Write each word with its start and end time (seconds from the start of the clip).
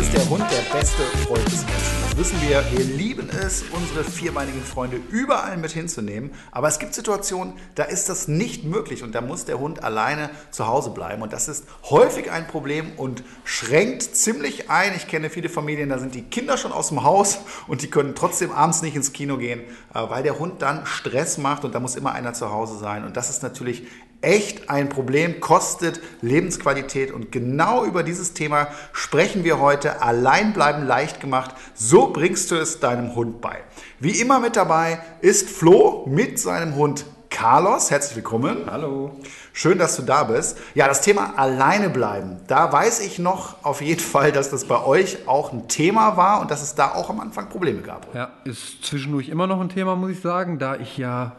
ist 0.00 0.12
der 0.14 0.28
Hund 0.30 0.44
der 0.50 0.78
beste 0.78 1.02
Freund 1.26 1.46
des 1.46 1.64
Menschen. 1.66 2.09
Wissen 2.20 2.42
wir. 2.42 2.62
Wir 2.70 2.84
lieben 2.84 3.30
es, 3.30 3.64
unsere 3.72 4.04
vierbeinigen 4.04 4.62
Freunde 4.62 5.00
überall 5.10 5.56
mit 5.56 5.70
hinzunehmen. 5.70 6.32
Aber 6.50 6.68
es 6.68 6.78
gibt 6.78 6.92
Situationen, 6.92 7.54
da 7.76 7.84
ist 7.84 8.10
das 8.10 8.28
nicht 8.28 8.62
möglich 8.62 9.02
und 9.02 9.14
da 9.14 9.22
muss 9.22 9.46
der 9.46 9.58
Hund 9.58 9.82
alleine 9.82 10.28
zu 10.50 10.66
Hause 10.66 10.90
bleiben. 10.90 11.22
Und 11.22 11.32
das 11.32 11.48
ist 11.48 11.64
häufig 11.84 12.30
ein 12.30 12.46
Problem 12.46 12.92
und 12.98 13.24
schränkt 13.44 14.02
ziemlich 14.02 14.68
ein. 14.68 14.94
Ich 14.94 15.08
kenne 15.08 15.30
viele 15.30 15.48
Familien, 15.48 15.88
da 15.88 15.98
sind 15.98 16.14
die 16.14 16.20
Kinder 16.20 16.58
schon 16.58 16.72
aus 16.72 16.88
dem 16.88 17.04
Haus 17.04 17.38
und 17.68 17.80
die 17.80 17.88
können 17.88 18.14
trotzdem 18.14 18.52
abends 18.52 18.82
nicht 18.82 18.96
ins 18.96 19.14
Kino 19.14 19.38
gehen, 19.38 19.60
äh, 19.94 20.10
weil 20.10 20.22
der 20.22 20.38
Hund 20.38 20.60
dann 20.60 20.84
Stress 20.84 21.38
macht 21.38 21.64
und 21.64 21.74
da 21.74 21.80
muss 21.80 21.96
immer 21.96 22.12
einer 22.12 22.34
zu 22.34 22.52
Hause 22.52 22.76
sein. 22.76 23.04
Und 23.04 23.16
das 23.16 23.30
ist 23.30 23.42
natürlich 23.42 23.86
echt 24.22 24.68
ein 24.68 24.88
Problem, 24.88 25.40
kostet 25.40 26.00
Lebensqualität. 26.20 27.12
Und 27.12 27.32
genau 27.32 27.84
über 27.84 28.02
dieses 28.02 28.34
Thema 28.34 28.68
sprechen 28.92 29.44
wir 29.44 29.60
heute. 29.60 30.02
Allein 30.02 30.52
bleiben 30.52 30.86
leicht 30.86 31.20
gemacht. 31.20 31.54
So 31.74 32.09
bringst 32.10 32.50
du 32.50 32.56
es 32.56 32.80
deinem 32.80 33.14
Hund 33.14 33.40
bei. 33.40 33.58
Wie 33.98 34.20
immer 34.20 34.40
mit 34.40 34.56
dabei 34.56 35.00
ist 35.20 35.48
Flo 35.48 36.04
mit 36.06 36.38
seinem 36.38 36.76
Hund 36.76 37.04
Carlos. 37.30 37.90
Herzlich 37.90 38.16
willkommen. 38.16 38.66
Hallo. 38.70 39.12
Schön, 39.52 39.78
dass 39.78 39.96
du 39.96 40.02
da 40.02 40.24
bist. 40.24 40.58
Ja, 40.74 40.88
das 40.88 41.00
Thema 41.00 41.38
alleine 41.38 41.88
bleiben. 41.88 42.40
Da 42.48 42.72
weiß 42.72 43.00
ich 43.00 43.18
noch 43.18 43.64
auf 43.64 43.80
jeden 43.80 44.00
Fall, 44.00 44.32
dass 44.32 44.50
das 44.50 44.64
bei 44.64 44.84
euch 44.84 45.26
auch 45.26 45.52
ein 45.52 45.68
Thema 45.68 46.16
war 46.16 46.40
und 46.40 46.50
dass 46.50 46.62
es 46.62 46.74
da 46.74 46.92
auch 46.92 47.08
am 47.08 47.20
Anfang 47.20 47.48
Probleme 47.48 47.80
gab. 47.80 48.14
Ja, 48.14 48.30
ist 48.44 48.84
zwischendurch 48.84 49.28
immer 49.28 49.46
noch 49.46 49.60
ein 49.60 49.68
Thema, 49.68 49.96
muss 49.96 50.10
ich 50.10 50.20
sagen, 50.20 50.58
da 50.58 50.76
ich 50.76 50.98
ja 50.98 51.32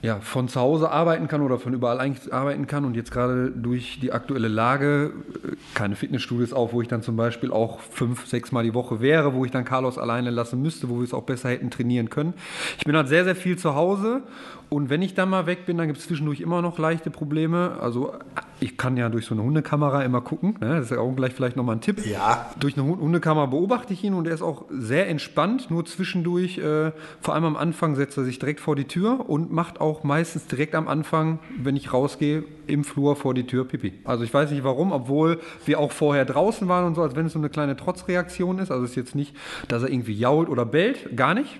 ja, 0.00 0.20
von 0.20 0.48
zu 0.48 0.60
Hause 0.60 0.90
arbeiten 0.90 1.26
kann 1.26 1.40
oder 1.42 1.58
von 1.58 1.74
überall 1.74 1.98
eigentlich 1.98 2.32
arbeiten 2.32 2.68
kann 2.68 2.84
und 2.84 2.94
jetzt 2.94 3.10
gerade 3.10 3.50
durch 3.50 3.98
die 4.00 4.12
aktuelle 4.12 4.46
Lage 4.46 5.12
äh, 5.44 5.56
keine 5.74 5.96
Fitnessstudios 5.96 6.52
auf, 6.52 6.72
wo 6.72 6.82
ich 6.82 6.88
dann 6.88 7.02
zum 7.02 7.16
Beispiel 7.16 7.50
auch 7.50 7.80
fünf, 7.80 8.26
sechs 8.26 8.52
Mal 8.52 8.62
die 8.62 8.74
Woche 8.74 9.00
wäre, 9.00 9.34
wo 9.34 9.44
ich 9.44 9.50
dann 9.50 9.64
Carlos 9.64 9.98
alleine 9.98 10.30
lassen 10.30 10.62
müsste, 10.62 10.88
wo 10.88 10.98
wir 10.98 11.04
es 11.04 11.12
auch 11.12 11.24
besser 11.24 11.48
hätten 11.48 11.70
trainieren 11.70 12.10
können. 12.10 12.34
Ich 12.78 12.84
bin 12.84 12.96
halt 12.96 13.08
sehr, 13.08 13.24
sehr 13.24 13.34
viel 13.34 13.58
zu 13.58 13.74
Hause 13.74 14.22
und 14.70 14.90
wenn 14.90 15.00
ich 15.00 15.14
dann 15.14 15.30
mal 15.30 15.46
weg 15.46 15.64
bin, 15.64 15.78
dann 15.78 15.86
gibt 15.86 15.98
es 15.98 16.06
zwischendurch 16.06 16.40
immer 16.40 16.60
noch 16.60 16.78
leichte 16.78 17.10
Probleme. 17.10 17.78
Also 17.80 18.12
ich 18.60 18.76
kann 18.76 18.96
ja 18.96 19.08
durch 19.08 19.24
so 19.24 19.34
eine 19.34 19.42
Hundekamera 19.42 20.02
immer 20.02 20.20
gucken. 20.20 20.56
Ne? 20.60 20.76
Das 20.76 20.86
ist 20.86 20.90
ja 20.90 20.98
auch 20.98 21.14
gleich 21.14 21.32
vielleicht 21.32 21.56
nochmal 21.56 21.76
ein 21.76 21.80
Tipp. 21.80 22.04
Ja. 22.04 22.50
Durch 22.60 22.76
eine 22.76 22.86
Hundekamera 22.86 23.46
beobachte 23.46 23.94
ich 23.94 24.04
ihn 24.04 24.12
und 24.12 24.26
er 24.26 24.34
ist 24.34 24.42
auch 24.42 24.66
sehr 24.70 25.08
entspannt. 25.08 25.70
Nur 25.70 25.86
zwischendurch, 25.86 26.58
äh, 26.58 26.92
vor 27.20 27.34
allem 27.34 27.44
am 27.44 27.56
Anfang, 27.56 27.94
setzt 27.94 28.18
er 28.18 28.24
sich 28.24 28.38
direkt 28.38 28.60
vor 28.60 28.76
die 28.76 28.84
Tür 28.84 29.28
und 29.28 29.50
macht 29.52 29.80
auch 29.80 30.04
meistens 30.04 30.46
direkt 30.46 30.74
am 30.74 30.86
Anfang, 30.86 31.38
wenn 31.56 31.76
ich 31.76 31.92
rausgehe, 31.92 32.44
im 32.66 32.84
Flur 32.84 33.16
vor 33.16 33.32
die 33.32 33.46
Tür 33.46 33.66
Pipi. 33.66 33.94
Also 34.04 34.24
ich 34.24 34.34
weiß 34.34 34.50
nicht 34.50 34.64
warum, 34.64 34.92
obwohl 34.92 35.40
wir 35.64 35.80
auch 35.80 35.92
vorher 35.92 36.26
draußen 36.26 36.68
waren 36.68 36.84
und 36.84 36.94
so, 36.94 37.02
als 37.02 37.16
wenn 37.16 37.26
es 37.26 37.32
so 37.32 37.38
eine 37.38 37.48
kleine 37.48 37.76
Trotzreaktion 37.76 38.58
ist. 38.58 38.70
Also 38.70 38.84
es 38.84 38.90
ist 38.90 38.96
jetzt 38.96 39.14
nicht, 39.14 39.34
dass 39.68 39.82
er 39.82 39.90
irgendwie 39.90 40.12
jault 40.12 40.50
oder 40.50 40.66
bellt, 40.66 41.16
gar 41.16 41.32
nicht. 41.32 41.58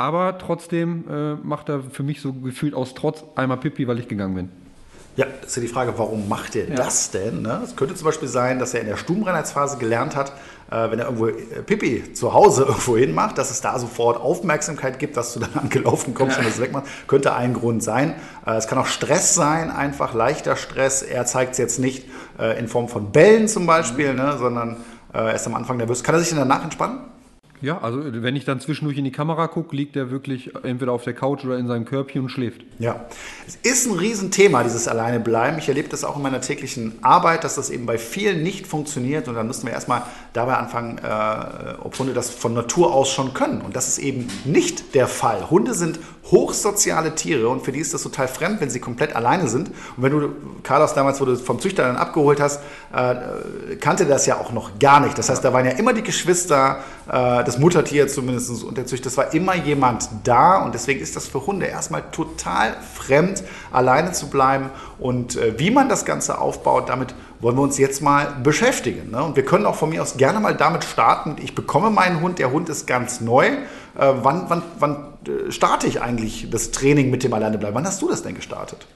Aber 0.00 0.38
trotzdem 0.38 1.04
äh, 1.10 1.34
macht 1.34 1.68
er 1.68 1.82
für 1.82 2.02
mich 2.02 2.22
so 2.22 2.32
gefühlt 2.32 2.72
aus 2.72 2.94
Trotz 2.94 3.22
einmal 3.34 3.58
Pipi, 3.58 3.86
weil 3.86 3.98
ich 3.98 4.08
gegangen 4.08 4.34
bin. 4.34 4.48
Ja, 5.16 5.26
ist 5.44 5.54
ja 5.54 5.60
die 5.60 5.68
Frage, 5.68 5.92
warum 5.98 6.26
macht 6.26 6.56
er 6.56 6.70
ja. 6.70 6.74
das 6.74 7.10
denn? 7.10 7.42
Ne? 7.42 7.60
Es 7.62 7.76
könnte 7.76 7.94
zum 7.94 8.06
Beispiel 8.06 8.28
sein, 8.28 8.58
dass 8.58 8.72
er 8.72 8.80
in 8.80 8.86
der 8.86 8.96
Stubenreinheitsphase 8.96 9.76
gelernt 9.76 10.16
hat, 10.16 10.32
äh, 10.70 10.90
wenn 10.90 11.00
er 11.00 11.04
irgendwo 11.04 11.26
äh, 11.26 11.34
Pipi 11.66 12.14
zu 12.14 12.32
Hause 12.32 12.62
irgendwo 12.68 12.96
hin 12.96 13.12
macht, 13.12 13.36
dass 13.36 13.50
es 13.50 13.60
da 13.60 13.78
sofort 13.78 14.18
Aufmerksamkeit 14.18 14.98
gibt, 14.98 15.18
dass 15.18 15.34
du 15.34 15.40
dann 15.40 15.54
angelaufen 15.54 16.14
kommst 16.14 16.38
ja. 16.38 16.44
und 16.44 16.48
das 16.48 16.58
wegmachst. 16.62 16.90
Könnte 17.06 17.34
ein 17.34 17.52
Grund 17.52 17.82
sein. 17.82 18.14
Äh, 18.46 18.52
es 18.52 18.68
kann 18.68 18.78
auch 18.78 18.86
Stress 18.86 19.34
sein, 19.34 19.70
einfach 19.70 20.14
leichter 20.14 20.56
Stress. 20.56 21.02
Er 21.02 21.26
zeigt 21.26 21.52
es 21.52 21.58
jetzt 21.58 21.78
nicht 21.78 22.06
äh, 22.38 22.58
in 22.58 22.68
Form 22.68 22.88
von 22.88 23.12
Bällen 23.12 23.48
zum 23.48 23.66
Beispiel, 23.66 24.12
mhm. 24.12 24.18
ne, 24.18 24.38
sondern 24.38 24.76
äh, 25.12 25.18
er 25.18 25.34
ist 25.34 25.46
am 25.46 25.54
Anfang 25.54 25.76
nervös. 25.76 26.02
Kann 26.02 26.14
er 26.14 26.20
sich 26.20 26.30
denn 26.30 26.38
danach 26.38 26.64
entspannen? 26.64 27.00
Ja, 27.62 27.78
also 27.78 28.00
wenn 28.02 28.36
ich 28.36 28.44
dann 28.44 28.60
zwischendurch 28.60 28.96
in 28.96 29.04
die 29.04 29.12
Kamera 29.12 29.46
gucke, 29.46 29.76
liegt 29.76 29.96
er 29.96 30.10
wirklich 30.10 30.52
entweder 30.62 30.92
auf 30.92 31.04
der 31.04 31.14
Couch 31.14 31.44
oder 31.44 31.58
in 31.58 31.66
seinem 31.66 31.84
Körbchen 31.84 32.22
und 32.22 32.28
schläft. 32.30 32.62
Ja, 32.78 33.04
es 33.46 33.56
ist 33.62 33.86
ein 33.86 33.98
Riesenthema, 33.98 34.62
dieses 34.62 34.88
Alleinebleiben. 34.88 35.58
Ich 35.58 35.68
erlebe 35.68 35.88
das 35.88 36.04
auch 36.04 36.16
in 36.16 36.22
meiner 36.22 36.40
täglichen 36.40 36.98
Arbeit, 37.02 37.44
dass 37.44 37.56
das 37.56 37.68
eben 37.70 37.86
bei 37.86 37.98
vielen 37.98 38.42
nicht 38.42 38.66
funktioniert. 38.66 39.28
Und 39.28 39.34
dann 39.34 39.46
müssen 39.46 39.66
wir 39.66 39.72
erstmal 39.72 40.02
dabei 40.32 40.54
anfangen, 40.56 40.98
äh, 40.98 41.74
ob 41.82 41.98
Hunde 41.98 42.14
das 42.14 42.30
von 42.30 42.54
Natur 42.54 42.94
aus 42.94 43.10
schon 43.10 43.34
können. 43.34 43.60
Und 43.60 43.76
das 43.76 43.88
ist 43.88 43.98
eben 43.98 44.26
nicht 44.44 44.94
der 44.94 45.06
Fall. 45.06 45.50
Hunde 45.50 45.74
sind 45.74 45.98
hochsoziale 46.30 47.14
Tiere 47.14 47.48
und 47.48 47.62
für 47.62 47.72
die 47.72 47.80
ist 47.80 47.92
das 47.92 48.02
total 48.02 48.28
fremd, 48.28 48.60
wenn 48.60 48.70
sie 48.70 48.78
komplett 48.78 49.16
alleine 49.16 49.48
sind. 49.48 49.68
Und 49.96 50.02
wenn 50.02 50.12
du, 50.12 50.30
Carlos, 50.62 50.94
damals, 50.94 51.20
wo 51.20 51.24
du 51.24 51.36
vom 51.36 51.58
Züchter 51.60 51.84
dann 51.84 51.96
abgeholt 51.96 52.40
hast, 52.40 52.60
äh, 52.94 53.76
kannte 53.76 54.06
das 54.06 54.26
ja 54.26 54.38
auch 54.38 54.52
noch 54.52 54.78
gar 54.78 55.00
nicht. 55.00 55.18
Das 55.18 55.28
heißt, 55.28 55.44
da 55.44 55.52
waren 55.52 55.64
ja 55.64 55.72
immer 55.72 55.92
die 55.92 56.02
Geschwister, 56.02 56.80
äh, 57.08 57.44
das 57.50 57.58
Muttertier 57.58 58.06
zumindest 58.06 58.48
Züchter, 58.86 59.04
das 59.04 59.16
war 59.16 59.34
immer 59.34 59.56
jemand 59.56 60.08
da 60.22 60.62
und 60.62 60.72
deswegen 60.72 61.00
ist 61.00 61.16
das 61.16 61.26
für 61.26 61.44
Hunde 61.46 61.66
erstmal 61.66 62.04
total 62.12 62.76
fremd, 62.94 63.42
alleine 63.72 64.12
zu 64.12 64.30
bleiben. 64.30 64.70
Und 65.00 65.34
äh, 65.34 65.58
wie 65.58 65.72
man 65.72 65.88
das 65.88 66.04
Ganze 66.04 66.38
aufbaut, 66.38 66.88
damit 66.88 67.12
wollen 67.40 67.56
wir 67.56 67.62
uns 67.62 67.76
jetzt 67.76 68.02
mal 68.02 68.36
beschäftigen. 68.42 69.10
Ne? 69.10 69.22
Und 69.24 69.34
wir 69.34 69.44
können 69.44 69.66
auch 69.66 69.74
von 69.74 69.90
mir 69.90 70.00
aus 70.00 70.16
gerne 70.16 70.38
mal 70.38 70.54
damit 70.54 70.84
starten. 70.84 71.36
Ich 71.42 71.56
bekomme 71.56 71.90
meinen 71.90 72.20
Hund, 72.20 72.38
der 72.38 72.52
Hund 72.52 72.68
ist 72.68 72.86
ganz 72.86 73.20
neu. 73.20 73.46
Äh, 73.46 73.56
wann, 73.96 74.44
wann, 74.48 74.62
wann 74.78 74.96
äh, 75.26 75.50
starte 75.50 75.88
ich 75.88 76.00
eigentlich 76.00 76.48
das 76.50 76.70
Training 76.70 77.10
mit 77.10 77.24
dem 77.24 77.32
Alleinebleiben? 77.32 77.74
Wann 77.74 77.86
hast 77.86 78.00
du 78.00 78.08
das 78.08 78.22
denn 78.22 78.36
gestartet? 78.36 78.86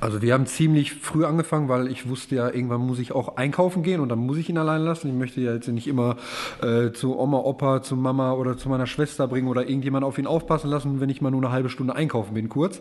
Also 0.00 0.22
wir 0.22 0.32
haben 0.32 0.46
ziemlich 0.46 0.94
früh 0.94 1.24
angefangen, 1.24 1.68
weil 1.68 1.88
ich 1.88 2.08
wusste 2.08 2.36
ja, 2.36 2.48
irgendwann 2.48 2.80
muss 2.82 3.00
ich 3.00 3.10
auch 3.10 3.36
einkaufen 3.36 3.82
gehen 3.82 4.00
und 4.00 4.08
dann 4.08 4.20
muss 4.20 4.36
ich 4.36 4.48
ihn 4.48 4.56
allein 4.56 4.82
lassen. 4.82 5.08
Ich 5.08 5.14
möchte 5.14 5.40
ja 5.40 5.52
jetzt 5.52 5.66
nicht 5.66 5.88
immer 5.88 6.16
äh, 6.62 6.92
zu 6.92 7.18
Oma, 7.18 7.38
Opa, 7.38 7.82
zu 7.82 7.96
Mama 7.96 8.32
oder 8.32 8.56
zu 8.56 8.68
meiner 8.68 8.86
Schwester 8.86 9.26
bringen 9.26 9.48
oder 9.48 9.68
irgendjemand 9.68 10.04
auf 10.04 10.16
ihn 10.18 10.28
aufpassen 10.28 10.70
lassen, 10.70 11.00
wenn 11.00 11.10
ich 11.10 11.20
mal 11.20 11.32
nur 11.32 11.42
eine 11.42 11.50
halbe 11.50 11.68
Stunde 11.68 11.96
einkaufen 11.96 12.34
bin, 12.34 12.48
kurz. 12.48 12.80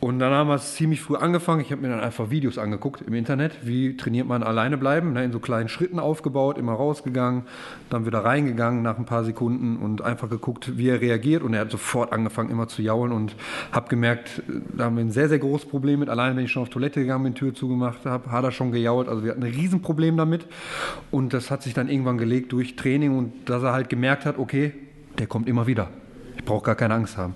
Und 0.00 0.18
dann 0.18 0.32
haben 0.32 0.48
wir 0.48 0.56
es 0.56 0.74
ziemlich 0.74 1.00
früh 1.00 1.14
angefangen. 1.14 1.60
Ich 1.60 1.70
habe 1.70 1.82
mir 1.82 1.88
dann 1.88 2.00
einfach 2.00 2.30
Videos 2.30 2.58
angeguckt 2.58 3.02
im 3.02 3.14
Internet, 3.14 3.58
wie 3.62 3.96
trainiert 3.96 4.26
man 4.26 4.42
alleine 4.42 4.76
bleiben, 4.76 5.12
ne, 5.12 5.22
in 5.22 5.30
so 5.30 5.38
kleinen 5.38 5.68
Schritten 5.68 6.00
aufgebaut, 6.00 6.58
immer 6.58 6.72
rausgegangen, 6.72 7.44
dann 7.90 8.06
wieder 8.06 8.24
reingegangen 8.24 8.82
nach 8.82 8.98
ein 8.98 9.04
paar 9.04 9.22
Sekunden 9.22 9.76
und 9.76 10.02
einfach 10.02 10.28
geguckt, 10.28 10.76
wie 10.76 10.88
er 10.88 11.00
reagiert. 11.00 11.44
Und 11.44 11.54
er 11.54 11.60
hat 11.60 11.70
sofort 11.70 12.12
angefangen, 12.12 12.50
immer 12.50 12.66
zu 12.66 12.82
jaulen 12.82 13.12
und 13.12 13.36
habe 13.70 13.88
gemerkt, 13.88 14.42
da 14.76 14.86
haben 14.86 14.96
wir 14.96 15.04
ein 15.04 15.12
sehr, 15.12 15.28
sehr 15.28 15.38
großes 15.38 15.68
Problem 15.68 16.00
mit 16.00 16.08
alleine 16.08 16.39
wenn 16.40 16.46
ich 16.46 16.52
schon 16.52 16.62
auf 16.62 16.70
Toilette 16.70 17.00
gegangen 17.00 17.24
bin, 17.24 17.34
Tür 17.34 17.54
zugemacht 17.54 18.06
habe, 18.06 18.32
hat 18.32 18.44
er 18.44 18.50
schon 18.50 18.72
gejault. 18.72 19.08
Also 19.08 19.22
wir 19.22 19.32
hatten 19.32 19.44
ein 19.44 19.52
Riesenproblem 19.52 20.16
damit. 20.16 20.46
Und 21.10 21.34
das 21.34 21.50
hat 21.50 21.62
sich 21.62 21.74
dann 21.74 21.90
irgendwann 21.90 22.16
gelegt 22.16 22.52
durch 22.52 22.76
Training 22.76 23.16
und 23.16 23.50
dass 23.50 23.62
er 23.62 23.72
halt 23.72 23.90
gemerkt 23.90 24.24
hat, 24.24 24.38
okay, 24.38 24.72
der 25.18 25.26
kommt 25.26 25.48
immer 25.48 25.66
wieder. 25.66 25.90
Ich 26.38 26.44
brauche 26.46 26.64
gar 26.64 26.76
keine 26.76 26.94
Angst 26.94 27.18
haben. 27.18 27.34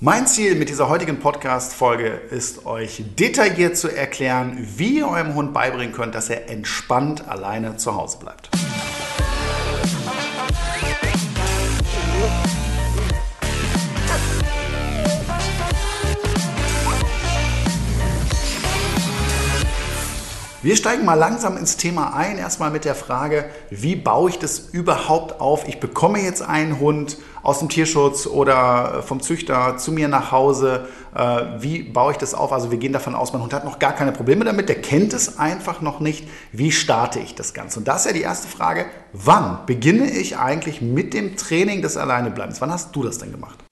Mein 0.00 0.26
Ziel 0.26 0.56
mit 0.56 0.68
dieser 0.68 0.88
heutigen 0.88 1.20
Podcast-Folge 1.20 2.08
ist, 2.08 2.66
euch 2.66 3.04
detailliert 3.16 3.76
zu 3.76 3.88
erklären, 3.88 4.58
wie 4.76 4.98
ihr 4.98 5.08
eurem 5.08 5.34
Hund 5.36 5.54
beibringen 5.54 5.94
könnt, 5.94 6.16
dass 6.16 6.28
er 6.28 6.50
entspannt 6.50 7.28
alleine 7.28 7.76
zu 7.76 7.94
Hause 7.94 8.18
bleibt. 8.18 8.50
Wir 20.64 20.76
steigen 20.76 21.04
mal 21.04 21.12
langsam 21.12 21.58
ins 21.58 21.76
Thema 21.76 22.14
ein. 22.16 22.38
Erstmal 22.38 22.70
mit 22.70 22.86
der 22.86 22.94
Frage, 22.94 23.44
wie 23.68 23.96
baue 23.96 24.30
ich 24.30 24.38
das 24.38 24.58
überhaupt 24.58 25.38
auf? 25.38 25.68
Ich 25.68 25.78
bekomme 25.78 26.20
jetzt 26.20 26.40
einen 26.40 26.80
Hund 26.80 27.18
aus 27.42 27.58
dem 27.58 27.68
Tierschutz 27.68 28.26
oder 28.26 29.02
vom 29.02 29.20
Züchter 29.20 29.76
zu 29.76 29.92
mir 29.92 30.08
nach 30.08 30.32
Hause. 30.32 30.88
Äh, 31.14 31.42
wie 31.58 31.82
baue 31.82 32.12
ich 32.12 32.16
das 32.16 32.32
auf? 32.32 32.50
Also 32.50 32.70
wir 32.70 32.78
gehen 32.78 32.94
davon 32.94 33.14
aus, 33.14 33.34
mein 33.34 33.42
Hund 33.42 33.52
hat 33.52 33.66
noch 33.66 33.78
gar 33.78 33.92
keine 33.92 34.12
Probleme 34.12 34.46
damit, 34.46 34.70
der 34.70 34.80
kennt 34.80 35.12
es 35.12 35.38
einfach 35.38 35.82
noch 35.82 36.00
nicht. 36.00 36.26
Wie 36.50 36.72
starte 36.72 37.20
ich 37.20 37.34
das 37.34 37.52
Ganze? 37.52 37.80
Und 37.80 37.86
das 37.86 37.98
ist 37.98 38.06
ja 38.06 38.12
die 38.14 38.22
erste 38.22 38.48
Frage. 38.48 38.86
Wann 39.12 39.66
beginne 39.66 40.10
ich 40.10 40.38
eigentlich 40.38 40.80
mit 40.80 41.12
dem 41.12 41.36
Training 41.36 41.82
des 41.82 41.98
Alleinebleibens? 41.98 42.62
Wann 42.62 42.72
hast 42.72 42.96
du 42.96 43.02
das 43.02 43.18
denn 43.18 43.32
gemacht? 43.32 43.63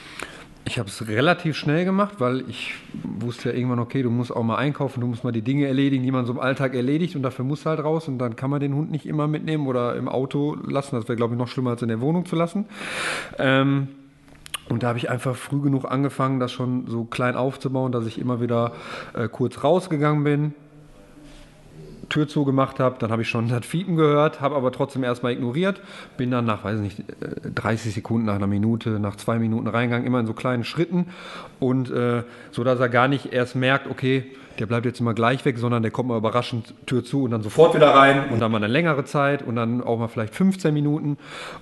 Ich 0.65 0.79
habe 0.79 0.89
es 0.89 1.09
relativ 1.09 1.57
schnell 1.57 1.85
gemacht, 1.85 2.15
weil 2.19 2.49
ich 2.49 2.75
wusste 3.03 3.51
ja 3.51 3.55
irgendwann, 3.55 3.81
okay, 3.81 4.03
du 4.03 4.11
musst 4.11 4.31
auch 4.31 4.45
mal 4.45 4.57
einkaufen, 4.57 5.01
du 5.01 5.09
musst 5.09 5.25
mal 5.25 5.33
die 5.33 5.43
Dinge 5.43 5.67
erledigen, 5.67 6.05
die 6.05 6.13
man 6.13 6.25
so 6.25 6.33
im 6.33 6.39
Alltag 6.39 6.75
erledigt 6.75 7.17
und 7.17 7.23
dafür 7.23 7.45
musst 7.45 7.67
du 7.67 7.71
halt 7.71 7.83
raus 7.83 8.07
und 8.07 8.19
dann 8.19 8.37
kann 8.37 8.49
man 8.49 8.61
den 8.61 8.75
Hund 8.75 8.91
nicht 8.91 9.05
immer 9.07 9.27
mitnehmen 9.27 9.67
oder 9.67 9.97
im 9.97 10.09
Auto 10.09 10.57
lassen. 10.65 10.95
Das 10.95 11.09
wäre, 11.09 11.17
glaube 11.17 11.35
ich, 11.35 11.39
noch 11.39 11.49
schlimmer 11.49 11.71
als 11.71 11.83
in 11.83 11.89
der 11.89 12.01
Wohnung 12.01 12.27
zu 12.27 12.37
lassen. 12.37 12.67
Ähm, 13.39 13.89
und 14.69 14.85
da 14.85 14.89
habe 14.89 14.99
ich 14.99 15.11
einfach 15.11 15.35
früh 15.35 15.61
genug 15.61 15.85
angefangen, 15.85 16.39
das 16.39 16.53
schon 16.53 16.87
so 16.87 17.05
klein 17.05 17.35
aufzubauen, 17.35 17.91
dass 17.91 18.07
ich 18.07 18.19
immer 18.19 18.41
wieder 18.41 18.73
äh, 19.15 19.29
kurz 19.29 19.65
rausgegangen 19.65 20.23
bin, 20.23 20.55
Tür 22.09 22.29
zugemacht 22.29 22.81
habe, 22.81 22.97
dann 22.99 23.11
habe 23.11 23.23
ich 23.23 23.29
schon 23.29 23.49
das 23.49 23.65
Fiepen 23.65 23.97
gehört, 23.97 24.41
habe 24.41 24.57
aber 24.57 24.73
trotzdem 24.73 25.05
erstmal 25.05 25.33
ignoriert, 25.33 25.81
bin 26.17 26.31
dann 26.31 26.45
nach, 26.45 26.65
weiß 26.65 26.81
nicht, 26.81 27.03
30 27.55 27.87
äh, 27.87 27.91
Sekunden, 27.91 28.27
nach 28.27 28.35
einer 28.35 28.47
Minute, 28.47 28.91
nach 29.01 29.17
zwei 29.17 29.39
Minuten 29.39 29.67
reingegangen, 29.67 30.07
immer 30.07 30.21
in 30.21 30.27
so 30.27 30.33
kleinen 30.33 30.65
Schritten 30.65 31.07
und 31.61 31.91
äh, 31.91 32.23
so, 32.51 32.65
dass 32.65 32.81
er 32.81 32.89
gar 32.89 33.09
nicht 33.09 33.33
erst 33.33 33.57
merkt, 33.57 33.89
okay, 33.89 34.25
der 34.59 34.67
bleibt 34.67 34.87
jetzt 34.87 35.01
immer 35.01 35.15
gleich 35.15 35.45
weg, 35.45 35.59
sondern 35.59 35.83
der 35.83 35.91
kommt 35.91 36.09
mal 36.09 36.19
überraschend 36.19 36.75
Tür 36.87 37.05
zu 37.05 37.25
und 37.25 37.31
dann 37.31 37.43
sofort 37.43 37.75
wieder 37.75 37.95
rein 37.95 38.29
und 38.31 38.41
dann 38.41 38.51
mal 38.51 38.59
eine 38.59 38.67
längere 38.67 39.05
Zeit 39.05 39.43
und 39.43 39.57
dann 39.57 39.83
auch 39.83 39.99
mal 39.99 40.09
vielleicht 40.09 40.35
15 40.35 40.75
Minuten. 40.75 41.17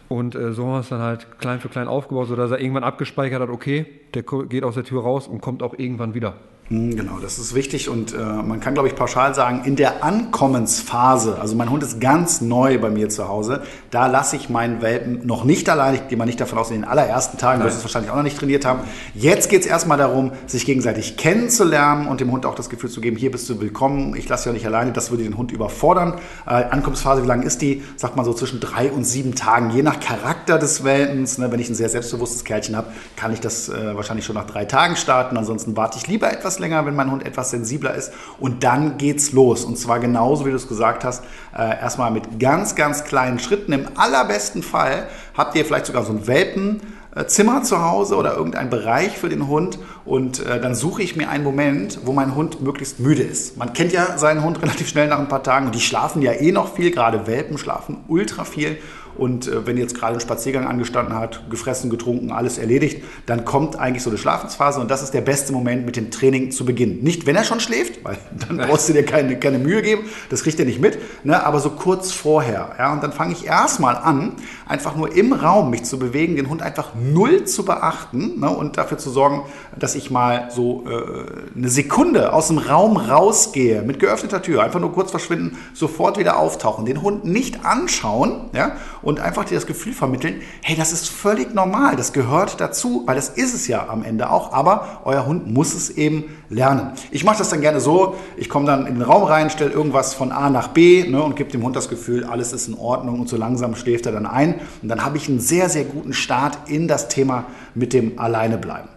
Und 0.08 0.34
äh, 0.34 0.52
so 0.52 0.66
haben 0.66 0.72
wir 0.72 0.80
es 0.80 0.88
dann 0.88 1.00
halt 1.00 1.38
klein 1.38 1.60
für 1.60 1.68
klein 1.68 1.88
aufgebaut, 1.88 2.28
sodass 2.28 2.50
er 2.50 2.60
irgendwann 2.60 2.84
abgespeichert 2.84 3.40
hat, 3.40 3.48
okay, 3.48 3.86
der 4.14 4.22
geht 4.22 4.64
aus 4.64 4.74
der 4.74 4.84
Tür 4.84 5.02
raus 5.02 5.28
und 5.28 5.40
kommt 5.40 5.62
auch 5.62 5.74
irgendwann 5.78 6.14
wieder. 6.14 6.34
Hm, 6.70 6.94
genau, 6.94 7.18
das 7.18 7.40
ist 7.40 7.52
wichtig 7.56 7.88
und 7.88 8.14
äh, 8.14 8.16
man 8.16 8.60
kann, 8.60 8.74
glaube 8.74 8.86
ich, 8.86 8.94
pauschal 8.94 9.34
sagen, 9.34 9.62
in 9.64 9.74
der 9.74 10.04
Ankommensphase, 10.04 11.40
also 11.40 11.56
mein 11.56 11.68
Hund 11.68 11.82
ist 11.82 12.00
ganz 12.00 12.40
neu 12.40 12.78
bei 12.78 12.90
mir 12.90 13.08
zu 13.08 13.26
Hause, 13.26 13.64
da 13.90 14.06
lasse 14.06 14.36
ich 14.36 14.50
meinen 14.50 14.80
Welpen 14.80 15.26
noch 15.26 15.42
nicht 15.42 15.68
allein. 15.68 15.96
Ich 15.96 16.06
gehe 16.06 16.16
mal 16.16 16.26
nicht 16.26 16.40
davon 16.40 16.58
aus, 16.58 16.70
in 16.70 16.76
den 16.76 16.84
allerersten 16.84 17.38
Tagen 17.38 17.64
wirst 17.64 17.74
du 17.74 17.78
es 17.78 17.84
wahrscheinlich 17.84 18.12
auch 18.12 18.16
noch 18.16 18.22
nicht 18.22 18.38
trainiert 18.38 18.64
haben. 18.64 18.82
Jetzt 19.16 19.50
geht 19.50 19.62
es 19.62 19.66
erstmal 19.66 19.98
darum, 19.98 20.30
sich 20.46 20.64
gegenseitig 20.64 21.16
kennenzulernen 21.16 22.06
und 22.06 22.20
dem 22.20 22.30
Hund 22.30 22.46
auch 22.46 22.54
das 22.54 22.70
Gefühl 22.70 22.88
zu 22.88 23.00
geben, 23.00 23.16
hier 23.16 23.32
bist 23.32 23.50
du 23.50 23.60
willkommen, 23.60 24.14
ich 24.14 24.28
lasse 24.28 24.44
dich 24.44 24.46
ja 24.46 24.52
nicht 24.52 24.66
alleine, 24.66 24.92
das 24.92 25.10
würde 25.10 25.24
den 25.24 25.36
Hund 25.36 25.50
überfordern. 25.50 26.20
Äh, 26.46 26.50
Ankommensphase, 26.50 27.24
wie 27.24 27.26
lang 27.26 27.42
ist 27.42 27.62
die? 27.62 27.82
Sagt 27.96 28.14
man 28.14 28.24
so 28.24 28.32
zwischen 28.32 28.60
drei 28.60 28.92
und 28.92 29.02
sieben 29.02 29.34
Tagen, 29.34 29.70
je 29.70 29.82
nach 29.82 29.98
Charakter 29.98 30.56
des 30.56 30.84
Welpens. 30.84 31.36
Ne, 31.36 31.50
wenn 31.50 31.58
ich 31.58 31.68
ein 31.68 31.74
sehr 31.74 31.88
selbstbewusstes 31.88 32.44
Kerlchen 32.44 32.76
habe, 32.76 32.92
kann 33.16 33.32
ich 33.32 33.40
das 33.40 33.68
äh, 33.68 33.96
wahrscheinlich 33.96 34.24
schon 34.24 34.36
nach 34.36 34.46
drei 34.46 34.66
Tagen 34.66 34.94
starten. 34.94 35.36
Ansonsten 35.36 35.76
warte 35.76 35.98
ich 35.98 36.06
lieber 36.06 36.32
etwas 36.32 36.59
länger, 36.60 36.86
wenn 36.86 36.94
mein 36.94 37.10
Hund 37.10 37.26
etwas 37.26 37.50
sensibler 37.50 37.94
ist. 37.94 38.12
Und 38.38 38.62
dann 38.62 38.98
geht's 38.98 39.32
los. 39.32 39.64
Und 39.64 39.78
zwar 39.78 39.98
genauso, 39.98 40.46
wie 40.46 40.50
du 40.50 40.56
es 40.56 40.68
gesagt 40.68 41.04
hast, 41.04 41.24
äh, 41.56 41.80
erstmal 41.80 42.10
mit 42.10 42.38
ganz, 42.38 42.74
ganz 42.74 43.04
kleinen 43.04 43.38
Schritten. 43.38 43.72
Im 43.72 43.86
allerbesten 43.96 44.62
Fall 44.62 45.08
habt 45.36 45.56
ihr 45.56 45.64
vielleicht 45.64 45.86
sogar 45.86 46.04
so 46.04 46.12
ein 46.12 46.26
Welpenzimmer 46.26 47.62
zu 47.62 47.82
Hause 47.82 48.16
oder 48.16 48.36
irgendein 48.36 48.70
Bereich 48.70 49.18
für 49.18 49.28
den 49.28 49.48
Hund 49.48 49.78
und 50.04 50.44
äh, 50.46 50.60
dann 50.60 50.74
suche 50.74 51.02
ich 51.02 51.16
mir 51.16 51.28
einen 51.28 51.44
Moment, 51.44 52.00
wo 52.04 52.12
mein 52.12 52.34
Hund 52.34 52.60
möglichst 52.60 53.00
müde 53.00 53.22
ist. 53.22 53.56
Man 53.56 53.72
kennt 53.72 53.92
ja 53.92 54.18
seinen 54.18 54.44
Hund 54.44 54.62
relativ 54.62 54.88
schnell 54.88 55.08
nach 55.08 55.18
ein 55.18 55.28
paar 55.28 55.42
Tagen 55.42 55.66
und 55.66 55.74
die 55.74 55.80
schlafen 55.80 56.22
ja 56.22 56.32
eh 56.32 56.52
noch 56.52 56.74
viel, 56.74 56.90
gerade 56.90 57.26
Welpen 57.26 57.58
schlafen 57.58 57.98
ultra 58.08 58.44
viel 58.44 58.78
und 59.20 59.46
äh, 59.46 59.66
wenn 59.66 59.76
jetzt 59.76 59.94
gerade 59.94 60.14
ein 60.14 60.20
Spaziergang 60.20 60.66
angestanden 60.66 61.14
hat, 61.14 61.48
gefressen, 61.50 61.90
getrunken, 61.90 62.32
alles 62.32 62.58
erledigt, 62.58 63.04
dann 63.26 63.44
kommt 63.44 63.78
eigentlich 63.78 64.02
so 64.02 64.10
eine 64.10 64.18
Schlafensphase 64.18 64.80
und 64.80 64.90
das 64.90 65.02
ist 65.02 65.14
der 65.14 65.20
beste 65.20 65.52
Moment 65.52 65.86
mit 65.86 65.96
dem 65.96 66.10
Training 66.10 66.50
zu 66.50 66.64
beginnen. 66.64 67.00
Nicht, 67.02 67.26
wenn 67.26 67.36
er 67.36 67.44
schon 67.44 67.60
schläft, 67.60 68.04
weil 68.04 68.18
dann 68.48 68.56
brauchst 68.56 68.88
du 68.88 68.92
dir 68.92 69.04
keine, 69.04 69.38
keine 69.38 69.58
Mühe 69.58 69.82
geben, 69.82 70.04
das 70.30 70.42
kriegt 70.42 70.58
er 70.58 70.64
nicht 70.64 70.80
mit, 70.80 70.98
ne? 71.24 71.44
aber 71.44 71.60
so 71.60 71.70
kurz 71.70 72.12
vorher. 72.12 72.74
Ja? 72.78 72.92
Und 72.92 73.02
dann 73.02 73.12
fange 73.12 73.32
ich 73.32 73.46
erstmal 73.46 73.96
an, 73.96 74.32
einfach 74.66 74.96
nur 74.96 75.14
im 75.14 75.32
Raum 75.32 75.70
mich 75.70 75.84
zu 75.84 75.98
bewegen, 75.98 76.36
den 76.36 76.48
Hund 76.48 76.62
einfach 76.62 76.92
null 76.94 77.44
zu 77.44 77.64
beachten 77.64 78.40
ne? 78.40 78.50
und 78.50 78.78
dafür 78.78 78.98
zu 78.98 79.10
sorgen, 79.10 79.42
dass 79.78 79.94
ich 79.94 80.10
mal 80.10 80.48
so 80.50 80.84
äh, 80.88 81.56
eine 81.56 81.68
Sekunde 81.68 82.32
aus 82.32 82.48
dem 82.48 82.58
Raum 82.58 82.96
rausgehe, 82.96 83.82
mit 83.82 84.00
geöffneter 84.00 84.42
Tür, 84.42 84.62
einfach 84.62 84.80
nur 84.80 84.92
kurz 84.92 85.10
verschwinden, 85.10 85.58
sofort 85.74 86.18
wieder 86.18 86.38
auftauchen, 86.38 86.86
den 86.86 87.02
Hund 87.02 87.24
nicht 87.24 87.64
anschauen 87.64 88.30
ja? 88.52 88.72
Und 89.02 89.20
einfach 89.20 89.44
dir 89.44 89.54
das 89.54 89.66
Gefühl 89.66 89.92
vermitteln, 89.92 90.40
hey, 90.62 90.76
das 90.76 90.92
ist 90.92 91.08
völlig 91.08 91.54
normal, 91.54 91.96
das 91.96 92.12
gehört 92.12 92.60
dazu, 92.60 93.02
weil 93.06 93.16
das 93.16 93.28
ist 93.28 93.54
es 93.54 93.66
ja 93.66 93.88
am 93.88 94.02
Ende 94.02 94.30
auch, 94.30 94.52
aber 94.52 95.00
euer 95.04 95.26
Hund 95.26 95.52
muss 95.52 95.74
es 95.74 95.90
eben 95.90 96.24
lernen. 96.48 96.92
Ich 97.10 97.24
mache 97.24 97.38
das 97.38 97.48
dann 97.48 97.60
gerne 97.60 97.80
so, 97.80 98.16
ich 98.36 98.48
komme 98.48 98.66
dann 98.66 98.86
in 98.86 98.94
den 98.94 99.02
Raum 99.02 99.24
rein, 99.24 99.50
stelle 99.50 99.70
irgendwas 99.70 100.14
von 100.14 100.32
A 100.32 100.50
nach 100.50 100.68
B 100.68 101.04
ne, 101.08 101.22
und 101.22 101.36
gebe 101.36 101.50
dem 101.50 101.62
Hund 101.62 101.76
das 101.76 101.88
Gefühl, 101.88 102.24
alles 102.24 102.52
ist 102.52 102.68
in 102.68 102.74
Ordnung 102.74 103.20
und 103.20 103.28
so 103.28 103.36
langsam 103.36 103.74
schläft 103.74 104.06
er 104.06 104.12
dann 104.12 104.26
ein 104.26 104.60
und 104.82 104.88
dann 104.88 105.04
habe 105.04 105.16
ich 105.16 105.28
einen 105.28 105.40
sehr, 105.40 105.68
sehr 105.68 105.84
guten 105.84 106.12
Start 106.12 106.68
in 106.68 106.88
das 106.88 107.08
Thema 107.08 107.46
mit 107.74 107.92
dem 107.92 108.18
Alleinebleiben. 108.18 108.88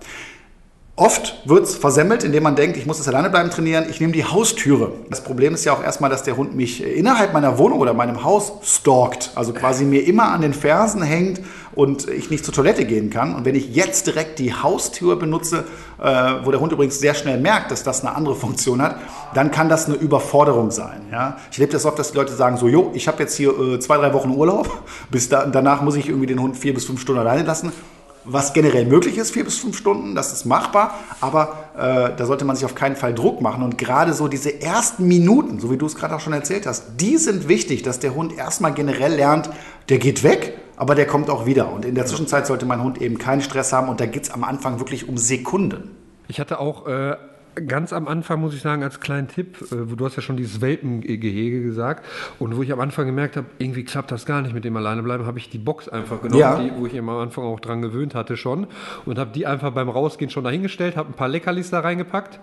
Oft 0.95 1.41
wird 1.45 1.63
es 1.63 1.75
versemmelt, 1.75 2.23
indem 2.23 2.43
man 2.43 2.55
denkt, 2.55 2.77
ich 2.77 2.85
muss 2.85 2.99
das 2.99 3.07
alleine 3.07 3.31
bleiben 3.31 3.49
trainieren, 3.49 3.85
ich 3.89 3.99
nehme 3.99 4.13
die 4.13 4.25
Haustüre. 4.25 4.91
Das 5.09 5.23
Problem 5.23 5.55
ist 5.55 5.65
ja 5.65 5.73
auch 5.73 5.83
erstmal, 5.83 6.11
dass 6.11 6.21
der 6.21 6.37
Hund 6.37 6.55
mich 6.55 6.83
innerhalb 6.83 7.33
meiner 7.33 7.57
Wohnung 7.57 7.79
oder 7.79 7.95
meinem 7.95 8.23
Haus 8.23 8.53
stalkt, 8.61 9.31
also 9.33 9.53
quasi 9.53 9.85
mir 9.85 10.05
immer 10.05 10.25
an 10.25 10.41
den 10.41 10.53
Fersen 10.53 11.01
hängt 11.01 11.41
und 11.73 12.07
ich 12.07 12.29
nicht 12.29 12.45
zur 12.45 12.53
Toilette 12.53 12.85
gehen 12.85 13.09
kann. 13.09 13.33
Und 13.33 13.43
wenn 13.43 13.55
ich 13.55 13.73
jetzt 13.73 14.05
direkt 14.05 14.37
die 14.37 14.53
Haustür 14.53 15.15
benutze, 15.15 15.63
äh, 15.99 16.33
wo 16.43 16.51
der 16.51 16.59
Hund 16.59 16.71
übrigens 16.71 16.99
sehr 16.99 17.15
schnell 17.15 17.39
merkt, 17.39 17.71
dass 17.71 17.81
das 17.81 18.05
eine 18.05 18.15
andere 18.15 18.35
Funktion 18.35 18.79
hat, 18.79 18.97
dann 19.33 19.49
kann 19.49 19.69
das 19.69 19.87
eine 19.87 19.95
Überforderung 19.95 20.69
sein. 20.69 21.07
Ja? 21.11 21.37
Ich 21.51 21.57
lebe 21.57 21.71
das 21.71 21.85
oft, 21.85 21.97
dass 21.97 22.11
die 22.11 22.17
Leute 22.17 22.35
sagen 22.35 22.57
so, 22.57 22.67
jo, 22.67 22.91
ich 22.93 23.07
habe 23.07 23.17
jetzt 23.23 23.35
hier 23.35 23.49
äh, 23.59 23.79
zwei, 23.79 23.97
drei 23.97 24.13
Wochen 24.13 24.29
Urlaub, 24.29 24.69
bis 25.09 25.27
da, 25.27 25.47
danach 25.47 25.81
muss 25.81 25.95
ich 25.95 26.07
irgendwie 26.07 26.27
den 26.27 26.39
Hund 26.39 26.55
vier 26.55 26.75
bis 26.75 26.85
fünf 26.85 27.01
Stunden 27.01 27.19
alleine 27.19 27.41
lassen 27.41 27.71
was 28.25 28.53
generell 28.53 28.85
möglich 28.85 29.17
ist, 29.17 29.31
vier 29.31 29.43
bis 29.43 29.57
fünf 29.57 29.77
Stunden, 29.77 30.15
das 30.15 30.33
ist 30.33 30.45
machbar, 30.45 30.99
aber 31.21 31.69
äh, 31.75 32.15
da 32.15 32.25
sollte 32.25 32.45
man 32.45 32.55
sich 32.55 32.65
auf 32.65 32.75
keinen 32.75 32.95
Fall 32.95 33.13
Druck 33.13 33.41
machen. 33.41 33.63
Und 33.63 33.77
gerade 33.77 34.13
so 34.13 34.27
diese 34.27 34.61
ersten 34.61 35.07
Minuten, 35.07 35.59
so 35.59 35.71
wie 35.71 35.77
du 35.77 35.85
es 35.85 35.95
gerade 35.95 36.15
auch 36.15 36.19
schon 36.19 36.33
erzählt 36.33 36.65
hast, 36.65 36.99
die 36.99 37.17
sind 37.17 37.47
wichtig, 37.47 37.83
dass 37.83 37.99
der 37.99 38.15
Hund 38.15 38.37
erstmal 38.37 38.73
generell 38.73 39.13
lernt, 39.15 39.49
der 39.89 39.97
geht 39.97 40.23
weg, 40.23 40.57
aber 40.75 40.95
der 40.95 41.07
kommt 41.07 41.29
auch 41.29 41.45
wieder. 41.45 41.71
Und 41.71 41.85
in 41.85 41.95
der 41.95 42.05
Zwischenzeit 42.05 42.47
sollte 42.47 42.65
mein 42.65 42.81
Hund 42.81 43.01
eben 43.01 43.17
keinen 43.17 43.41
Stress 43.41 43.73
haben 43.73 43.89
und 43.89 43.99
da 43.99 44.05
geht 44.05 44.23
es 44.23 44.31
am 44.31 44.43
Anfang 44.43 44.79
wirklich 44.79 45.07
um 45.07 45.17
Sekunden. 45.17 45.91
Ich 46.27 46.39
hatte 46.39 46.59
auch 46.59 46.87
äh, 46.87 47.15
ganz 47.55 47.93
am 47.93 48.07
Anfang, 48.07 48.41
muss 48.41 48.53
ich 48.53 48.61
sagen, 48.61 48.83
als 48.83 48.99
kleinen 48.99 49.27
Tipp, 49.27 49.61
äh, 49.71 49.95
du 49.95 50.05
hast 50.05 50.15
ja 50.15 50.21
schon 50.21 50.37
dieses 50.37 50.61
Welpengehege 50.61 51.61
gesagt 51.61 52.05
und 52.39 52.55
wo 52.57 52.63
ich 52.63 52.71
am 52.71 52.79
Anfang 52.79 53.05
gemerkt 53.05 53.37
habe, 53.37 53.47
irgendwie 53.59 53.83
klappt 53.83 54.11
das 54.11 54.25
gar 54.25 54.41
nicht 54.41 54.53
mit 54.53 54.65
dem 54.65 54.75
Alleinebleiben, 54.75 55.25
habe 55.25 55.39
ich 55.39 55.49
die 55.49 55.57
Box 55.57 55.89
einfach 55.89 56.21
genommen, 56.21 56.39
ja. 56.39 56.59
die, 56.59 56.71
wo 56.75 56.85
ich 56.85 56.97
am 56.97 57.09
Anfang 57.09 57.43
auch 57.43 57.59
dran 57.59 57.81
gewöhnt 57.81 58.15
hatte 58.15 58.37
schon 58.37 58.67
und 59.05 59.19
habe 59.19 59.31
die 59.33 59.45
einfach 59.45 59.71
beim 59.71 59.89
Rausgehen 59.89 60.31
schon 60.31 60.43
dahingestellt, 60.43 60.97
habe 60.97 61.09
ein 61.09 61.15
paar 61.15 61.29
Leckerlis 61.29 61.69
da 61.69 61.79
reingepackt 61.79 62.39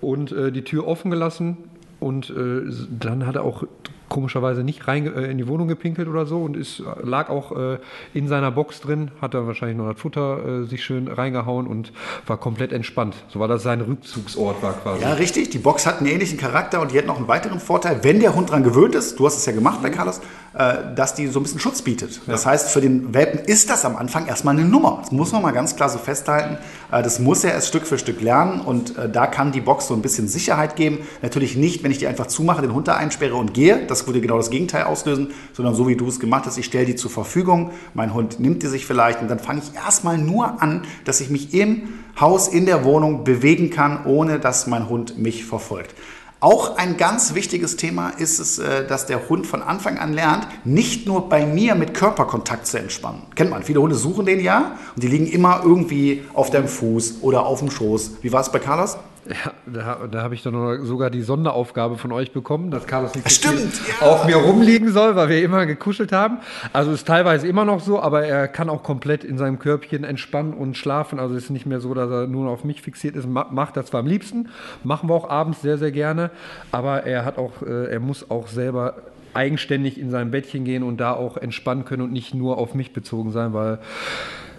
und 0.00 0.32
äh, 0.32 0.52
die 0.52 0.62
Tür 0.62 0.86
offen 0.86 1.10
gelassen 1.10 1.58
und 2.00 2.30
äh, 2.30 2.62
dann 2.90 3.26
hat 3.26 3.36
er 3.36 3.44
auch 3.44 3.64
komischerweise 4.08 4.62
nicht 4.62 4.88
rein 4.88 5.06
äh, 5.06 5.26
in 5.26 5.38
die 5.38 5.48
Wohnung 5.48 5.68
gepinkelt 5.68 6.08
oder 6.08 6.26
so 6.26 6.42
und 6.42 6.56
ist, 6.56 6.82
lag 7.02 7.28
auch 7.30 7.52
äh, 7.52 7.78
in 8.14 8.28
seiner 8.28 8.50
Box 8.50 8.80
drin, 8.80 9.10
hat 9.20 9.34
da 9.34 9.46
wahrscheinlich 9.46 9.76
noch 9.76 9.90
das 9.90 10.00
Futter 10.00 10.62
äh, 10.62 10.64
sich 10.64 10.84
schön 10.84 11.08
reingehauen 11.08 11.66
und 11.66 11.92
war 12.26 12.36
komplett 12.36 12.72
entspannt. 12.72 13.14
So 13.28 13.40
war 13.40 13.48
das 13.48 13.62
sein 13.62 13.80
Rückzugsort 13.80 14.62
war 14.62 14.74
quasi. 14.74 15.02
Ja, 15.02 15.14
richtig. 15.14 15.50
Die 15.50 15.58
Box 15.58 15.86
hat 15.86 15.98
einen 15.98 16.06
ähnlichen 16.08 16.38
Charakter 16.38 16.80
und 16.80 16.92
die 16.92 16.98
hat 16.98 17.06
noch 17.06 17.16
einen 17.16 17.28
weiteren 17.28 17.60
Vorteil, 17.60 18.02
wenn 18.02 18.20
der 18.20 18.34
Hund 18.34 18.50
dran 18.50 18.62
gewöhnt 18.62 18.94
ist, 18.94 19.18
du 19.18 19.26
hast 19.26 19.36
es 19.36 19.46
ja 19.46 19.52
gemacht 19.52 19.82
bei 19.82 19.90
Carlos, 19.90 20.20
äh, 20.54 20.94
dass 20.94 21.14
die 21.14 21.26
so 21.26 21.40
ein 21.40 21.42
bisschen 21.42 21.60
Schutz 21.60 21.82
bietet. 21.82 22.16
Ja. 22.26 22.32
Das 22.32 22.46
heißt, 22.46 22.70
für 22.70 22.80
den 22.80 23.14
Welpen 23.14 23.40
ist 23.40 23.70
das 23.70 23.84
am 23.84 23.96
Anfang 23.96 24.26
erstmal 24.26 24.56
eine 24.56 24.66
Nummer. 24.66 24.98
Das 25.02 25.12
muss 25.12 25.30
man 25.32 25.42
mal 25.42 25.52
ganz 25.52 25.76
klar 25.76 25.88
so 25.88 25.98
festhalten. 25.98 26.58
Äh, 26.90 27.02
das 27.02 27.18
muss 27.18 27.44
er 27.44 27.52
erst 27.52 27.68
Stück 27.68 27.86
für 27.86 27.98
Stück 27.98 28.20
lernen 28.20 28.60
und 28.60 28.96
äh, 28.96 29.08
da 29.08 29.26
kann 29.26 29.52
die 29.52 29.60
Box 29.60 29.88
so 29.88 29.94
ein 29.94 30.02
bisschen 30.02 30.26
Sicherheit 30.26 30.74
geben. 30.74 30.98
Natürlich 31.22 31.56
nicht, 31.56 31.84
wenn 31.84 31.90
ich 31.90 31.98
die 31.98 32.06
einfach 32.06 32.26
zumache, 32.26 32.62
den 32.62 32.72
Hund 32.72 32.88
da 32.88 32.96
einsperre 32.96 33.34
und 33.36 33.54
gehe. 33.54 33.86
Das 33.86 33.97
würde 34.06 34.20
genau 34.20 34.36
das 34.36 34.50
Gegenteil 34.50 34.84
auslösen, 34.84 35.32
sondern 35.52 35.74
so 35.74 35.88
wie 35.88 35.96
du 35.96 36.06
es 36.06 36.20
gemacht 36.20 36.46
hast, 36.46 36.58
ich 36.58 36.66
stelle 36.66 36.86
die 36.86 36.96
zur 36.96 37.10
Verfügung. 37.10 37.72
Mein 37.94 38.14
Hund 38.14 38.40
nimmt 38.40 38.62
die 38.62 38.66
sich 38.66 38.86
vielleicht 38.86 39.20
und 39.20 39.28
dann 39.28 39.38
fange 39.38 39.62
ich 39.64 39.74
erstmal 39.74 40.18
nur 40.18 40.62
an, 40.62 40.82
dass 41.04 41.20
ich 41.20 41.30
mich 41.30 41.54
im 41.54 41.88
Haus, 42.20 42.48
in 42.48 42.66
der 42.66 42.84
Wohnung 42.84 43.24
bewegen 43.24 43.70
kann, 43.70 44.04
ohne 44.04 44.38
dass 44.38 44.66
mein 44.66 44.88
Hund 44.88 45.18
mich 45.18 45.44
verfolgt. 45.44 45.94
Auch 46.40 46.76
ein 46.76 46.96
ganz 46.96 47.34
wichtiges 47.34 47.74
Thema 47.74 48.10
ist 48.10 48.38
es, 48.38 48.60
äh, 48.60 48.86
dass 48.86 49.06
der 49.06 49.28
Hund 49.28 49.44
von 49.44 49.60
Anfang 49.60 49.98
an 49.98 50.12
lernt, 50.12 50.46
nicht 50.64 51.04
nur 51.04 51.28
bei 51.28 51.44
mir 51.44 51.74
mit 51.74 51.94
Körperkontakt 51.94 52.64
zu 52.68 52.78
entspannen. 52.78 53.22
Kennt 53.34 53.50
man, 53.50 53.64
viele 53.64 53.80
Hunde 53.80 53.96
suchen 53.96 54.24
den 54.24 54.38
ja 54.38 54.78
und 54.94 55.02
die 55.02 55.08
liegen 55.08 55.26
immer 55.26 55.62
irgendwie 55.64 56.22
auf 56.34 56.50
deinem 56.50 56.68
Fuß 56.68 57.22
oder 57.22 57.44
auf 57.44 57.58
dem 57.58 57.72
Schoß. 57.72 58.18
Wie 58.22 58.30
war 58.30 58.40
es 58.40 58.52
bei 58.52 58.60
Carlos? 58.60 58.98
Ja, 59.28 59.52
da, 59.66 60.06
da 60.10 60.22
habe 60.22 60.34
ich 60.34 60.42
dann 60.42 60.84
sogar 60.84 61.10
die 61.10 61.20
Sonderaufgabe 61.20 61.98
von 61.98 62.12
euch 62.12 62.32
bekommen, 62.32 62.70
dass 62.70 62.86
Carlos 62.86 63.14
nicht 63.14 63.30
Stimmt, 63.30 63.74
ja. 64.00 64.06
auf 64.06 64.24
mir 64.24 64.36
rumliegen 64.36 64.90
soll, 64.90 65.16
weil 65.16 65.28
wir 65.28 65.42
immer 65.42 65.66
gekuschelt 65.66 66.12
haben. 66.12 66.38
Also 66.72 66.92
ist 66.92 67.06
teilweise 67.06 67.46
immer 67.46 67.66
noch 67.66 67.80
so, 67.80 68.00
aber 68.00 68.24
er 68.24 68.48
kann 68.48 68.70
auch 68.70 68.82
komplett 68.82 69.24
in 69.24 69.36
seinem 69.36 69.58
Körbchen 69.58 70.04
entspannen 70.04 70.54
und 70.54 70.76
schlafen. 70.76 71.18
Also 71.18 71.34
ist 71.34 71.50
nicht 71.50 71.66
mehr 71.66 71.80
so, 71.80 71.92
dass 71.92 72.10
er 72.10 72.26
nur 72.26 72.48
auf 72.48 72.64
mich 72.64 72.80
fixiert 72.80 73.16
ist. 73.16 73.28
Macht 73.28 73.76
das 73.76 73.86
zwar 73.86 74.00
am 74.00 74.06
liebsten, 74.06 74.48
machen 74.82 75.10
wir 75.10 75.14
auch 75.14 75.28
abends 75.28 75.60
sehr, 75.60 75.76
sehr 75.76 75.92
gerne, 75.92 76.30
aber 76.72 77.04
er 77.04 77.24
hat 77.26 77.36
auch, 77.36 77.60
äh, 77.62 77.90
er 77.90 78.00
muss 78.00 78.30
auch 78.30 78.48
selber 78.48 78.96
eigenständig 79.34 80.00
in 80.00 80.10
sein 80.10 80.30
Bettchen 80.30 80.64
gehen 80.64 80.82
und 80.82 80.98
da 80.98 81.12
auch 81.12 81.36
entspannen 81.36 81.84
können 81.84 82.02
und 82.02 82.12
nicht 82.12 82.34
nur 82.34 82.56
auf 82.58 82.74
mich 82.74 82.92
bezogen 82.92 83.30
sein, 83.30 83.52
weil 83.52 83.78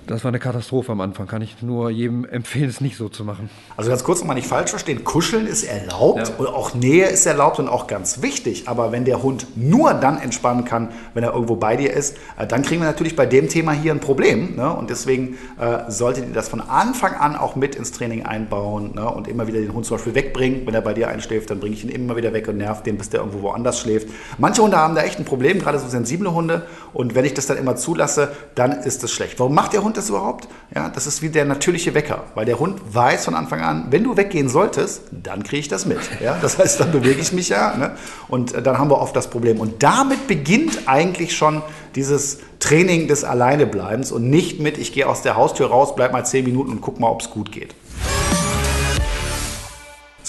Das 0.08 0.24
war 0.24 0.30
eine 0.30 0.40
Katastrophe 0.40 0.92
am 0.92 1.02
Anfang. 1.02 1.28
Kann 1.28 1.42
ich 1.42 1.62
nur 1.62 1.90
jedem 1.90 2.26
empfehlen, 2.26 2.70
es 2.70 2.82
nicht 2.82 2.98
so 2.98 3.10
zu 3.10 3.24
machen. 3.24 3.50
Also 3.78 3.90
ganz 3.90 4.04
kurz 4.04 4.20
nochmal 4.20 4.36
nicht 4.36 4.48
falsch 4.48 4.72
verstehen. 4.72 5.04
Kuscheln 5.04 5.48
ist 5.48 5.64
erlaubt 5.64 6.28
ja. 6.28 6.36
und 6.38 6.48
auch 6.48 6.74
Nähe 6.74 7.08
ist 7.08 7.26
erlaubt 7.26 7.60
und 7.60 7.68
auch 7.68 7.88
ganz 7.88 8.22
wichtig. 8.22 8.68
Aber 8.68 8.92
wenn 8.92 9.06
der 9.06 9.22
Hund 9.22 9.46
nur 9.56 9.94
dann 9.94 10.20
entspannen 10.20 10.66
kann, 10.66 10.90
wenn 11.14 11.24
er 11.24 11.34
irgendwo 11.34 11.56
bei 11.56 11.76
dir 11.76 11.94
ist, 11.94 12.18
äh, 12.38 12.48
dann 12.48 12.64
kriegen 12.64 12.82
wir 12.82 12.88
natürlich 12.88 13.16
bei 13.16 13.26
dem 13.26 13.50
Thema 13.50 13.72
hier 13.72 13.92
ein 13.92 14.00
Problem. 14.00 14.56
Ne? 14.56 14.74
Und 14.74 14.90
deswegen 14.90 15.38
äh, 15.60 15.90
solltet 15.92 16.28
ihr 16.28 16.34
das 16.34 16.50
von 16.50 16.62
Anfang 16.62 17.14
an 17.14 17.36
auch 17.36 17.56
mit 17.56 17.76
ins 17.76 17.92
Training 17.92 18.26
einbauen 18.26 18.96
ne? 18.96 19.08
und 19.10 19.28
immer 19.28 19.48
wieder 19.48 19.60
den 19.60 19.74
Hund 19.74 19.86
zum 19.86 19.98
Beispiel 19.98 20.16
wegbringen. 20.16 20.66
Wenn 20.66 20.74
er 20.74 20.82
bei 20.82 20.94
dir 20.94 21.10
einschläft, 21.10 21.50
dann 21.52 21.60
bringe 21.60 21.76
ich 21.76 21.84
ihn 21.84 21.90
immer 21.90 22.16
wieder 22.16 22.34
weg 22.34 22.48
und 22.48 22.58
nerv 22.58 22.84
den, 22.84 22.98
bis 22.98 23.10
der 23.10 23.20
irgendwo 23.20 23.42
woanders 23.42 23.80
schläft. 23.80 24.10
Manche 24.38 24.62
Hunde 24.62 24.78
haben 24.78 24.96
da 24.96 25.04
echt 25.04 25.20
ein 25.20 25.26
Problem, 25.26 25.60
gerade 25.60 25.78
so 25.78 25.88
sensible 25.88 26.34
Hunde. 26.34 26.64
Und 26.94 27.16
wenn 27.16 27.26
ich 27.26 27.34
das 27.36 27.46
dann 27.46 27.58
immer 27.58 27.76
zulasse, 27.76 28.32
dann 28.56 28.72
ist 28.72 29.04
das 29.04 29.12
schlecht. 29.12 29.40
Warum 29.40 29.54
macht 29.54 29.74
der 29.74 29.84
Hund 29.84 29.89
das 29.98 30.10
überhaupt? 30.10 30.48
Ja, 30.74 30.90
das 30.90 31.08
ist 31.08 31.22
wie 31.22 31.30
der 31.30 31.46
natürliche 31.46 31.94
Wecker, 31.94 32.24
weil 32.36 32.46
der 32.46 32.60
Hund 32.60 32.80
weiß 32.92 33.26
von 33.26 33.36
Anfang 33.36 33.62
an, 33.62 33.88
wenn 33.90 34.04
du 34.04 34.18
weggehen 34.18 34.50
solltest, 34.50 35.04
dann 35.12 35.44
kriege 35.44 35.60
ich 35.60 35.68
das 35.68 35.86
mit. 35.86 36.00
Ja, 36.24 36.38
das 36.42 36.58
heißt, 36.58 36.80
dann 36.80 36.92
bewege 36.92 37.20
ich 37.22 37.32
mich 37.34 37.50
ja 37.50 37.76
ne? 37.76 37.92
und 38.28 38.54
äh, 38.54 38.62
dann 38.62 38.78
haben 38.78 38.90
wir 38.90 39.00
oft 39.00 39.16
das 39.16 39.30
Problem. 39.30 39.60
Und 39.60 39.84
damit 39.84 40.28
beginnt 40.28 40.88
eigentlich 40.88 41.36
schon 41.36 41.62
dieses 41.96 42.40
Training 42.60 43.08
des 43.08 43.24
Alleinebleibens 43.24 44.12
und 44.12 44.30
nicht 44.30 44.60
mit, 44.60 44.78
ich 44.78 44.94
gehe 44.94 45.08
aus 45.08 45.22
der 45.22 45.36
Haustür 45.36 45.68
raus, 45.68 45.96
bleib 45.96 46.12
mal 46.12 46.26
zehn 46.26 46.46
Minuten 46.46 46.72
und 46.72 46.82
guck 46.82 47.00
mal, 47.00 47.10
ob 47.10 47.22
es 47.22 47.30
gut 47.30 47.52
geht. 47.52 47.74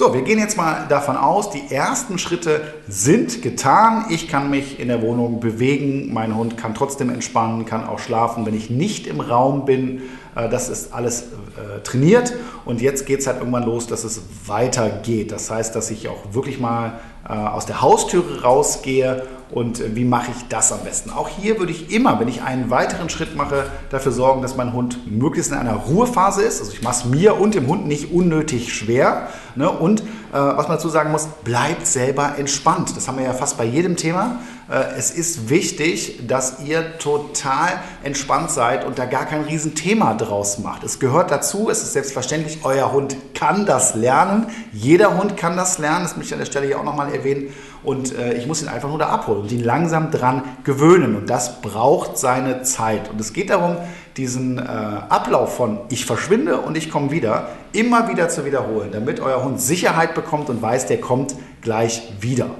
So, 0.00 0.14
wir 0.14 0.22
gehen 0.22 0.38
jetzt 0.38 0.56
mal 0.56 0.86
davon 0.88 1.18
aus, 1.18 1.50
die 1.50 1.74
ersten 1.74 2.18
Schritte 2.18 2.62
sind 2.88 3.42
getan. 3.42 4.06
Ich 4.08 4.28
kann 4.28 4.48
mich 4.48 4.80
in 4.80 4.88
der 4.88 5.02
Wohnung 5.02 5.40
bewegen, 5.40 6.10
mein 6.10 6.34
Hund 6.34 6.56
kann 6.56 6.72
trotzdem 6.72 7.10
entspannen, 7.10 7.66
kann 7.66 7.86
auch 7.86 7.98
schlafen, 7.98 8.46
wenn 8.46 8.56
ich 8.56 8.70
nicht 8.70 9.06
im 9.06 9.20
Raum 9.20 9.66
bin. 9.66 10.00
Äh, 10.34 10.48
das 10.48 10.70
ist 10.70 10.94
alles 10.94 11.24
äh, 11.24 11.82
trainiert 11.84 12.32
und 12.64 12.80
jetzt 12.80 13.04
geht 13.04 13.20
es 13.20 13.26
halt 13.26 13.40
irgendwann 13.40 13.64
los, 13.64 13.88
dass 13.88 14.04
es 14.04 14.22
weitergeht. 14.46 15.32
Das 15.32 15.50
heißt, 15.50 15.76
dass 15.76 15.90
ich 15.90 16.08
auch 16.08 16.32
wirklich 16.32 16.58
mal 16.58 16.98
äh, 17.28 17.34
aus 17.34 17.66
der 17.66 17.82
Haustüre 17.82 18.40
rausgehe 18.40 19.24
und 19.52 19.96
wie 19.96 20.04
mache 20.04 20.30
ich 20.30 20.48
das 20.48 20.72
am 20.72 20.80
besten? 20.80 21.10
Auch 21.10 21.28
hier 21.28 21.58
würde 21.58 21.72
ich 21.72 21.92
immer, 21.92 22.20
wenn 22.20 22.28
ich 22.28 22.42
einen 22.42 22.70
weiteren 22.70 23.08
Schritt 23.08 23.36
mache, 23.36 23.64
dafür 23.90 24.12
sorgen, 24.12 24.42
dass 24.42 24.56
mein 24.56 24.72
Hund 24.72 25.10
möglichst 25.10 25.50
in 25.50 25.58
einer 25.58 25.74
Ruhephase 25.74 26.42
ist. 26.42 26.60
Also 26.60 26.72
ich 26.72 26.82
mache 26.82 26.96
es 27.00 27.04
mir 27.04 27.40
und 27.40 27.54
dem 27.54 27.66
Hund 27.66 27.86
nicht 27.86 28.12
unnötig 28.12 28.72
schwer. 28.72 29.28
Ne? 29.56 29.68
Und 29.68 30.00
äh, 30.00 30.04
was 30.32 30.68
man 30.68 30.76
dazu 30.76 30.88
sagen 30.88 31.10
muss, 31.10 31.26
bleibt 31.44 31.86
selber 31.86 32.38
entspannt. 32.38 32.96
Das 32.96 33.08
haben 33.08 33.18
wir 33.18 33.24
ja 33.24 33.32
fast 33.32 33.58
bei 33.58 33.64
jedem 33.64 33.96
Thema. 33.96 34.38
Äh, 34.70 34.96
es 34.96 35.10
ist 35.10 35.50
wichtig, 35.50 36.26
dass 36.26 36.60
ihr 36.64 36.98
total 36.98 37.68
entspannt 38.04 38.50
seid 38.50 38.84
und 38.84 38.98
da 38.98 39.04
gar 39.04 39.26
kein 39.26 39.42
Riesenthema 39.42 40.14
draus 40.14 40.58
macht. 40.58 40.84
Es 40.84 41.00
gehört 41.00 41.30
dazu, 41.30 41.68
es 41.70 41.82
ist 41.82 41.92
selbstverständlich, 41.92 42.60
euer 42.62 42.92
Hund 42.92 43.16
kann 43.34 43.66
das 43.66 43.94
lernen. 43.94 44.46
Jeder 44.72 45.18
Hund 45.18 45.36
kann 45.36 45.56
das 45.56 45.78
lernen, 45.78 46.04
das 46.04 46.16
möchte 46.16 46.28
ich 46.28 46.32
an 46.34 46.38
der 46.38 46.46
Stelle 46.46 46.66
hier 46.66 46.78
auch 46.78 46.84
nochmal 46.84 47.12
erwähnen. 47.12 47.52
Und 47.82 48.14
äh, 48.14 48.34
ich 48.34 48.46
muss 48.46 48.62
ihn 48.62 48.68
einfach 48.68 48.88
nur 48.88 48.98
da 48.98 49.08
abholen 49.08 49.40
und 49.42 49.52
ihn 49.52 49.64
langsam 49.64 50.10
dran 50.10 50.42
gewöhnen. 50.64 51.16
Und 51.16 51.30
das 51.30 51.62
braucht 51.62 52.18
seine 52.18 52.62
Zeit. 52.62 53.10
Und 53.10 53.20
es 53.20 53.32
geht 53.32 53.50
darum, 53.50 53.76
diesen 54.16 54.58
äh, 54.58 54.60
Ablauf 54.60 55.56
von 55.56 55.80
ich 55.88 56.04
verschwinde 56.04 56.58
und 56.58 56.76
ich 56.76 56.90
komme 56.90 57.10
wieder 57.10 57.48
immer 57.72 58.08
wieder 58.08 58.28
zu 58.28 58.44
wiederholen, 58.44 58.90
damit 58.92 59.20
euer 59.20 59.42
Hund 59.42 59.60
Sicherheit 59.60 60.14
bekommt 60.14 60.50
und 60.50 60.60
weiß, 60.60 60.86
der 60.86 61.00
kommt 61.00 61.34
gleich 61.62 62.02
wieder. 62.20 62.50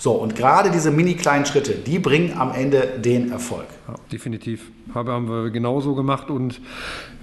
So, 0.00 0.12
und 0.12 0.34
gerade 0.34 0.70
diese 0.70 0.90
mini 0.90 1.12
kleinen 1.14 1.44
Schritte, 1.44 1.72
die 1.74 1.98
bringen 1.98 2.32
am 2.38 2.52
Ende 2.52 2.88
den 3.04 3.30
Erfolg. 3.30 3.66
Ja, 3.86 3.94
definitiv. 4.10 4.70
Habe, 4.94 5.12
haben 5.12 5.28
wir 5.28 5.50
genauso 5.50 5.94
gemacht 5.94 6.30
und 6.30 6.58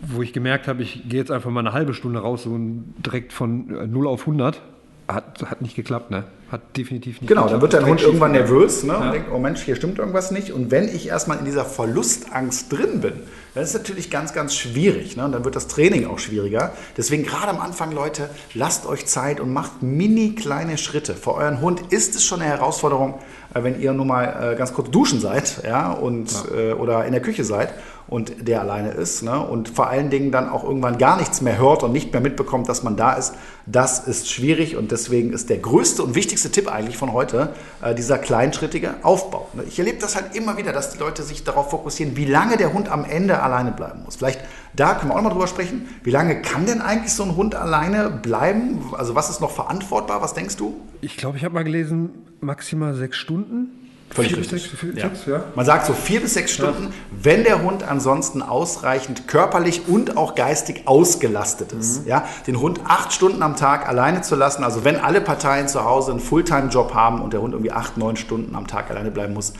wo 0.08 0.22
ich 0.22 0.32
gemerkt 0.32 0.68
habe, 0.68 0.84
ich 0.84 1.10
gehe 1.10 1.20
jetzt 1.20 1.32
einfach 1.32 1.50
mal 1.50 1.62
eine 1.62 1.74
halbe 1.74 1.96
Stunde 1.96 2.20
raus 2.20 2.46
und 2.46 2.94
direkt 3.04 3.34
von 3.34 3.92
0 3.92 4.06
auf 4.08 4.22
100, 4.22 4.62
hat, 5.08 5.44
hat 5.50 5.62
nicht 5.64 5.76
geklappt, 5.76 6.12
ne? 6.12 6.26
Hat 6.52 6.78
definitiv 6.78 7.20
nicht 7.20 7.28
Genau, 7.30 7.44
geklappt. 7.46 7.54
dann 7.54 7.62
wird 7.62 7.74
dein 7.74 7.90
Hund 7.90 8.02
irgendwann 8.04 8.34
nervös 8.34 8.84
ne? 8.84 8.94
Ja. 8.94 9.00
und 9.00 9.12
denkt, 9.14 9.30
oh 9.34 9.40
Mensch, 9.40 9.62
hier 9.64 9.76
stimmt 9.76 9.98
irgendwas 9.98 10.30
nicht. 10.30 10.52
Und 10.52 10.70
wenn 10.70 10.84
ich 10.88 11.08
erstmal 11.08 11.40
in 11.40 11.46
dieser 11.46 11.66
Verlustangst 11.66 12.72
drin 12.72 13.02
bin, 13.02 13.14
dann 13.58 13.64
ist 13.64 13.74
es 13.74 13.80
natürlich 13.80 14.12
ganz, 14.12 14.34
ganz 14.34 14.54
schwierig. 14.54 15.18
Ne? 15.18 15.26
Und 15.26 15.32
dann 15.32 15.44
wird 15.44 15.56
das 15.56 15.68
Training 15.68 16.06
auch 16.06 16.20
schwieriger. 16.20 16.74
Deswegen 16.96 17.24
gerade 17.24 17.48
am 17.48 17.60
Anfang, 17.60 17.92
Leute, 17.92 18.30
lasst 18.54 18.86
euch 18.86 19.08
Zeit 19.08 19.40
und 19.40 19.52
macht 19.52 19.82
mini 19.82 20.36
kleine 20.36 20.78
Schritte. 20.78 21.16
Für 21.16 21.34
euren 21.34 21.60
Hund 21.60 21.82
ist 21.92 22.14
es 22.14 22.24
schon 22.24 22.40
eine 22.40 22.52
Herausforderung, 22.52 23.16
wenn 23.54 23.80
ihr 23.80 23.94
nur 23.94 24.06
mal 24.06 24.54
äh, 24.54 24.56
ganz 24.56 24.74
kurz 24.74 24.90
duschen 24.92 25.20
seid 25.20 25.64
ja, 25.66 25.92
und, 25.92 26.32
ja. 26.32 26.58
Äh, 26.58 26.74
oder 26.74 27.06
in 27.06 27.12
der 27.12 27.22
Küche 27.22 27.44
seid 27.44 27.74
und 28.08 28.48
der 28.48 28.62
alleine 28.62 28.92
ist 28.92 29.22
ne? 29.22 29.40
und 29.40 29.70
vor 29.70 29.88
allen 29.90 30.10
Dingen 30.10 30.32
dann 30.32 30.50
auch 30.50 30.64
irgendwann 30.64 30.98
gar 30.98 31.18
nichts 31.18 31.42
mehr 31.42 31.58
hört 31.58 31.84
und 31.84 31.92
nicht 31.92 32.14
mehr 32.14 32.22
mitbekommt, 32.22 32.70
dass 32.70 32.84
man 32.84 32.96
da 32.96 33.14
ist, 33.14 33.34
das 33.66 34.00
ist 34.08 34.30
schwierig 34.32 34.78
und 34.78 34.92
deswegen 34.92 35.34
ist 35.34 35.50
der 35.50 35.58
größte 35.58 36.04
und 36.04 36.16
wichtigste 36.16 36.50
Tipp 36.50 36.72
eigentlich 36.72 36.98
von 36.98 37.12
heute 37.14 37.50
äh, 37.82 37.94
dieser 37.94 38.18
kleinschrittige 38.18 38.96
Aufbau. 39.04 39.50
Ne? 39.54 39.64
Ich 39.68 39.78
erlebe 39.78 40.00
das 40.00 40.16
halt 40.16 40.36
immer 40.36 40.58
wieder, 40.58 40.72
dass 40.72 40.92
die 40.92 41.00
Leute 41.00 41.24
sich 41.24 41.44
darauf 41.44 41.70
fokussieren, 41.70 42.16
wie 42.16 42.26
lange 42.26 42.58
der 42.58 42.74
Hund 42.74 42.90
am 42.90 43.04
Ende 43.04 43.42
alleine 43.42 43.72
bleiben 43.72 44.04
muss. 44.06 44.16
Vielleicht 44.16 44.40
da 44.78 44.94
können 44.94 45.12
wir 45.12 45.18
auch 45.18 45.22
mal 45.22 45.30
drüber 45.30 45.48
sprechen. 45.48 45.90
Wie 46.04 46.12
lange 46.12 46.42
kann 46.42 46.66
denn 46.66 46.82
eigentlich 46.82 47.14
so 47.14 47.24
ein 47.24 47.36
Hund 47.36 47.56
alleine 47.56 48.10
bleiben? 48.10 48.80
Also 48.98 49.16
was 49.16 49.30
ist 49.30 49.42
noch 49.42 49.52
verantwortbar? 49.52 50.22
Was 50.22 50.34
denkst 50.34 50.56
du? 50.56 50.80
Ich 51.02 51.18
glaube, 51.18 51.38
ich 51.38 51.44
habe 51.44 51.54
mal 51.54 51.64
gelesen, 51.64 52.10
maximal 52.40 52.94
sechs 52.94 53.18
Stunden. 53.18 53.72
Völlig 54.10 54.32
vier 54.32 54.40
richtig. 54.40 54.64
Sechs, 54.64 54.80
vier, 54.80 54.94
ja. 54.94 55.10
Sechs, 55.10 55.26
ja. 55.26 55.44
Man 55.54 55.66
sagt 55.66 55.86
so 55.86 55.94
vier 55.94 56.22
bis 56.22 56.36
sechs 56.36 56.54
Stunden, 56.54 56.86
ja. 56.86 56.90
wenn 57.22 57.44
der 57.44 57.62
Hund 57.62 57.84
ansonsten 57.84 58.42
ausreichend 58.42 59.28
körperlich 59.28 59.88
und 59.88 60.16
auch 60.16 60.34
geistig 60.34 60.84
ausgelastet 60.88 61.74
ist. 61.74 62.04
Mhm. 62.04 62.08
Ja, 62.08 62.26
den 62.48 62.60
Hund 62.60 62.80
acht 62.86 63.12
Stunden 63.12 63.44
am 63.44 63.58
Tag 63.58 63.88
alleine 63.88 64.22
zu 64.22 64.36
lassen, 64.36 64.64
also 64.64 64.86
wenn 64.86 64.96
alle 64.96 65.20
Parteien 65.20 65.68
zu 65.68 65.84
Hause 65.84 66.12
einen 66.12 66.22
Fulltime-Job 66.22 66.94
haben 66.94 67.22
und 67.22 67.34
der 67.34 67.42
Hund 67.42 67.54
irgendwie 67.54 67.74
acht, 67.74 67.98
neun 67.98 68.16
Stunden 68.16 68.56
am 68.56 68.68
Tag 68.68 68.90
alleine 68.90 69.12
bleiben 69.12 69.34
muss, 69.34 69.54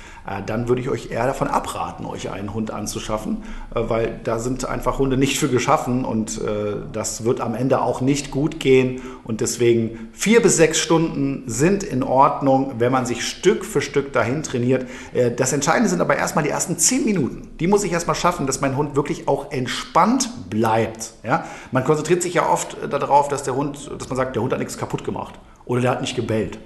dann 0.46 0.68
würde 0.68 0.82
ich 0.82 0.90
euch 0.90 1.10
eher 1.10 1.26
davon 1.26 1.48
abraten, 1.48 2.06
euch 2.06 2.30
einen 2.30 2.54
Hund 2.54 2.72
anzuschaffen, 2.72 3.44
äh, 3.74 3.82
weil 3.88 4.20
da 4.24 4.40
sind 4.40 4.66
einfach 4.66 5.00
Hunde 5.00 5.16
nicht 5.16 5.40
für 5.40 5.48
geschaffen 5.48 6.04
und 6.04 6.42
äh, 6.42 6.76
das 6.92 7.24
wird 7.24 7.40
am 7.40 7.56
Ende 7.56 7.82
auch 7.82 8.02
nicht 8.02 8.30
gut 8.30 8.60
gehen. 8.60 9.02
Und 9.24 9.42
deswegen 9.42 10.10
vier 10.12 10.42
bis 10.42 10.58
sechs 10.58 10.80
Stunden 10.80 11.44
sind 11.48 11.84
in 11.84 12.04
Ordnung, 12.04 12.74
wenn 12.78 12.92
man 12.92 13.06
sich 13.06 13.26
Stück 13.26 13.64
für 13.64 13.82
Stück 13.82 14.12
dahin 14.12 14.44
trainiert. 14.44 14.86
Äh, 15.14 15.32
das 15.32 15.54
Entscheidende 15.54 15.90
sind 15.90 16.02
aber 16.02 16.18
erstmal 16.18 16.44
die 16.44 16.50
ersten 16.50 16.78
zehn 16.78 17.06
Minuten. 17.06 17.48
Die 17.60 17.68
muss 17.68 17.86
ich 17.86 17.94
erstmal 17.94 18.16
schaffen, 18.16 18.48
dass 18.48 18.60
mein 18.60 18.76
Hund 18.76 18.98
wirklich 18.98 19.30
auch 19.30 19.52
entspannt 19.52 20.50
bleibt. 20.50 21.14
Ja? 21.24 21.46
Man 21.72 21.86
konzentriert 21.86 22.22
sich 22.22 22.34
ja 22.34 22.50
oft 22.50 22.76
äh, 22.84 22.90
darauf, 22.90 23.30
dass 23.30 23.44
der 23.44 23.56
Hund, 23.56 23.90
dass 23.98 24.10
man 24.10 24.18
sagt, 24.18 24.36
der 24.36 24.44
Hund 24.44 24.52
hat 24.52 24.60
nichts 24.60 24.78
kaputt 24.78 25.06
gemacht 25.06 25.36
oder 25.64 25.80
der 25.80 25.92
hat 25.92 26.02
nicht 26.02 26.16
gebellt. 26.16 26.60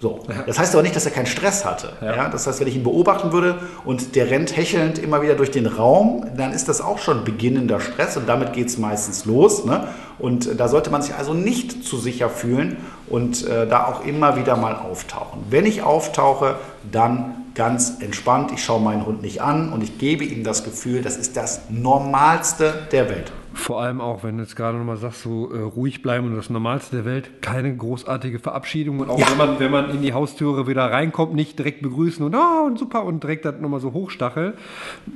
So. 0.00 0.20
Das 0.46 0.58
heißt 0.58 0.74
aber 0.74 0.82
nicht, 0.82 0.94
dass 0.94 1.06
er 1.06 1.12
keinen 1.12 1.26
Stress 1.26 1.64
hatte. 1.64 1.92
Ja. 2.00 2.16
ja. 2.16 2.28
Das 2.28 2.46
heißt, 2.46 2.60
wenn 2.60 2.68
ich 2.68 2.76
ihn 2.76 2.82
beobachten 2.82 3.32
würde 3.32 3.58
und 3.84 4.14
der 4.14 4.30
rennt 4.30 4.56
hechelnd 4.56 4.98
immer 4.98 5.22
wieder 5.22 5.34
durch 5.34 5.50
den 5.50 5.66
Raum, 5.66 6.26
dann 6.36 6.52
ist 6.52 6.68
das 6.68 6.80
auch 6.80 6.98
schon 6.98 7.24
beginnender 7.24 7.80
Stress 7.80 8.16
und 8.16 8.28
damit 8.28 8.52
geht 8.52 8.68
es 8.68 8.78
meistens 8.78 9.24
los. 9.24 9.64
Ne? 9.64 9.88
Und 10.18 10.60
da 10.60 10.68
sollte 10.68 10.90
man 10.90 11.02
sich 11.02 11.14
also 11.14 11.32
nicht 11.32 11.84
zu 11.84 11.96
sicher 11.96 12.28
fühlen 12.28 12.76
und 13.08 13.46
äh, 13.46 13.66
da 13.66 13.86
auch 13.86 14.04
immer 14.04 14.36
wieder 14.36 14.56
mal 14.56 14.74
auftauchen. 14.74 15.44
Wenn 15.50 15.64
ich 15.64 15.82
auftauche, 15.82 16.56
dann 16.90 17.46
ganz 17.54 17.94
entspannt. 18.00 18.52
Ich 18.52 18.62
schaue 18.62 18.80
meinen 18.80 19.06
Hund 19.06 19.22
nicht 19.22 19.40
an 19.40 19.72
und 19.72 19.82
ich 19.82 19.98
gebe 19.98 20.24
ihm 20.24 20.44
das 20.44 20.62
Gefühl, 20.62 21.02
das 21.02 21.16
ist 21.16 21.36
das 21.36 21.62
Normalste 21.70 22.74
der 22.92 23.08
Welt. 23.08 23.32
Vor 23.56 23.80
allem 23.80 24.02
auch, 24.02 24.22
wenn 24.22 24.36
du 24.36 24.42
jetzt 24.42 24.54
gerade 24.54 24.76
nochmal 24.76 24.98
sagst, 24.98 25.22
so 25.22 25.50
äh, 25.50 25.58
ruhig 25.58 26.02
bleiben 26.02 26.26
und 26.26 26.36
das 26.36 26.50
Normalste 26.50 26.96
der 26.96 27.04
Welt, 27.06 27.40
keine 27.40 27.74
großartige 27.74 28.38
Verabschiedung 28.38 29.00
und 29.00 29.08
auch 29.08 29.18
ja. 29.18 29.30
wenn, 29.30 29.38
man, 29.38 29.58
wenn 29.58 29.70
man 29.70 29.90
in 29.90 30.02
die 30.02 30.12
Haustüre 30.12 30.66
wieder 30.66 30.84
reinkommt, 30.84 31.34
nicht 31.34 31.58
direkt 31.58 31.80
begrüßen 31.80 32.24
und 32.24 32.34
oh, 32.34 32.66
und 32.66 32.78
super 32.78 33.04
und 33.04 33.22
direkt 33.22 33.46
das 33.46 33.58
nochmal 33.58 33.80
so 33.80 33.94
hochstachel. 33.94 34.54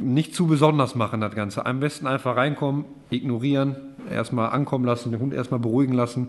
Nicht 0.01 0.35
zu 0.35 0.47
besonders 0.47 0.95
machen, 0.95 1.21
das 1.21 1.35
Ganze. 1.35 1.67
Am 1.67 1.81
besten 1.81 2.07
einfach 2.07 2.35
reinkommen, 2.35 2.87
ignorieren, 3.11 3.77
erstmal 4.11 4.51
ankommen 4.51 4.87
lassen, 4.87 5.11
den 5.13 5.21
Hund 5.21 5.35
erstmal 5.35 5.61
beruhigen 5.61 5.93
lassen 5.93 6.29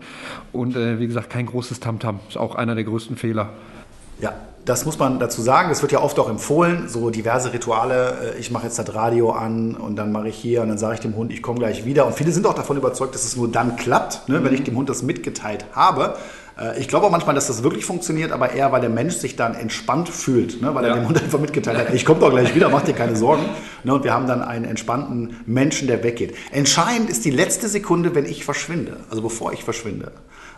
und 0.52 0.76
äh, 0.76 1.00
wie 1.00 1.06
gesagt, 1.06 1.30
kein 1.30 1.46
großes 1.46 1.80
Tamtam. 1.80 2.16
-Tam. 2.16 2.28
Ist 2.28 2.36
auch 2.36 2.56
einer 2.56 2.74
der 2.74 2.84
größten 2.84 3.16
Fehler. 3.16 3.54
Ja, 4.22 4.34
das 4.64 4.84
muss 4.84 4.98
man 5.00 5.18
dazu 5.18 5.42
sagen. 5.42 5.70
Es 5.72 5.82
wird 5.82 5.90
ja 5.90 6.00
oft 6.00 6.16
auch 6.20 6.30
empfohlen, 6.30 6.88
so 6.88 7.10
diverse 7.10 7.52
Rituale. 7.52 8.34
Äh, 8.36 8.38
ich 8.38 8.52
mache 8.52 8.64
jetzt 8.64 8.78
das 8.78 8.94
Radio 8.94 9.32
an 9.32 9.74
und 9.74 9.96
dann 9.96 10.12
mache 10.12 10.28
ich 10.28 10.36
hier 10.36 10.62
und 10.62 10.68
dann 10.68 10.78
sage 10.78 10.94
ich 10.94 11.00
dem 11.00 11.16
Hund, 11.16 11.32
ich 11.32 11.42
komme 11.42 11.58
gleich 11.58 11.84
wieder. 11.84 12.06
Und 12.06 12.14
viele 12.14 12.30
sind 12.30 12.46
auch 12.46 12.54
davon 12.54 12.76
überzeugt, 12.76 13.14
dass 13.14 13.24
es 13.24 13.36
nur 13.36 13.50
dann 13.50 13.76
klappt, 13.76 14.28
ne, 14.28 14.44
wenn 14.44 14.54
ich 14.54 14.62
dem 14.62 14.76
Hund 14.76 14.88
das 14.88 15.02
mitgeteilt 15.02 15.66
habe. 15.72 16.14
Äh, 16.56 16.78
ich 16.78 16.86
glaube 16.86 17.06
auch 17.06 17.10
manchmal, 17.10 17.34
dass 17.34 17.48
das 17.48 17.64
wirklich 17.64 17.84
funktioniert, 17.84 18.30
aber 18.30 18.52
eher, 18.52 18.70
weil 18.72 18.80
der 18.80 18.90
Mensch 18.90 19.14
sich 19.14 19.34
dann 19.34 19.54
entspannt 19.54 20.08
fühlt, 20.08 20.62
ne? 20.62 20.74
weil 20.74 20.84
ja. 20.84 20.90
er 20.90 20.96
dem 20.96 21.08
Hund 21.08 21.20
einfach 21.20 21.40
mitgeteilt 21.40 21.78
hat, 21.78 21.94
ich 21.94 22.04
komme 22.04 22.20
doch 22.20 22.30
gleich 22.30 22.54
wieder, 22.54 22.68
mach 22.68 22.82
dir 22.82 22.94
keine 22.94 23.16
Sorgen. 23.16 23.44
Ne? 23.84 23.94
Und 23.94 24.04
wir 24.04 24.12
haben 24.12 24.26
dann 24.26 24.42
einen 24.42 24.64
entspannten 24.64 25.40
Menschen, 25.46 25.88
der 25.88 26.04
weggeht. 26.04 26.34
Entscheidend 26.52 27.10
ist 27.10 27.24
die 27.24 27.30
letzte 27.30 27.68
Sekunde, 27.68 28.14
wenn 28.14 28.26
ich 28.26 28.44
verschwinde, 28.44 28.98
also 29.10 29.22
bevor 29.22 29.52
ich 29.52 29.64
verschwinde. 29.64 30.12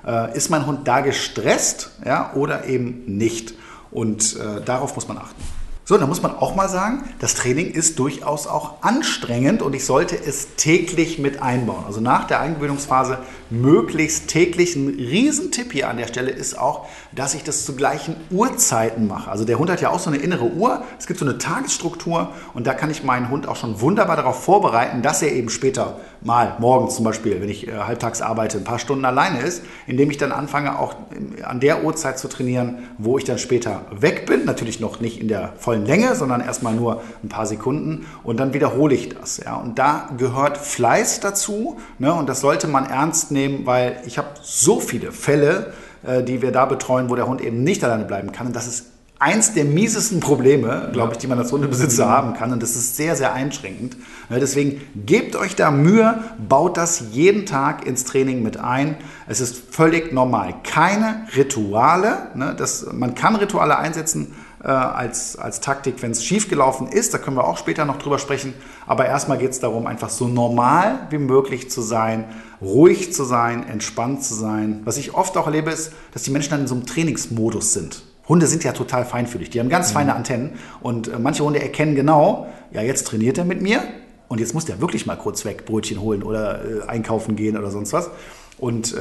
Äh, 0.07 0.37
ist 0.37 0.51
mein 0.51 0.67
Hund 0.67 0.87
da 0.87 1.01
gestresst 1.01 1.91
ja, 2.05 2.33
oder 2.35 2.65
eben 2.65 3.05
nicht? 3.07 3.55
Und 3.91 4.37
äh, 4.37 4.61
darauf 4.65 4.95
muss 4.95 5.09
man 5.09 5.19
achten. 5.19 5.43
So, 5.87 5.99
da 5.99 6.07
muss 6.07 6.23
man 6.23 6.35
auch 6.35 6.55
mal 6.55 6.71
sagen, 6.71 7.05
das 7.19 7.35
Training 7.35 7.71
ist 7.71 7.99
durchaus 7.99 8.47
auch 8.47 8.83
anstrengend 8.83 9.61
und 9.61 9.75
ich 9.75 9.85
sollte 9.85 10.17
es 10.17 10.57
täglich 10.57 11.19
mit 11.19 11.43
einbauen. 11.43 11.85
Also 11.87 12.01
nach 12.01 12.27
der 12.27 12.41
Eingewöhnungsphase 12.41 13.19
möglichst 13.51 14.29
täglich. 14.29 14.77
Ein 14.77 14.89
Riesentipp 14.89 15.73
hier 15.73 15.91
an 15.91 15.99
der 15.99 16.07
Stelle 16.07 16.31
ist 16.31 16.59
auch, 16.59 16.87
dass 17.13 17.35
ich 17.35 17.45
das 17.45 17.67
zu 17.67 17.77
gleichen 17.77 18.17
Uhrzeiten 18.31 19.07
mache. 19.07 19.31
Also 19.31 19.45
der 19.45 19.59
Hund 19.59 19.69
hat 19.69 19.83
ja 19.83 19.91
auch 19.91 19.99
so 19.99 20.09
eine 20.09 20.19
innere 20.19 20.47
Uhr. 20.47 20.83
Es 20.99 21.07
gibt 21.07 21.21
so 21.21 21.27
eine 21.27 21.37
Tagesstruktur 21.37 22.31
und 22.55 22.67
da 22.67 22.73
kann 22.73 22.91
ich 22.91 23.05
meinen 23.05 23.29
Hund 23.29 23.47
auch 23.47 23.57
schon 23.57 23.83
wunderbar 23.83 24.17
darauf 24.17 24.43
vorbereiten, 24.43 25.03
dass 25.03 25.21
er 25.21 25.33
eben 25.33 25.51
später 25.51 26.01
mal 26.23 26.57
morgens 26.61 26.97
zum 26.97 27.05
Beispiel, 27.05 27.43
wenn 27.43 27.51
ich 27.51 27.69
äh, 27.69 27.73
halbtags 27.73 28.23
arbeite, 28.23 28.57
ein 28.57 28.65
paar 28.65 28.79
Stunden 28.79 29.05
alleine 29.05 29.41
ist, 29.41 29.63
indem 29.87 30.11
ich 30.11 30.17
dann 30.17 30.33
anfange 30.33 30.79
auch 30.79 30.95
an 31.43 31.61
der 31.61 31.85
Uhrzeit 31.85 32.19
zu 32.19 32.29
trainieren, 32.29 32.89
wo 32.97 33.19
ich 33.19 33.25
dann 33.25 33.39
später 33.39 33.83
weg 33.91 34.25
bin. 34.25 34.47
Natürlich 34.47 34.81
noch 34.81 35.01
nicht 35.01 35.21
in 35.21 35.29
der 35.29 35.53
vollen 35.75 35.87
Länge, 35.87 36.15
sondern 36.15 36.41
erstmal 36.41 36.75
nur 36.75 37.03
ein 37.23 37.29
paar 37.29 37.47
Sekunden 37.47 38.07
und 38.23 38.39
dann 38.39 38.55
wiederhole 38.55 38.95
ich 38.95 39.09
das. 39.09 39.39
Ja. 39.39 39.57
Und 39.57 39.79
da 39.79 40.09
gehört 40.17 40.59
Fleiß 40.59 41.21
dazu 41.21 41.79
ne, 41.99 42.13
und 42.15 42.29
das 42.29 42.41
sollte 42.41 42.69
man 42.69 42.87
ernst 42.87 43.31
nehmen, 43.31 43.67
weil 43.67 44.01
ich 44.07 44.19
habe 44.19 44.29
so 44.43 44.81
viele 44.81 45.13
Fälle, 45.13 45.73
äh, 46.07 46.23
die 46.23 46.43
wir 46.43 46.53
da 46.53 46.67
betreuen, 46.67 47.11
wo 47.11 47.17
der 47.17 47.27
Hund 47.27 47.41
eben 47.41 47.65
nicht 47.65 47.83
alleine 47.85 48.05
bleiben 48.05 48.33
kann. 48.33 48.49
Und 48.49 48.57
das 48.57 48.67
ist 48.67 48.87
eins 49.19 49.55
der 49.55 49.65
miesesten 49.65 50.21
Probleme, 50.21 50.91
glaube 50.93 51.13
ich, 51.13 51.19
die 51.19 51.27
man 51.27 51.39
als 51.39 51.51
Hundebesitzer 51.51 52.09
haben 52.09 52.35
kann. 52.35 52.53
Und 52.53 52.63
das 52.63 52.77
ist 52.77 52.97
sehr, 52.97 53.17
sehr 53.17 53.33
einschränkend. 53.33 53.97
Deswegen 54.29 54.83
gebt 55.07 55.35
euch 55.37 55.57
da 55.57 55.71
Mühe, 55.71 56.23
baut 56.47 56.77
das 56.77 57.05
jeden 57.13 57.47
Tag 57.47 57.87
ins 57.87 58.05
Training 58.05 58.43
mit 58.43 58.59
ein. 58.59 58.97
Es 59.27 59.41
ist 59.41 59.57
völlig 59.71 60.13
normal. 60.13 60.55
Keine 60.63 61.27
Rituale. 61.35 62.29
Ne? 62.35 62.55
Das, 62.59 62.87
man 62.93 63.15
kann 63.15 63.37
Rituale 63.37 63.79
einsetzen 63.79 64.33
äh, 64.65 64.69
als, 64.69 65.37
als 65.37 65.61
Taktik, 65.61 66.03
wenn 66.03 66.13
es 66.13 66.25
schiefgelaufen 66.25 66.89
ist. 66.89 67.13
Da 67.13 67.19
können 67.19 67.37
wir 67.37 67.45
auch 67.45 67.59
später 67.59 67.85
noch 67.85 67.99
drüber 67.99 68.19
sprechen. 68.19 68.55
Aber 68.87 69.07
erstmal 69.07 69.39
geht 69.39 69.51
es 69.51 69.61
darum, 69.61 69.87
einfach 69.87 70.09
so 70.09 70.27
normal 70.27 71.07
wie 71.11 71.19
möglich 71.19 71.71
zu 71.71 71.83
sein, 71.83 72.25
ruhig 72.63 73.13
zu 73.13 73.25
sein, 73.25 73.69
entspannt 73.69 74.25
zu 74.25 74.35
sein. 74.35 74.81
Was 74.85 74.97
ich 74.97 75.15
oft 75.15 75.37
auch 75.37 75.47
erlebe, 75.47 75.71
ist, 75.71 75.93
dass 76.13 76.23
die 76.23 76.31
Menschen 76.31 76.51
dann 76.51 76.63
in 76.63 76.67
so 76.67 76.75
einem 76.75 76.87
Trainingsmodus 76.87 77.75
sind. 77.75 78.03
Hunde 78.27 78.47
sind 78.47 78.65
ja 78.65 78.73
total 78.73 79.05
feinfühlig. 79.05 79.51
Die 79.51 79.61
haben 79.61 79.69
ganz 79.69 79.91
mhm. 79.91 79.95
feine 79.95 80.15
Antennen 80.15 80.53
und 80.81 81.09
äh, 81.09 81.19
manche 81.19 81.45
Hunde 81.45 81.61
erkennen 81.61 81.95
genau, 81.95 82.47
ja, 82.73 82.81
jetzt 82.81 83.07
trainiert 83.07 83.37
er 83.37 83.45
mit 83.45 83.61
mir 83.61 83.83
und 84.29 84.41
jetzt 84.41 84.55
muss 84.55 84.65
der 84.65 84.81
wirklich 84.81 85.05
mal 85.05 85.17
kurz 85.17 85.45
weg 85.45 85.67
Brötchen 85.67 86.01
holen 86.01 86.23
oder 86.23 86.65
äh, 86.65 86.89
einkaufen 86.89 87.37
gehen 87.37 87.59
oder 87.59 87.71
sonst 87.71 87.93
was. 87.93 88.11
Und 88.59 88.95
äh, 88.95 88.97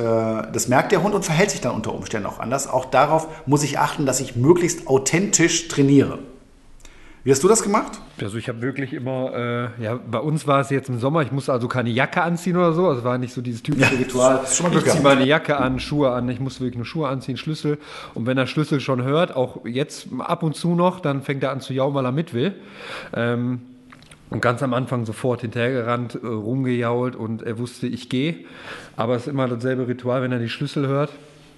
das 0.51 0.67
merkt 0.67 0.91
der 0.91 1.03
Hund 1.03 1.13
und 1.13 1.24
verhält 1.24 1.51
sich 1.51 1.62
dann 1.62 1.74
unter 1.74 1.93
Umständen 1.93 2.27
auch 2.27 2.39
anders. 2.39 2.67
Auch 2.67 2.86
darauf 2.86 3.27
muss 3.45 3.63
ich 3.63 3.79
achten, 3.79 4.05
dass 4.05 4.19
ich 4.19 4.36
möglichst 4.36 4.88
authentisch 4.88 5.67
trainiere. 5.67 6.19
Wie 7.25 7.31
hast 7.31 7.41
du 7.41 7.48
das 7.48 7.63
gemacht? 7.63 8.01
Also 8.22 8.38
ich 8.38 8.50
habe 8.50 8.62
wirklich 8.62 8.91
immer, 8.91 9.33
äh, 9.79 9.83
ja, 9.83 9.95
bei 9.95 10.19
uns 10.19 10.45
war 10.45 10.60
es 10.60 10.69
jetzt 10.69 10.89
im 10.89 11.00
Sommer, 11.00 11.22
ich 11.22 11.31
musste 11.31 11.53
also 11.53 11.69
keine 11.69 11.89
Jacke 11.89 12.22
anziehen 12.22 12.57
oder 12.57 12.74
so, 12.74 12.86
also 12.86 13.05
war 13.05 13.17
nicht 13.17 13.33
so 13.33 13.39
dieses 13.39 13.63
typische 13.63 13.93
ja, 13.93 13.98
Ritual. 13.98 14.41
ich 14.43 14.50
ziehe 14.50 15.01
meine 15.01 15.25
Jacke 15.25 15.55
an, 15.55 15.79
Schuhe 15.79 16.12
an, 16.12 16.27
ich 16.27 16.41
muss 16.41 16.60
wirklich 16.60 16.75
nur 16.75 16.86
Schuhe 16.86 17.07
anziehen, 17.07 17.38
Schlüssel. 17.38 17.77
Und 18.13 18.25
wenn 18.25 18.36
der 18.36 18.45
Schlüssel 18.45 18.81
schon 18.81 19.03
hört, 19.03 19.38
auch 19.38 19.63
jetzt 19.65 20.07
ab 20.19 20.43
und 20.43 20.57
zu 20.57 20.75
noch, 20.75 21.00
dann 21.00 21.22
fängt 21.22 21.43
er 21.43 21.51
an 21.51 21.62
zu 21.62 21.72
jaulen, 21.72 21.95
weil 21.95 22.05
er 22.05 22.12
mit 22.12 22.33
will. 22.33 22.55
Ähm, 23.13 23.62
und 24.34 24.42
ganz 24.42 24.62
am 24.62 24.74
Anfang 24.74 25.06
sofort 25.06 25.42
hinterhergerannt, 25.42 26.16
äh, 26.22 26.28
rumgejault 26.28 27.16
und 27.16 27.44
er 27.44 27.58
wusste, 27.58 27.88
ich 27.88 28.10
gehe. 28.10 28.36
Aber 28.98 29.16
es 29.16 29.24
ist 29.24 29.28
immer 29.30 29.48
dasselbe 29.48 29.88
Ritual, 29.88 30.22
wenn 30.22 30.32
er 30.34 30.40
die 30.40 30.50
Schlüssel 30.50 30.88
hört 30.88 31.12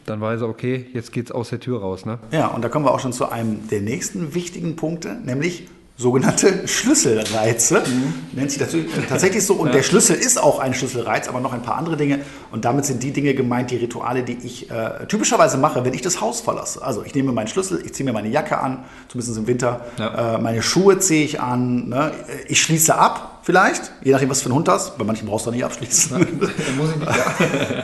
dann 0.05 0.21
weiß 0.21 0.41
er, 0.41 0.49
okay, 0.49 0.85
jetzt 0.93 1.11
geht's 1.11 1.31
aus 1.31 1.49
der 1.49 1.59
Tür 1.59 1.81
raus. 1.81 2.05
Ne? 2.05 2.19
Ja, 2.31 2.47
und 2.47 2.63
da 2.63 2.69
kommen 2.69 2.85
wir 2.85 2.93
auch 2.93 2.99
schon 2.99 3.13
zu 3.13 3.29
einem 3.29 3.67
der 3.69 3.81
nächsten 3.81 4.35
wichtigen 4.35 4.75
Punkte, 4.75 5.15
nämlich 5.15 5.67
sogenannte 5.97 6.67
Schlüsselreize. 6.67 7.79
Mhm. 7.79 8.13
Nennt 8.33 8.51
sich 8.51 8.59
das 8.59 8.75
tatsächlich 9.07 9.45
so. 9.45 9.53
Und 9.53 9.67
ja. 9.67 9.73
der 9.73 9.83
Schlüssel 9.83 10.15
ist 10.15 10.41
auch 10.41 10.59
ein 10.59 10.73
Schlüsselreiz, 10.73 11.29
aber 11.29 11.39
noch 11.39 11.53
ein 11.53 11.61
paar 11.61 11.77
andere 11.77 11.95
Dinge. 11.95 12.19
Und 12.51 12.65
damit 12.65 12.85
sind 12.85 13.01
die 13.01 13.11
Dinge 13.11 13.33
gemeint, 13.33 13.71
die 13.71 13.77
Rituale, 13.77 14.23
die 14.23 14.37
ich 14.43 14.69
äh, 14.69 15.05
typischerweise 15.07 15.57
mache, 15.57 15.85
wenn 15.85 15.93
ich 15.93 16.01
das 16.01 16.19
Haus 16.19 16.41
verlasse. 16.41 16.81
Also 16.81 17.03
ich 17.03 17.15
nehme 17.15 17.31
meinen 17.31 17.47
Schlüssel, 17.47 17.81
ich 17.85 17.93
ziehe 17.93 18.05
mir 18.05 18.13
meine 18.13 18.27
Jacke 18.27 18.57
an, 18.57 18.83
zumindest 19.07 19.37
im 19.37 19.47
Winter. 19.47 19.85
Ja. 19.97 20.35
Äh, 20.35 20.41
meine 20.41 20.61
Schuhe 20.61 20.99
ziehe 20.99 21.23
ich 21.23 21.39
an. 21.39 21.89
Ne? 21.89 22.11
Ich 22.47 22.61
schließe 22.61 22.95
ab 22.95 23.34
vielleicht, 23.45 23.91
je 24.03 24.11
nachdem, 24.11 24.29
was 24.31 24.41
für 24.41 24.49
ein 24.49 24.53
Hund 24.55 24.67
hast. 24.67 24.97
Bei 24.97 25.05
manchen 25.05 25.27
brauchst 25.27 25.45
du 25.45 25.51
nicht 25.51 25.63
abschließen. 25.63 26.17
muss 26.77 26.89
ich 26.89 26.95
nicht, 26.95 27.11
ja. 27.15 27.83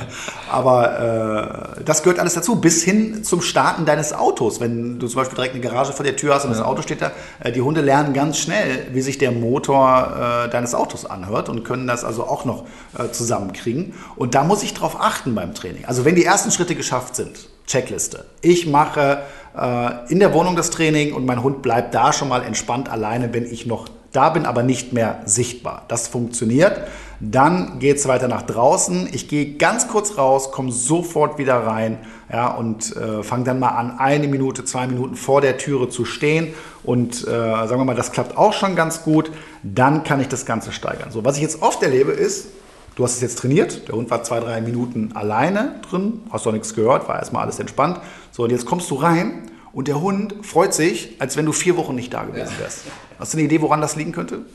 Aber 0.52 1.78
äh, 1.78 1.84
das 1.84 2.02
gehört 2.02 2.20
alles 2.20 2.34
dazu, 2.34 2.56
bis 2.56 2.84
hin 2.84 3.24
zum 3.24 3.42
Starten 3.44 3.86
deines 3.86 4.12
Autos. 4.12 4.60
Wenn 4.60 4.98
du 4.98 5.08
zum 5.08 5.18
Beispiel 5.18 5.36
direkt 5.36 5.54
eine 5.54 5.64
Garage 5.64 5.94
vor 5.94 6.04
der 6.04 6.16
Tür 6.16 6.34
hast 6.34 6.46
und 6.46 6.52
ja. 6.52 6.58
das 6.58 6.66
Auto 6.66 6.82
steht 6.82 7.04
da, 7.04 7.12
äh, 7.40 7.52
die 7.52 7.62
Hunde 7.62 7.82
lernen 7.82 8.14
ganz 8.14 8.40
schnell, 8.40 8.88
wie 8.92 9.02
sich 9.02 9.20
der 9.20 9.32
Motor 9.32 10.46
äh, 10.48 10.50
deines 10.50 10.74
Autos 10.74 11.06
anhört 11.06 11.48
und 11.48 11.64
können 11.64 11.86
das 11.86 12.04
also 12.04 12.24
auch 12.24 12.44
noch 12.44 12.66
äh, 12.98 13.12
zusammenkriegen. 13.12 13.94
Und 14.16 14.34
da 14.34 14.44
muss 14.44 14.64
ich 14.64 14.74
drauf 14.74 15.00
achten 15.00 15.36
beim 15.36 15.54
Training. 15.54 15.86
Also 15.86 16.06
wenn 16.06 16.16
die 16.16 16.26
ersten 16.26 16.50
Schritte 16.50 16.74
geschafft 16.74 17.16
sind, 17.16 17.50
Checkliste. 17.68 18.26
Ich 18.42 18.66
mache 18.66 19.22
äh, 19.56 20.12
in 20.12 20.20
der 20.20 20.34
Wohnung 20.34 20.56
das 20.56 20.72
Training 20.72 21.14
und 21.14 21.26
mein 21.26 21.44
Hund 21.44 21.62
bleibt 21.62 21.94
da 21.94 22.12
schon 22.12 22.30
mal 22.30 22.44
entspannt 22.44 22.90
alleine, 22.90 23.32
wenn 23.32 23.46
ich 23.46 23.68
noch 23.68 23.88
da 24.12 24.30
bin, 24.30 24.46
aber 24.46 24.64
nicht 24.64 24.94
mehr 24.94 25.22
sichtbar. 25.26 25.84
Das 25.88 26.08
funktioniert. 26.08 26.82
Dann 27.20 27.80
geht 27.80 27.98
es 27.98 28.08
weiter 28.08 28.28
nach 28.28 28.42
draußen. 28.42 29.08
Ich 29.12 29.28
gehe 29.28 29.54
ganz 29.54 29.88
kurz 29.88 30.18
raus, 30.18 30.52
komme 30.52 30.72
sofort 30.72 31.38
wieder 31.38 31.56
rein 31.68 32.00
ja, 32.32 32.48
und 32.48 32.96
äh, 32.96 33.22
fange 33.22 33.44
dann 33.44 33.60
mal 33.60 33.70
an, 33.70 34.00
eine 34.00 34.28
Minute, 34.28 34.66
zwei 34.66 34.88
Minuten 34.88 35.16
vor 35.16 35.40
der 35.40 35.58
Türe 35.58 35.90
zu 35.90 36.04
stehen. 36.04 36.54
Und 36.84 37.22
äh, 37.22 37.28
sagen 37.28 37.78
wir 37.78 37.86
mal, 37.86 37.96
das 37.96 38.12
klappt 38.12 38.38
auch 38.38 38.54
schon 38.54 38.76
ganz 38.76 39.04
gut. 39.04 39.32
Dann 39.62 40.04
kann 40.04 40.20
ich 40.20 40.28
das 40.28 40.46
Ganze 40.46 40.72
steigern. 40.72 41.12
So, 41.12 41.24
was 41.24 41.36
ich 41.36 41.44
jetzt 41.44 41.62
oft 41.62 41.84
erlebe, 41.84 42.12
ist, 42.12 42.48
du 42.96 43.04
hast 43.04 43.14
es 43.14 43.22
jetzt 43.22 43.38
trainiert, 43.38 43.88
der 43.88 43.96
Hund 43.96 44.10
war 44.10 44.24
zwei, 44.24 44.40
drei 44.40 44.60
Minuten 44.60 45.12
alleine 45.14 45.76
drin, 45.90 46.22
hast 46.32 46.46
doch 46.46 46.52
nichts 46.52 46.74
gehört, 46.74 47.08
war 47.08 47.20
erstmal 47.20 47.44
alles 47.44 47.60
entspannt. 47.60 48.00
So, 48.32 48.44
und 48.44 48.50
jetzt 48.50 48.66
kommst 48.66 48.90
du 48.90 48.96
rein 48.96 49.51
und 49.74 49.88
der 49.88 50.02
Hund 50.02 50.36
freut 50.46 50.74
sich, 50.74 51.16
als 51.20 51.38
wenn 51.38 51.46
du 51.46 51.52
vier 51.52 51.78
Wochen 51.78 51.96
nicht 51.96 52.14
da 52.14 52.24
gewesen 52.24 52.54
wärst. 52.60 52.86
Ja. 52.86 52.92
Hast 53.20 53.34
du 53.34 53.38
eine 53.38 53.46
Idee, 53.46 53.62
woran 53.62 53.82
das 53.82 53.96
liegen 53.96 54.12
könnte? 54.12 54.46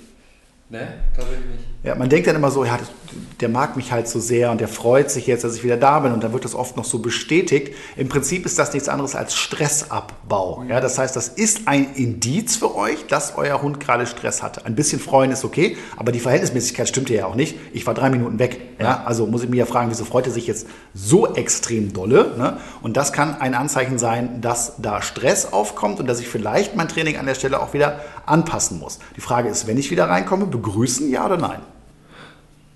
Ne, 0.68 0.94
tatsächlich 1.14 1.46
nicht. 1.46 1.75
Ja, 1.86 1.94
man 1.94 2.08
denkt 2.08 2.26
dann 2.26 2.34
immer 2.34 2.50
so, 2.50 2.64
ja, 2.64 2.80
der 3.40 3.48
mag 3.48 3.76
mich 3.76 3.92
halt 3.92 4.08
so 4.08 4.18
sehr 4.18 4.50
und 4.50 4.60
der 4.60 4.66
freut 4.66 5.08
sich 5.08 5.28
jetzt, 5.28 5.44
dass 5.44 5.54
ich 5.54 5.62
wieder 5.62 5.76
da 5.76 6.00
bin 6.00 6.12
und 6.12 6.24
dann 6.24 6.32
wird 6.32 6.44
das 6.44 6.56
oft 6.56 6.76
noch 6.76 6.84
so 6.84 6.98
bestätigt. 6.98 7.76
Im 7.96 8.08
Prinzip 8.08 8.44
ist 8.44 8.58
das 8.58 8.72
nichts 8.72 8.88
anderes 8.88 9.14
als 9.14 9.36
Stressabbau. 9.36 10.64
Ja, 10.68 10.80
das 10.80 10.98
heißt, 10.98 11.14
das 11.14 11.28
ist 11.28 11.68
ein 11.68 11.94
Indiz 11.94 12.56
für 12.56 12.74
euch, 12.74 13.06
dass 13.06 13.36
euer 13.36 13.62
Hund 13.62 13.78
gerade 13.78 14.04
Stress 14.08 14.42
hatte. 14.42 14.66
Ein 14.66 14.74
bisschen 14.74 14.98
freuen 14.98 15.30
ist 15.30 15.44
okay, 15.44 15.76
aber 15.96 16.10
die 16.10 16.18
Verhältnismäßigkeit 16.18 16.88
stimmt 16.88 17.08
ja 17.08 17.24
auch 17.26 17.36
nicht. 17.36 17.56
Ich 17.72 17.86
war 17.86 17.94
drei 17.94 18.10
Minuten 18.10 18.40
weg. 18.40 18.60
Ja, 18.80 19.04
also 19.04 19.26
muss 19.26 19.44
ich 19.44 19.48
mir 19.48 19.56
ja 19.56 19.66
fragen, 19.66 19.88
wieso 19.88 20.04
freut 20.04 20.26
er 20.26 20.32
sich 20.32 20.48
jetzt 20.48 20.66
so 20.92 21.34
extrem 21.36 21.92
dolle? 21.92 22.34
Ne? 22.36 22.58
Und 22.82 22.96
das 22.96 23.12
kann 23.12 23.40
ein 23.40 23.54
Anzeichen 23.54 24.00
sein, 24.00 24.40
dass 24.40 24.74
da 24.78 25.02
Stress 25.02 25.52
aufkommt 25.52 26.00
und 26.00 26.08
dass 26.08 26.18
ich 26.18 26.26
vielleicht 26.26 26.74
mein 26.74 26.88
Training 26.88 27.16
an 27.16 27.26
der 27.26 27.36
Stelle 27.36 27.60
auch 27.60 27.74
wieder 27.74 28.00
anpassen 28.26 28.80
muss. 28.80 28.98
Die 29.14 29.20
Frage 29.20 29.48
ist, 29.48 29.68
wenn 29.68 29.78
ich 29.78 29.92
wieder 29.92 30.08
reinkomme, 30.08 30.46
begrüßen, 30.46 31.08
ja 31.10 31.24
oder 31.24 31.36
nein? 31.36 31.60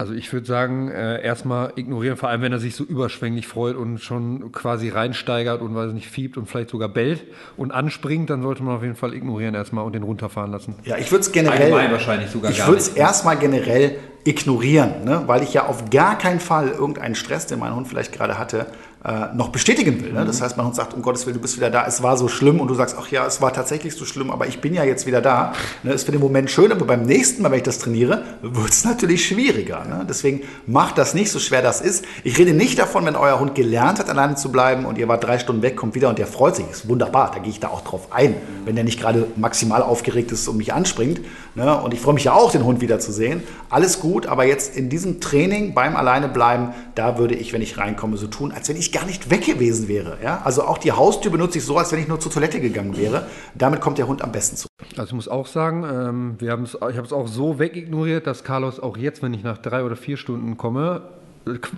Also 0.00 0.14
ich 0.14 0.32
würde 0.32 0.46
sagen, 0.46 0.90
äh, 0.90 1.22
erstmal 1.22 1.74
ignorieren, 1.76 2.16
vor 2.16 2.30
allem 2.30 2.40
wenn 2.40 2.52
er 2.52 2.58
sich 2.58 2.74
so 2.74 2.84
überschwänglich 2.84 3.46
freut 3.46 3.76
und 3.76 3.98
schon 3.98 4.50
quasi 4.50 4.88
reinsteigert 4.88 5.60
und 5.60 5.74
weiß 5.74 5.92
nicht, 5.92 6.08
fiebt 6.08 6.38
und 6.38 6.46
vielleicht 6.46 6.70
sogar 6.70 6.88
bellt 6.88 7.24
und 7.58 7.70
anspringt, 7.70 8.30
dann 8.30 8.40
sollte 8.40 8.62
man 8.62 8.76
auf 8.76 8.82
jeden 8.82 8.96
Fall 8.96 9.12
ignorieren 9.12 9.54
erstmal 9.54 9.84
und 9.84 9.92
den 9.92 10.02
runterfahren 10.02 10.52
lassen. 10.52 10.74
Ja, 10.84 10.96
ich 10.96 11.12
würde 11.12 11.20
es 11.20 11.32
generell. 11.32 11.64
Allgemein 11.64 11.92
wahrscheinlich 11.92 12.30
sogar 12.30 12.50
Ich 12.50 12.66
würde 12.66 12.78
es 12.78 12.88
erstmal 12.88 13.36
generell 13.36 13.98
ignorieren, 14.24 15.04
ne? 15.04 15.24
weil 15.26 15.42
ich 15.42 15.52
ja 15.52 15.66
auf 15.66 15.90
gar 15.90 16.16
keinen 16.16 16.40
Fall 16.40 16.68
irgendeinen 16.68 17.14
Stress, 17.14 17.46
den 17.46 17.58
mein 17.58 17.74
Hund 17.74 17.86
vielleicht 17.86 18.12
gerade 18.12 18.38
hatte, 18.38 18.68
äh, 19.02 19.34
noch 19.34 19.48
bestätigen 19.48 20.02
will. 20.02 20.12
Ne? 20.12 20.26
Das 20.26 20.40
mhm. 20.40 20.44
heißt, 20.44 20.56
mein 20.58 20.66
Hund 20.66 20.76
sagt, 20.76 20.92
um 20.92 21.00
Gottes 21.00 21.24
Willen, 21.24 21.36
du 21.36 21.40
bist 21.40 21.56
wieder 21.56 21.70
da, 21.70 21.86
es 21.86 22.02
war 22.02 22.18
so 22.18 22.28
schlimm 22.28 22.60
und 22.60 22.68
du 22.68 22.74
sagst, 22.74 22.96
ach 22.98 23.08
ja, 23.10 23.26
es 23.26 23.40
war 23.40 23.50
tatsächlich 23.52 23.94
so 23.94 24.04
schlimm, 24.04 24.30
aber 24.30 24.46
ich 24.46 24.60
bin 24.60 24.74
ja 24.74 24.84
jetzt 24.84 25.06
wieder 25.06 25.22
da. 25.22 25.54
Ne? 25.82 25.92
Ist 25.92 26.04
für 26.04 26.12
den 26.12 26.20
Moment 26.20 26.50
schön, 26.50 26.70
aber 26.70 26.84
beim 26.84 27.04
nächsten 27.04 27.40
Mal, 27.42 27.50
wenn 27.50 27.58
ich 27.58 27.64
das 27.64 27.78
trainiere, 27.78 28.24
wird 28.42 28.68
es 28.68 28.84
natürlich 28.84 29.26
schwieriger. 29.26 29.84
Ne? 29.86 30.04
Deswegen 30.06 30.42
macht 30.66 30.98
das 30.98 31.14
nicht 31.14 31.30
so 31.30 31.38
schwer 31.38 31.62
das 31.62 31.80
ist. 31.80 32.04
Ich 32.24 32.38
rede 32.38 32.52
nicht 32.52 32.78
davon, 32.78 33.06
wenn 33.06 33.16
euer 33.16 33.40
Hund 33.40 33.54
gelernt 33.54 33.98
hat, 33.98 34.10
alleine 34.10 34.34
zu 34.34 34.52
bleiben 34.52 34.84
und 34.84 34.98
ihr 34.98 35.08
wart 35.08 35.24
drei 35.24 35.38
Stunden 35.38 35.62
weg, 35.62 35.76
kommt 35.76 35.94
wieder 35.94 36.10
und 36.10 36.18
der 36.18 36.26
freut 36.26 36.56
sich. 36.56 36.68
Ist 36.70 36.86
wunderbar, 36.86 37.30
da 37.34 37.40
gehe 37.40 37.50
ich 37.50 37.60
da 37.60 37.68
auch 37.68 37.80
drauf 37.80 38.08
ein, 38.10 38.34
wenn 38.66 38.74
der 38.74 38.84
nicht 38.84 39.00
gerade 39.00 39.26
maximal 39.36 39.82
aufgeregt 39.82 40.30
ist 40.30 40.46
und 40.46 40.58
mich 40.58 40.74
anspringt. 40.74 41.20
Ne? 41.54 41.74
Und 41.80 41.94
ich 41.94 42.00
freue 42.00 42.14
mich 42.14 42.24
ja 42.24 42.34
auch, 42.34 42.52
den 42.52 42.64
Hund 42.64 42.82
wieder 42.82 42.98
zu 42.98 43.12
sehen. 43.12 43.42
Alles 43.70 44.00
gut, 44.00 44.26
aber 44.26 44.44
jetzt 44.44 44.76
in 44.76 44.90
diesem 44.90 45.20
Training 45.20 45.72
beim 45.72 45.96
Alleinebleiben, 45.96 46.74
da 46.94 47.16
würde 47.16 47.34
ich, 47.34 47.54
wenn 47.54 47.62
ich 47.62 47.78
reinkomme, 47.78 48.18
so 48.18 48.26
tun, 48.26 48.52
als 48.52 48.68
wenn 48.68 48.76
ich 48.76 48.89
gar 48.92 49.06
nicht 49.06 49.30
weg 49.30 49.44
gewesen 49.44 49.88
wäre. 49.88 50.18
Ja? 50.22 50.42
Also 50.44 50.64
auch 50.64 50.78
die 50.78 50.92
Haustür 50.92 51.30
benutze 51.30 51.58
ich 51.58 51.64
so, 51.64 51.76
als 51.76 51.92
wenn 51.92 52.00
ich 52.00 52.08
nur 52.08 52.20
zur 52.20 52.32
Toilette 52.32 52.60
gegangen 52.60 52.96
wäre. 52.96 53.26
Damit 53.54 53.80
kommt 53.80 53.98
der 53.98 54.06
Hund 54.06 54.22
am 54.22 54.32
besten 54.32 54.56
zu. 54.56 54.68
Also 54.96 55.08
ich 55.10 55.12
muss 55.12 55.28
auch 55.28 55.46
sagen, 55.46 55.84
ähm, 55.84 56.34
wir 56.38 56.58
ich 56.62 56.80
habe 56.80 57.06
es 57.06 57.12
auch 57.12 57.28
so 57.28 57.58
wegignoriert, 57.58 58.26
dass 58.26 58.44
Carlos 58.44 58.80
auch 58.80 58.96
jetzt, 58.96 59.22
wenn 59.22 59.34
ich 59.34 59.42
nach 59.42 59.58
drei 59.58 59.84
oder 59.84 59.96
vier 59.96 60.16
Stunden 60.16 60.56
komme, 60.56 61.02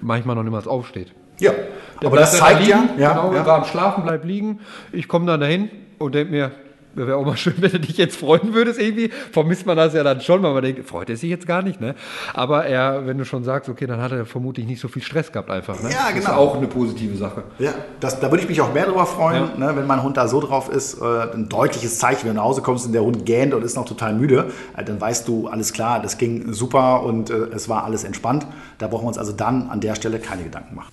manchmal 0.01 0.37
noch 0.37 0.43
niemals 0.43 0.67
aufsteht. 0.67 1.15
Ja, 1.39 1.53
der 2.01 2.09
aber 2.09 2.19
das 2.19 2.37
zeigt 2.37 2.61
liegen, 2.61 2.91
ja, 2.97 3.01
ja, 3.01 3.13
genau, 3.15 3.35
ja. 3.35 3.57
am 3.57 3.65
Schlafen, 3.65 4.05
bleibt 4.05 4.25
liegen. 4.25 4.61
Ich 4.93 5.09
komme 5.09 5.27
dann 5.27 5.41
dahin 5.41 5.71
und 5.99 6.15
denke 6.15 6.31
mir, 6.31 6.53
wäre 6.95 7.17
auch 7.17 7.25
mal 7.27 7.37
schön, 7.37 7.55
wenn 7.59 7.71
du 7.73 7.81
dich 7.81 7.97
jetzt 7.97 8.17
freuen 8.17 8.55
würdest 8.55 8.81
irgendwie. 8.81 9.11
Vermisst 9.33 9.67
man 9.67 9.77
das 9.77 9.95
ja 9.95 10.03
dann 10.03 10.21
schon, 10.21 10.43
weil 10.43 10.53
man 10.53 10.63
denkt, 10.63 10.87
freut 10.89 11.09
er 11.11 11.17
sich 11.17 11.31
jetzt 11.31 11.47
gar 11.47 11.63
nicht, 11.63 11.81
ne? 11.81 11.95
Aber 12.35 12.67
er, 12.67 13.07
wenn 13.07 13.19
du 13.19 13.25
schon 13.25 13.45
sagst, 13.45 13.69
okay, 13.69 13.87
dann 13.87 14.01
hat 14.01 14.13
er 14.13 14.27
vermutlich 14.27 14.67
nicht 14.67 14.81
so 14.81 14.89
viel 14.89 15.03
Stress 15.03 15.33
gehabt 15.33 15.51
einfach, 15.51 15.81
ne? 15.83 15.91
Ja, 15.91 16.09
Das 16.11 16.19
ist 16.19 16.27
genau. 16.27 16.39
auch 16.39 16.57
eine 16.57 16.67
positive 16.67 17.17
Sache. 17.17 17.45
Ja, 17.59 17.73
das, 18.01 18.21
da 18.21 18.31
würde 18.31 18.43
ich 18.43 18.49
mich 18.49 18.61
auch 18.61 18.73
mehr 18.73 18.87
drüber 18.87 19.07
freuen, 19.07 19.51
Ja. 19.59 19.67
ne, 19.73 19.77
wenn 19.77 19.87
mein 19.87 20.03
Hund 20.03 20.17
da 20.17 20.29
so 20.29 20.41
drauf 20.41 20.69
ist. 20.71 21.01
Äh, 21.01 21.05
ein 21.35 21.49
deutliches 21.49 21.99
Zeichen, 21.99 22.23
wenn 22.29 22.35
du 22.35 22.41
nach 22.41 22.45
Hause 22.45 22.63
kommst 22.63 22.87
und 22.87 22.93
der 22.93 23.03
Hund 23.03 23.25
gähnt 23.27 23.55
und 23.55 23.63
ist 23.65 23.77
noch 23.77 23.85
total 23.87 24.15
müde, 24.15 24.51
äh, 24.77 24.85
dann 24.85 25.01
weißt 25.01 25.27
du, 25.29 25.49
alles 25.49 25.73
klar, 25.73 26.01
das 26.01 26.19
ging 26.19 26.53
super 26.53 27.03
und 27.03 27.31
äh, 27.31 27.35
es 27.55 27.69
war 27.69 27.85
alles 27.85 28.05
entspannt. 28.05 28.47
Da 28.79 28.87
brauchen 28.89 29.05
wir 29.05 29.09
uns 29.09 29.19
also 29.19 29.33
dann 29.33 29.69
an 29.71 29.81
der 29.81 29.95
Stelle 29.95 30.19
keine 30.19 30.43
Gedanken 30.45 30.75
machen. 30.75 30.89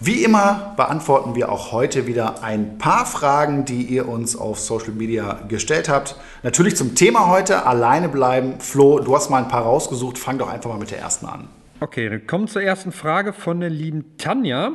Wie 0.00 0.24
immer 0.24 0.74
beantworten 0.76 1.34
wir 1.34 1.50
auch 1.50 1.70
heute 1.70 2.06
wieder 2.06 2.42
ein 2.42 2.78
paar 2.78 3.06
Fragen, 3.06 3.64
die 3.64 3.82
ihr 3.82 4.08
uns 4.08 4.36
auf 4.36 4.58
Social 4.58 4.90
Media 4.90 5.40
gestellt 5.48 5.88
habt. 5.88 6.16
Natürlich 6.42 6.76
zum 6.76 6.94
Thema 6.94 7.28
heute, 7.28 7.64
alleine 7.64 8.08
bleiben. 8.08 8.54
Flo, 8.58 8.98
du 8.98 9.14
hast 9.14 9.30
mal 9.30 9.38
ein 9.38 9.48
paar 9.48 9.62
rausgesucht. 9.62 10.18
Fang 10.18 10.36
doch 10.38 10.48
einfach 10.48 10.68
mal 10.68 10.78
mit 10.78 10.90
der 10.90 10.98
ersten 10.98 11.26
an. 11.26 11.48
Okay, 11.84 12.08
dann 12.08 12.26
kommen 12.26 12.48
zur 12.48 12.62
ersten 12.62 12.92
Frage 12.92 13.34
von 13.34 13.60
der 13.60 13.68
lieben 13.68 14.16
Tanja. 14.16 14.72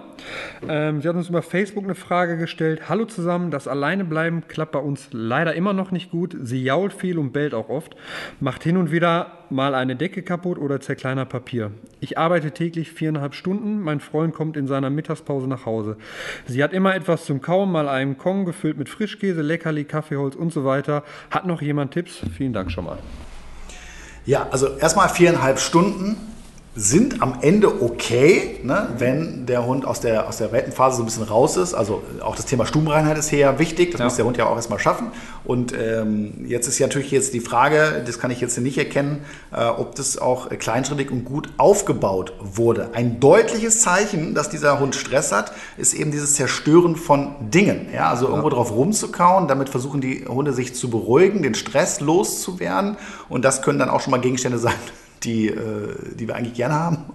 Ähm, 0.68 1.02
sie 1.02 1.10
hat 1.10 1.16
uns 1.16 1.28
über 1.28 1.42
Facebook 1.42 1.84
eine 1.84 1.96
Frage 1.96 2.38
gestellt. 2.38 2.88
Hallo 2.88 3.06
zusammen, 3.06 3.50
das 3.50 3.68
Alleinebleiben 3.68 4.48
klappt 4.48 4.74
bei 4.74 4.80
uns 4.80 5.08
leider 5.12 5.56
immer 5.56 5.74
noch 5.74 5.90
nicht 5.90 6.12
gut. 6.12 6.38
Sie 6.40 6.64
jault 6.64 6.94
viel 6.94 7.18
und 7.18 7.32
bellt 7.32 7.56
auch 7.56 7.68
oft, 7.68 7.96
macht 8.40 8.62
hin 8.62 8.78
und 8.78 8.92
wieder 8.92 9.40
mal 9.50 9.74
eine 9.74 9.96
Decke 9.96 10.22
kaputt 10.22 10.60
oder 10.60 10.82
zerkleinert 10.82 11.30
Papier. 11.30 11.72
Ich 12.00 12.20
arbeite 12.20 12.52
täglich 12.52 12.92
viereinhalb 12.92 13.34
Stunden. 13.34 13.82
Mein 13.82 14.02
Freund 14.02 14.36
kommt 14.36 14.56
in 14.56 14.68
seiner 14.68 14.92
Mittagspause 14.92 15.48
nach 15.48 15.66
Hause. 15.66 15.98
Sie 16.46 16.64
hat 16.64 16.74
immer 16.74 16.94
etwas 16.94 17.26
zum 17.26 17.42
Kauen, 17.42 17.72
mal 17.72 17.90
einen 17.90 18.20
Kong 18.20 18.46
gefüllt 18.46 18.78
mit 18.78 18.88
Frischkäse, 18.88 19.42
Leckerli, 19.42 19.86
Kaffeeholz 19.86 20.36
und 20.36 20.54
so 20.54 20.64
weiter. 20.64 21.04
Hat 21.32 21.48
noch 21.48 21.64
jemand 21.64 21.92
Tipps? 21.92 22.22
Vielen 22.38 22.54
Dank 22.54 22.72
schon 22.72 22.86
mal. 22.86 23.00
Ja, 24.28 24.48
also 24.52 24.78
erstmal 24.78 25.10
viereinhalb 25.10 25.58
Stunden 25.58 26.18
sind 26.76 27.22
am 27.22 27.40
Ende 27.42 27.82
okay, 27.82 28.60
ne, 28.64 28.90
wenn 29.00 29.46
der 29.48 29.66
Hund 29.66 29.86
aus 29.86 30.00
der, 30.02 30.28
aus 30.30 30.38
der 30.38 30.52
Welpenphase 30.52 30.98
so 30.98 31.04
ein 31.04 31.06
bisschen 31.08 31.24
raus 31.24 31.58
ist. 31.58 31.74
Also 31.74 32.04
auch 32.22 32.36
das 32.36 32.46
Thema 32.46 32.66
Stubenreinheit 32.66 33.18
ist 33.18 33.30
hier 33.30 33.40
ja 33.40 33.60
wichtig. 33.60 33.92
Das 33.92 34.00
Ja. 34.00 34.06
muss 34.06 34.16
der 34.16 34.26
Hund 34.26 34.38
ja 34.38 34.46
auch 34.46 34.56
erstmal 34.56 34.80
schaffen. 34.80 35.08
Und 35.44 35.74
ähm, 35.74 36.46
jetzt 36.46 36.68
ist 36.68 36.78
ja 36.80 36.86
natürlich 36.88 37.12
jetzt 37.12 37.34
die 37.34 37.40
Frage, 37.40 38.04
das 38.06 38.20
kann 38.20 38.30
ich 38.32 38.40
jetzt 38.40 38.58
nicht 38.60 38.78
erkennen, 38.78 39.24
äh, 39.52 39.66
ob 39.66 39.96
das 39.96 40.20
auch 40.20 40.50
kleinschrittig 40.50 41.10
und 41.12 41.26
gut 41.26 41.50
aufgebaut 41.58 42.34
wurde. 42.40 42.90
Ein 42.94 43.20
deutliches 43.20 43.82
Zeichen, 43.82 44.36
dass 44.36 44.50
dieser 44.50 44.80
Hund 44.80 44.96
Stress 44.96 45.32
hat, 45.32 45.52
ist 45.76 45.94
eben 45.96 46.12
dieses 46.12 46.36
Zerstören 46.36 46.96
von 46.96 47.50
Dingen. 47.50 47.88
Ja, 47.94 48.10
also 48.10 48.28
irgendwo 48.28 48.50
drauf 48.50 48.72
rumzukauen. 48.72 49.48
Damit 49.48 49.70
versuchen 49.70 50.02
die 50.02 50.26
Hunde 50.28 50.54
sich 50.54 50.76
zu 50.76 50.90
beruhigen, 50.90 51.42
den 51.42 51.56
Stress 51.56 52.00
loszuwerden. 52.00 52.96
Und 53.28 53.44
das 53.44 53.64
können 53.64 53.80
dann 53.80 53.90
auch 53.90 54.02
schon 54.02 54.12
mal 54.12 54.22
Gegenstände 54.22 54.60
sein, 54.60 54.76
die, 55.24 55.48
äh, 55.48 56.16
die 56.16 56.28
wir 56.28 56.36
eigentlich 56.36 56.54
gerne 56.54 56.76
haben. 56.76 57.06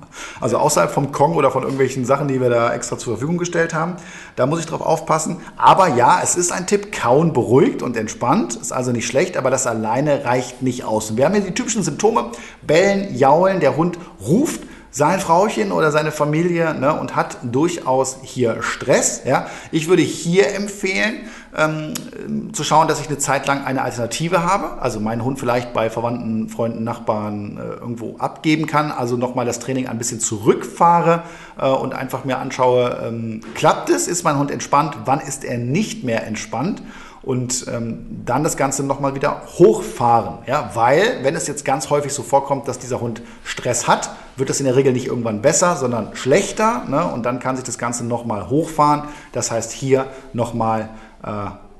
Also 0.40 0.58
außerhalb 0.58 0.90
vom 0.90 1.12
Kong 1.12 1.34
oder 1.34 1.50
von 1.50 1.62
irgendwelchen 1.62 2.04
Sachen, 2.04 2.28
die 2.28 2.40
wir 2.40 2.50
da 2.50 2.72
extra 2.72 2.98
zur 2.98 3.14
Verfügung 3.14 3.38
gestellt 3.38 3.74
haben. 3.74 3.96
Da 4.36 4.46
muss 4.46 4.60
ich 4.60 4.66
drauf 4.66 4.80
aufpassen. 4.80 5.38
Aber 5.56 5.88
ja, 5.88 6.20
es 6.22 6.36
ist 6.36 6.52
ein 6.52 6.66
Tipp. 6.66 6.92
Kauen 6.92 7.32
beruhigt 7.32 7.82
und 7.82 7.96
entspannt. 7.96 8.56
Ist 8.56 8.72
also 8.72 8.92
nicht 8.92 9.06
schlecht, 9.06 9.36
aber 9.36 9.50
das 9.50 9.66
alleine 9.66 10.24
reicht 10.24 10.62
nicht 10.62 10.84
aus. 10.84 11.10
Und 11.10 11.16
wir 11.16 11.24
haben 11.24 11.34
hier 11.34 11.44
die 11.44 11.54
typischen 11.54 11.82
Symptome. 11.82 12.30
Bellen, 12.62 13.14
jaulen, 13.16 13.60
der 13.60 13.76
Hund 13.76 13.98
ruft 14.20 14.60
sein 14.94 15.18
Frauchen 15.18 15.72
oder 15.72 15.90
seine 15.90 16.12
Familie 16.12 16.72
ne, 16.72 16.94
und 16.94 17.16
hat 17.16 17.38
durchaus 17.42 18.18
hier 18.22 18.62
Stress. 18.62 19.22
Ja. 19.24 19.48
Ich 19.72 19.88
würde 19.88 20.02
hier 20.02 20.54
empfehlen, 20.54 21.28
ähm, 21.56 21.94
zu 22.52 22.64
schauen, 22.64 22.88
dass 22.88 23.00
ich 23.00 23.08
eine 23.08 23.18
Zeit 23.18 23.46
lang 23.46 23.64
eine 23.64 23.82
Alternative 23.82 24.42
habe. 24.42 24.82
Also 24.82 25.00
meinen 25.00 25.24
Hund 25.24 25.38
vielleicht 25.38 25.72
bei 25.72 25.90
Verwandten, 25.90 26.48
Freunden, 26.48 26.84
Nachbarn 26.84 27.56
äh, 27.56 27.80
irgendwo 27.80 28.16
abgeben 28.18 28.66
kann. 28.66 28.90
Also 28.90 29.16
nochmal 29.16 29.46
das 29.46 29.58
Training 29.58 29.86
ein 29.86 29.98
bisschen 29.98 30.20
zurückfahre 30.20 31.22
äh, 31.58 31.68
und 31.68 31.94
einfach 31.94 32.24
mir 32.24 32.38
anschaue, 32.38 32.98
ähm, 33.04 33.40
klappt 33.54 33.90
es? 33.90 34.08
Ist 34.08 34.24
mein 34.24 34.38
Hund 34.38 34.50
entspannt? 34.50 34.96
Wann 35.04 35.20
ist 35.20 35.44
er 35.44 35.58
nicht 35.58 36.04
mehr 36.04 36.26
entspannt? 36.26 36.82
und 37.24 37.66
ähm, 37.72 38.22
dann 38.24 38.44
das 38.44 38.56
Ganze 38.56 38.84
nochmal 38.84 39.14
wieder 39.14 39.42
hochfahren. 39.58 40.38
Ja? 40.46 40.70
Weil, 40.74 41.20
wenn 41.22 41.34
es 41.34 41.46
jetzt 41.46 41.64
ganz 41.64 41.90
häufig 41.90 42.12
so 42.12 42.22
vorkommt, 42.22 42.68
dass 42.68 42.78
dieser 42.78 43.00
Hund 43.00 43.22
Stress 43.44 43.88
hat, 43.88 44.10
wird 44.36 44.50
das 44.50 44.60
in 44.60 44.66
der 44.66 44.76
Regel 44.76 44.92
nicht 44.92 45.06
irgendwann 45.06 45.40
besser, 45.40 45.76
sondern 45.76 46.14
schlechter. 46.14 46.84
Ne? 46.86 47.04
Und 47.04 47.24
dann 47.24 47.38
kann 47.38 47.56
sich 47.56 47.64
das 47.64 47.78
Ganze 47.78 48.04
nochmal 48.04 48.50
hochfahren. 48.50 49.04
Das 49.32 49.50
heißt, 49.50 49.72
hier 49.72 50.06
nochmal 50.32 50.90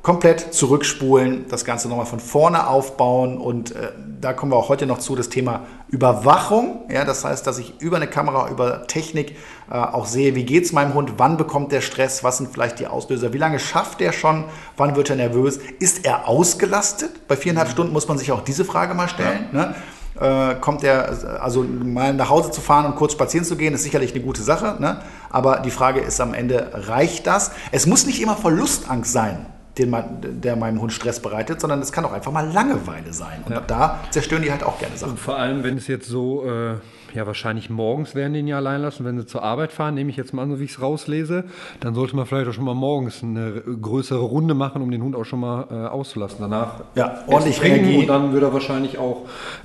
komplett 0.05 0.53
zurückspulen, 0.53 1.47
das 1.49 1.65
Ganze 1.65 1.89
nochmal 1.89 2.05
von 2.05 2.21
vorne 2.21 2.69
aufbauen. 2.69 3.39
Und 3.39 3.75
äh, 3.75 3.91
da 4.21 4.35
kommen 4.35 4.53
wir 4.53 4.57
auch 4.57 4.69
heute 4.69 4.85
noch 4.85 4.99
zu, 4.99 5.17
das 5.17 5.31
Thema 5.31 5.63
Überwachung. 5.89 6.83
Ja? 6.91 7.07
Das 7.07 7.25
heißt, 7.25 7.47
dass 7.47 7.57
ich 7.57 7.81
über 7.81 7.97
eine 7.97 8.07
Kamera, 8.07 8.51
über 8.51 8.87
Technik 8.87 9.35
äh, 9.71 9.75
auch 9.75 10.05
sehe, 10.05 10.35
wie 10.35 10.45
geht 10.45 10.65
es 10.67 10.73
meinem 10.73 10.93
Hund, 10.93 11.15
wann 11.17 11.39
bekommt 11.39 11.73
der 11.73 11.81
Stress, 11.81 12.23
was 12.23 12.37
sind 12.37 12.53
vielleicht 12.53 12.81
die 12.81 12.87
Auslöser, 12.87 13.33
wie 13.33 13.39
lange 13.39 13.59
schafft 13.59 14.03
er 14.03 14.13
schon, 14.13 14.45
wann 14.77 14.95
wird 14.95 15.09
er 15.09 15.17
nervös, 15.17 15.59
ist 15.81 16.05
er 16.05 16.29
ausgelastet? 16.29 17.27
Bei 17.27 17.37
viereinhalb 17.37 17.71
Stunden 17.71 17.95
muss 17.95 18.07
man 18.07 18.19
sich 18.19 18.31
auch 18.31 18.45
diese 18.45 18.67
Frage 18.67 18.93
mal 18.93 19.09
stellen. 19.09 19.49
Ne? 19.53 19.75
Äh, 20.21 20.55
kommt 20.61 20.85
er, 20.85 21.43
also 21.43 21.63
mal 21.63 22.15
nach 22.15 22.31
Hause 22.31 22.51
zu 22.53 22.61
fahren 22.61 22.87
und 22.87 22.95
kurz 22.95 23.13
spazieren 23.13 23.45
zu 23.45 23.57
gehen, 23.57 23.75
ist 23.75 23.83
sicherlich 23.83 24.15
eine 24.15 24.23
gute 24.23 24.43
Sache. 24.43 24.77
Ne? 24.79 25.01
Aber 25.31 25.59
die 25.61 25.71
Frage 25.73 26.01
ist 26.01 26.21
am 26.21 26.35
Ende, 26.35 26.71
reicht 26.73 27.27
das? 27.27 27.51
Es 27.73 27.87
muss 27.87 28.07
nicht 28.07 28.23
immer 28.23 28.37
Verlustangst 28.37 29.13
sein, 29.13 29.47
den 29.77 29.91
man, 29.91 30.05
der 30.23 30.55
meinem 30.55 30.81
Hund 30.81 30.93
Stress 30.93 31.19
bereitet, 31.21 31.61
sondern 31.61 31.81
es 31.81 31.91
kann 31.91 32.05
auch 32.05 32.13
einfach 32.13 32.31
mal 32.31 32.49
Langeweile 32.53 33.13
sein. 33.13 33.43
Und 33.45 33.53
Ja. 33.53 33.61
da 33.67 34.01
zerstören 34.11 34.43
die 34.43 34.53
halt 34.53 34.63
auch 34.63 34.79
gerne 34.79 34.97
Sachen. 34.97 35.13
Und 35.13 35.19
vor 35.21 35.37
allem, 35.37 35.65
wenn 35.65 35.77
es 35.79 35.89
jetzt 35.89 36.07
so, 36.07 36.45
äh, 36.45 36.75
ja, 37.15 37.27
wahrscheinlich 37.27 37.71
morgens 37.71 38.15
werden 38.15 38.33
den 38.33 38.47
ja 38.47 38.57
allein 38.57 38.83
lassen, 38.83 39.05
wenn 39.05 39.19
sie 39.19 39.27
zur 39.27 39.43
Arbeit 39.43 39.73
fahren, 39.73 39.95
nehme 39.95 40.11
ich 40.11 40.17
jetzt 40.17 40.35
mal 40.35 40.43
an, 40.43 40.51
so 40.51 40.61
wie 40.61 40.65
ich 40.65 40.73
es 40.73 40.83
rauslese, 40.83 41.45
dann 41.81 41.95
sollte 41.95 42.17
man 42.17 42.27
vielleicht 42.27 42.49
auch 42.49 42.53
schon 42.53 42.65
mal 42.65 42.75
morgens 42.75 43.23
eine 43.23 43.63
größere 43.81 44.21
Runde 44.21 44.55
machen, 44.55 44.83
um 44.83 44.91
den 44.91 45.03
Hund 45.03 45.15
auch 45.17 45.25
schon 45.25 45.41
mal 45.41 45.67
äh, 45.71 45.75
auszulassen. 45.87 46.39
Danach 46.41 46.83
Ja, 46.95 47.19
ordentlich 47.27 47.63
Energie. 47.63 47.99
und 47.99 48.09
dann 48.09 48.33
wird 48.33 48.43
er 48.43 48.53
wahrscheinlich 48.53 48.99
auch 48.99 49.23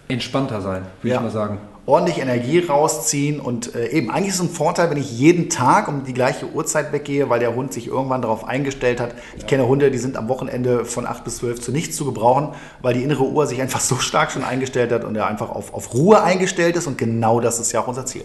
entspannter 0.08 0.62
sein, 0.62 0.84
würde 1.02 1.16
ich 1.16 1.22
mal 1.22 1.30
sagen. 1.32 1.58
Ordentlich 1.90 2.20
Energie 2.20 2.60
rausziehen 2.60 3.40
und 3.40 3.74
äh, 3.74 3.88
eben 3.88 4.12
eigentlich 4.12 4.30
ist 4.30 4.36
es 4.36 4.42
ein 4.42 4.50
Vorteil, 4.50 4.92
wenn 4.92 4.98
ich 4.98 5.18
jeden 5.18 5.50
Tag 5.50 5.88
um 5.88 6.04
die 6.04 6.14
gleiche 6.14 6.46
Uhrzeit 6.46 6.94
weggehe, 6.94 7.30
weil 7.32 7.40
der 7.40 7.56
Hund 7.56 7.74
sich 7.74 7.88
irgendwann 7.88 8.22
darauf 8.22 8.48
eingestellt 8.48 9.00
hat. 9.00 9.16
Ich 9.36 9.48
kenne 9.48 9.68
Hunde, 9.68 9.90
die 9.90 9.98
sind 9.98 10.16
am 10.16 10.30
Wochenende 10.30 10.86
von 10.86 11.08
8 11.08 11.24
bis 11.24 11.38
12 11.38 11.62
zu 11.62 11.72
nichts 11.72 11.96
zu 11.96 12.06
gebrauchen, 12.06 12.50
weil 12.84 12.94
die 12.94 13.02
innere 13.02 13.24
Uhr 13.24 13.48
sich 13.48 13.60
einfach 13.60 13.80
so 13.80 13.96
stark 13.96 14.32
schon 14.32 14.44
eingestellt 14.44 14.92
hat 14.92 15.04
und 15.04 15.16
er 15.16 15.26
einfach 15.26 15.50
auf, 15.50 15.74
auf 15.74 15.94
Ruhe 15.96 16.22
eingestellt 16.22 16.76
ist 16.76 16.86
und 16.86 17.00
genau 17.00 17.40
das 17.40 17.60
ist 17.60 17.72
ja 17.72 17.82
auch 17.82 17.88
unser 17.88 18.06
Ziel. 18.06 18.24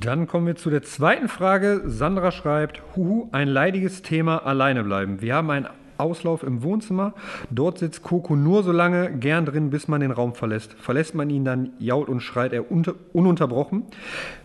Dann 0.00 0.26
kommen 0.26 0.48
wir 0.48 0.56
zu 0.56 0.68
der 0.68 0.82
zweiten 0.82 1.28
Frage. 1.28 1.82
Sandra 1.86 2.32
schreibt, 2.32 2.82
Huhu, 2.96 3.28
ein 3.30 3.46
leidiges 3.46 4.02
Thema, 4.02 4.44
alleine 4.44 4.82
bleiben. 4.82 5.20
Wir 5.20 5.36
haben 5.36 5.50
einen 5.50 5.68
Auslauf 5.98 6.42
im 6.42 6.62
Wohnzimmer. 6.62 7.14
Dort 7.50 7.78
sitzt 7.78 8.02
Coco 8.02 8.36
nur 8.36 8.62
so 8.62 8.72
lange 8.72 9.12
gern 9.18 9.46
drin, 9.46 9.70
bis 9.70 9.88
man 9.88 10.00
den 10.00 10.10
Raum 10.10 10.34
verlässt. 10.34 10.74
Verlässt 10.74 11.14
man 11.14 11.30
ihn, 11.30 11.44
dann 11.44 11.72
jault 11.78 12.08
und 12.08 12.20
schreit 12.20 12.52
er 12.52 12.70
unter, 12.70 12.94
ununterbrochen. 13.12 13.84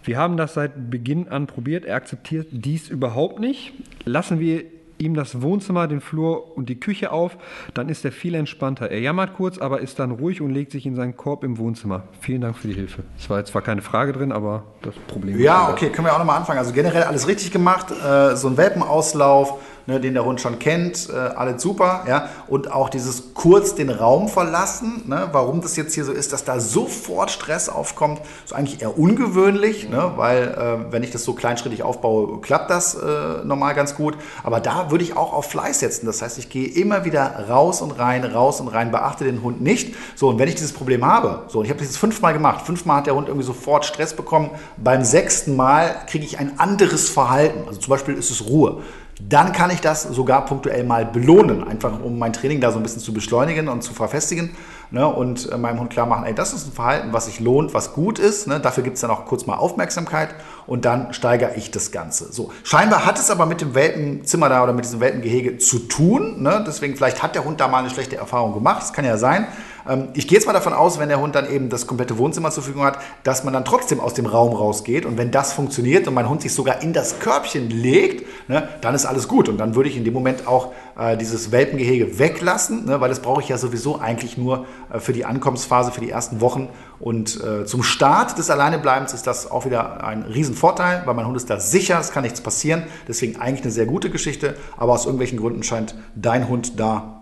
Wir 0.03 0.17
haben 0.17 0.37
das 0.37 0.53
seit 0.53 0.89
Beginn 0.89 1.27
an 1.27 1.47
probiert. 1.47 1.85
Er 1.85 1.95
akzeptiert 1.95 2.47
dies 2.51 2.89
überhaupt 2.89 3.39
nicht. 3.39 3.73
Lassen 4.05 4.39
wir 4.39 4.63
ihm 5.01 5.15
das 5.15 5.41
Wohnzimmer, 5.41 5.87
den 5.87 5.99
Flur 5.99 6.55
und 6.57 6.69
die 6.69 6.79
Küche 6.79 7.11
auf, 7.11 7.37
dann 7.73 7.89
ist 7.89 8.05
er 8.05 8.11
viel 8.11 8.35
entspannter. 8.35 8.89
Er 8.89 8.99
jammert 8.99 9.33
kurz, 9.33 9.57
aber 9.57 9.81
ist 9.81 9.99
dann 9.99 10.11
ruhig 10.11 10.41
und 10.41 10.51
legt 10.51 10.71
sich 10.71 10.85
in 10.85 10.95
seinen 10.95 11.17
Korb 11.17 11.43
im 11.43 11.57
Wohnzimmer. 11.57 12.03
Vielen 12.21 12.41
Dank 12.41 12.57
für 12.57 12.67
die 12.67 12.73
Hilfe. 12.73 13.03
Es 13.17 13.29
war 13.29 13.39
jetzt 13.39 13.51
zwar 13.51 13.61
keine 13.61 13.81
Frage 13.81 14.13
drin, 14.13 14.31
aber 14.31 14.63
das 14.81 14.95
Problem 15.07 15.39
Ja, 15.39 15.69
okay, 15.69 15.89
können 15.89 16.07
wir 16.07 16.13
auch 16.13 16.19
nochmal 16.19 16.37
anfangen. 16.37 16.59
Also 16.59 16.71
generell 16.71 17.03
alles 17.03 17.27
richtig 17.27 17.51
gemacht. 17.51 17.87
Äh, 17.91 18.35
so 18.35 18.47
ein 18.47 18.57
Welpenauslauf, 18.57 19.59
ne, 19.91 19.99
den 19.99 20.13
der 20.13 20.25
Hund 20.25 20.39
schon 20.39 20.57
kennt, 20.57 21.09
äh, 21.09 21.15
alles 21.15 21.61
super. 21.61 22.05
Ja? 22.07 22.29
Und 22.47 22.71
auch 22.71 22.89
dieses 22.89 23.33
kurz 23.33 23.75
den 23.75 23.89
Raum 23.89 24.29
verlassen. 24.29 25.03
Ne? 25.07 25.29
Warum 25.31 25.61
das 25.61 25.75
jetzt 25.75 25.93
hier 25.93 26.05
so 26.05 26.11
ist, 26.11 26.33
dass 26.33 26.43
da 26.45 26.59
sofort 26.59 27.29
Stress 27.29 27.69
aufkommt, 27.69 28.21
ist 28.45 28.53
eigentlich 28.53 28.81
eher 28.81 28.97
ungewöhnlich, 28.97 29.89
ne? 29.89 30.13
weil 30.15 30.47
äh, 30.47 30.91
wenn 30.91 31.03
ich 31.03 31.11
das 31.11 31.23
so 31.23 31.33
kleinschrittig 31.33 31.83
aufbaue, 31.83 32.39
klappt 32.41 32.69
das 32.69 32.95
äh, 32.95 33.43
normal 33.43 33.75
ganz 33.75 33.95
gut. 33.95 34.15
Aber 34.43 34.59
da 34.59 34.91
würde 34.91 35.03
ich 35.03 35.17
auch 35.17 35.33
auf 35.33 35.49
Fleiß 35.49 35.79
setzen. 35.79 36.05
Das 36.05 36.21
heißt, 36.21 36.37
ich 36.37 36.49
gehe 36.49 36.67
immer 36.67 37.03
wieder 37.05 37.49
raus 37.49 37.81
und 37.81 37.91
rein, 37.91 38.23
raus 38.23 38.61
und 38.61 38.69
rein, 38.69 38.91
beachte 38.91 39.25
den 39.25 39.43
Hund 39.43 39.61
nicht. 39.61 39.95
So, 40.15 40.29
und 40.29 40.39
wenn 40.39 40.47
ich 40.47 40.55
dieses 40.55 40.73
Problem 40.73 41.05
habe, 41.05 41.43
so, 41.47 41.59
und 41.59 41.65
ich 41.65 41.71
habe 41.71 41.79
das 41.79 41.89
jetzt 41.89 41.97
fünfmal 41.97 42.33
gemacht, 42.33 42.65
fünfmal 42.65 42.97
hat 42.97 43.07
der 43.07 43.15
Hund 43.15 43.27
irgendwie 43.27 43.45
sofort 43.45 43.85
Stress 43.85 44.13
bekommen, 44.13 44.51
beim 44.77 45.03
sechsten 45.03 45.55
Mal 45.55 45.95
kriege 46.07 46.23
ich 46.23 46.39
ein 46.39 46.59
anderes 46.59 47.09
Verhalten. 47.09 47.67
Also 47.67 47.79
zum 47.79 47.89
Beispiel 47.89 48.15
ist 48.15 48.31
es 48.31 48.45
Ruhe. 48.45 48.81
Dann 49.29 49.51
kann 49.51 49.71
ich 49.71 49.81
das 49.81 50.03
sogar 50.03 50.45
punktuell 50.45 50.83
mal 50.83 51.05
belohnen, 51.05 51.63
einfach 51.63 51.99
um 52.01 52.17
mein 52.19 52.33
Training 52.33 52.61
da 52.61 52.71
so 52.71 52.77
ein 52.77 52.83
bisschen 52.83 53.01
zu 53.01 53.13
beschleunigen 53.13 53.67
und 53.67 53.81
zu 53.81 53.93
verfestigen 53.93 54.51
ne, 54.91 55.07
und 55.07 55.51
äh, 55.51 55.57
meinem 55.57 55.79
Hund 55.79 55.89
klar 55.89 56.05
machen, 56.05 56.25
ey, 56.25 56.33
das 56.33 56.53
ist 56.53 56.67
ein 56.67 56.73
Verhalten, 56.73 57.13
was 57.13 57.25
sich 57.25 57.39
lohnt, 57.39 57.73
was 57.73 57.93
gut 57.93 58.19
ist. 58.19 58.47
Ne, 58.47 58.59
dafür 58.59 58.83
gibt 58.83 58.95
es 58.95 59.01
dann 59.01 59.09
auch 59.09 59.25
kurz 59.25 59.45
mal 59.45 59.55
Aufmerksamkeit 59.55 60.29
und 60.67 60.85
dann 60.85 61.13
steigere 61.13 61.55
ich 61.55 61.71
das 61.71 61.91
Ganze. 61.91 62.31
So, 62.31 62.51
scheinbar 62.63 63.05
hat 63.05 63.19
es 63.19 63.31
aber 63.31 63.45
mit 63.45 63.61
dem 63.61 63.73
Welpenzimmer 63.73 64.49
da 64.49 64.63
oder 64.63 64.73
mit 64.73 64.85
diesem 64.85 64.99
Welpengehege 64.99 65.57
zu 65.57 65.79
tun. 65.79 66.41
Ne, 66.41 66.63
deswegen 66.65 66.95
vielleicht 66.95 67.23
hat 67.23 67.35
der 67.35 67.45
Hund 67.45 67.59
da 67.59 67.67
mal 67.67 67.79
eine 67.79 67.89
schlechte 67.89 68.17
Erfahrung 68.17 68.53
gemacht. 68.53 68.81
Das 68.81 68.93
kann 68.93 69.05
ja 69.05 69.17
sein. 69.17 69.47
Ähm, 69.87 70.09
ich 70.13 70.27
gehe 70.27 70.37
jetzt 70.37 70.45
mal 70.45 70.53
davon 70.53 70.73
aus, 70.73 70.99
wenn 70.99 71.09
der 71.09 71.19
Hund 71.19 71.35
dann 71.35 71.49
eben 71.49 71.69
das 71.69 71.87
komplette 71.87 72.17
Wohnzimmer 72.17 72.51
zur 72.51 72.63
Verfügung 72.63 72.85
hat, 72.85 72.99
dass 73.23 73.43
man 73.43 73.53
dann 73.53 73.65
trotzdem 73.65 73.99
aus 73.99 74.13
dem 74.13 74.25
Raum 74.25 74.53
rausgeht. 74.53 75.05
Und 75.05 75.17
wenn 75.17 75.31
das 75.31 75.53
funktioniert 75.53 76.07
und 76.07 76.13
mein 76.13 76.29
Hund 76.29 76.41
sich 76.41 76.53
sogar 76.53 76.81
in 76.81 76.93
das 76.93 77.19
Körbchen 77.19 77.69
legt, 77.69 78.25
ne, 78.49 78.67
dann 78.81 78.95
ist 78.95 79.05
alles 79.05 79.27
gut. 79.27 79.49
Und 79.49 79.57
dann 79.57 79.75
würde 79.75 79.89
ich 79.89 79.97
in 79.97 80.03
dem 80.03 80.13
Moment 80.13 80.47
auch 80.47 80.73
äh, 80.97 81.17
dieses 81.17 81.51
Welpengehege 81.51 82.19
weglassen, 82.19 82.85
ne, 82.85 83.01
weil 83.01 83.09
das 83.09 83.21
brauche 83.21 83.41
ich 83.41 83.49
ja 83.49 83.57
sowieso 83.57 83.99
eigentlich 83.99 84.37
nur 84.37 84.65
äh, 84.91 84.99
für 84.99 85.13
die 85.13 85.25
Ankommensphase, 85.25 85.91
für 85.91 86.01
die 86.01 86.09
ersten 86.09 86.41
Wochen. 86.41 86.69
Und 86.99 87.41
äh, 87.43 87.65
zum 87.65 87.81
Start 87.81 88.37
des 88.37 88.49
Alleinebleibens 88.49 89.13
ist 89.13 89.25
das 89.25 89.49
auch 89.49 89.65
wieder 89.65 90.03
ein 90.03 90.23
Riesenvorteil, 90.23 91.03
weil 91.05 91.15
mein 91.15 91.25
Hund 91.25 91.37
ist 91.37 91.49
da 91.49 91.59
sicher, 91.59 91.99
es 91.99 92.11
kann 92.11 92.23
nichts 92.23 92.41
passieren. 92.41 92.83
Deswegen 93.07 93.39
eigentlich 93.39 93.63
eine 93.63 93.71
sehr 93.71 93.85
gute 93.87 94.09
Geschichte. 94.09 94.55
Aber 94.77 94.93
aus 94.93 95.05
irgendwelchen 95.05 95.39
Gründen 95.39 95.63
scheint 95.63 95.95
dein 96.15 96.47
Hund 96.47 96.79
da 96.79 97.21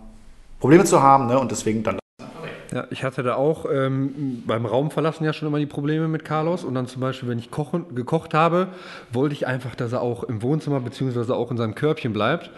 Probleme 0.60 0.84
zu 0.84 1.02
haben 1.02 1.26
ne, 1.26 1.38
und 1.38 1.50
deswegen 1.50 1.82
dann 1.82 1.99
ja, 2.72 2.86
ich 2.90 3.02
hatte 3.02 3.22
da 3.22 3.34
auch 3.34 3.66
ähm, 3.70 4.42
beim 4.46 4.64
Raumverlassen 4.64 5.26
ja 5.26 5.32
schon 5.32 5.48
immer 5.48 5.58
die 5.58 5.66
Probleme 5.66 6.06
mit 6.06 6.24
Carlos. 6.24 6.64
Und 6.64 6.74
dann 6.74 6.86
zum 6.86 7.00
Beispiel, 7.00 7.28
wenn 7.28 7.38
ich 7.38 7.50
kochen, 7.50 7.94
gekocht 7.94 8.32
habe, 8.32 8.68
wollte 9.12 9.34
ich 9.34 9.46
einfach, 9.46 9.74
dass 9.74 9.92
er 9.92 10.02
auch 10.02 10.22
im 10.24 10.42
Wohnzimmer 10.42 10.80
bzw. 10.80 11.32
auch 11.32 11.50
in 11.50 11.56
seinem 11.56 11.74
Körbchen 11.74 12.12
bleibt. 12.12 12.50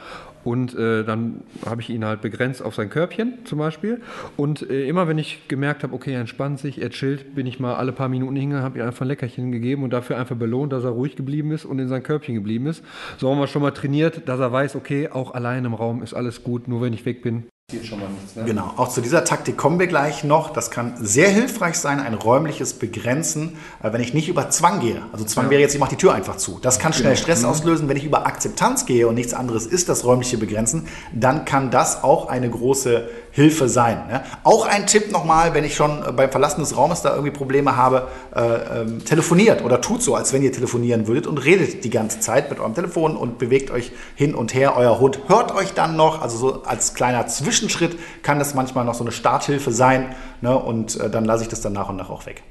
Und 0.45 0.75
äh, 0.77 1.05
dann 1.05 1.43
habe 1.65 1.81
ich 1.81 1.89
ihn 1.89 2.05
halt 2.05 2.21
begrenzt 2.21 2.63
auf 2.63 2.75
sein 2.75 2.91
Körbchen 2.91 3.39
zum 3.45 3.59
Beispiel. 3.59 4.03
Und 4.37 4.69
äh, 4.69 4.87
immer 4.89 5.07
wenn 5.09 5.17
ich 5.19 5.49
gemerkt 5.49 5.83
habe, 5.83 5.95
okay, 5.95 6.13
er 6.13 6.21
entspannt 6.21 6.59
sich, 6.59 6.83
er 6.83 6.91
chillt, 6.91 7.35
bin 7.35 7.47
ich 7.47 7.61
mal 7.61 7.77
alle 7.77 7.93
paar 7.93 8.09
Minuten 8.09 8.37
hingegangen, 8.37 8.65
habe 8.65 8.79
ihm 8.79 8.85
einfach 8.85 9.03
ein 9.03 9.09
Leckerchen 9.09 9.53
gegeben 9.53 9.85
und 9.85 9.93
dafür 9.93 10.19
einfach 10.19 10.37
belohnt, 10.37 10.73
dass 10.73 10.85
er 10.85 10.91
ruhig 10.91 11.17
geblieben 11.17 11.53
ist 11.53 11.65
und 11.65 11.79
in 11.79 11.89
sein 11.89 12.03
Körbchen 12.03 12.35
geblieben 12.35 12.67
ist. 12.67 12.85
So 13.19 13.31
haben 13.31 13.39
wir 13.39 13.47
schon 13.47 13.63
mal 13.63 13.71
trainiert, 13.71 14.29
dass 14.29 14.41
er 14.41 14.53
weiß, 14.53 14.75
okay, 14.75 15.09
auch 15.09 15.33
allein 15.33 15.65
im 15.65 15.75
Raum 15.75 16.03
ist 16.03 16.13
alles 16.13 16.43
gut, 16.43 16.67
nur 16.67 16.83
wenn 16.83 16.93
ich 16.93 17.07
weg 17.07 17.23
bin, 17.23 17.45
schon 17.83 18.01
mal 18.01 18.09
nichts. 18.09 18.37
Ne? 18.37 18.45
Genau, 18.45 18.75
auch 18.77 18.89
zu 18.89 19.01
dieser 19.01 19.25
Taktik 19.25 19.57
kommen 19.57 19.79
wir 19.79 19.87
gleich 19.87 20.25
noch. 20.25 20.51
Das 20.51 20.71
kann 20.71 20.95
sehr 21.01 21.29
hilfreich 21.29 21.77
sein, 21.77 22.01
ein 22.01 22.15
räumliches 22.15 22.75
Begrenzen, 22.75 23.57
äh, 23.83 23.93
wenn 23.93 24.01
ich 24.01 24.15
nicht 24.15 24.29
über 24.29 24.51
Zwang 24.51 24.81
gehe. 24.81 25.03
Also 25.13 25.25
Zwang 25.25 25.47
ja. 25.47 25.53
wäre 25.53 25.63
jetzt, 25.63 25.75
ich 25.75 25.81
mache 25.81 25.91
die 25.91 25.97
Tür 25.97 26.13
einfach 26.13 26.37
zu. 26.37 26.59
Das 26.61 26.79
kann 26.79 26.93
schnell 26.93 27.15
genau. 27.15 27.23
Stress 27.23 27.43
mhm. 27.43 27.49
auslösen. 27.49 27.89
Wenn 27.89 27.97
ich 27.97 28.05
über 28.05 28.27
Akzeptanz 28.27 28.87
gehe 28.87 29.09
und 29.09 29.15
nichts 29.15 29.35
anderes 29.35 29.67
ist 29.67 29.89
das 29.89 30.05
räumliche 30.05 30.39
Begrenzen, 30.39 30.87
dann 31.15 31.45
kann 31.45 31.71
das 31.71 32.05
auch 32.05 32.29
eine 32.29 32.51
große 32.51 33.09
Hilfe 33.33 33.69
sein. 33.69 34.07
Ne? 34.09 34.23
Auch 34.45 34.67
ein 34.67 34.87
Tipp 34.87 35.11
nochmal, 35.11 35.55
wenn 35.55 35.65
ich 35.65 35.75
schon 35.75 36.05
beim 36.15 36.31
Verlassen 36.31 36.61
des 36.61 36.77
Raumes 36.77 37.01
da 37.01 37.11
irgendwie 37.11 37.31
Probleme 37.31 37.77
habe, 37.77 38.09
äh, 38.37 38.41
ähm, 38.81 39.05
telefoniert 39.05 39.65
oder 39.65 39.81
tut 39.81 40.03
so, 40.03 40.15
als 40.15 40.35
wenn 40.35 40.43
ihr 40.43 40.53
telefonieren 40.53 41.07
würdet 41.07 41.27
und 41.27 41.39
redet 41.39 41.83
die 41.83 41.91
ganze 41.91 42.21
Zeit 42.21 42.51
mit 42.51 42.61
eurem 42.61 42.75
Telefon 42.75 43.17
und 43.17 43.39
bewegt 43.39 43.71
euch 43.71 43.93
hin 44.17 44.35
und 44.35 44.53
her. 44.53 44.77
Euer 44.77 45.01
Hund 45.01 45.19
hört 45.29 45.55
euch 45.55 45.73
dann 45.73 45.97
noch, 45.97 46.21
also 46.21 46.37
so 46.37 46.63
als 46.65 46.93
kleiner 46.93 47.27
Zwischenschritt 47.27 47.99
kann 48.23 48.39
das 48.39 48.55
manchmal 48.55 48.85
noch 48.85 48.95
so 48.95 49.03
eine 49.03 49.13
Starthilfe 49.13 49.73
sein 49.73 50.15
ne? 50.43 50.57
und 50.57 51.01
äh, 51.01 51.09
dann 51.09 51.25
lasse 51.25 51.43
ich 51.43 51.49
das 51.49 51.63
dann 51.63 51.73
nach 51.73 51.89
und 51.89 51.97
nach 51.97 52.11
auch 52.11 52.27
weg. 52.27 52.43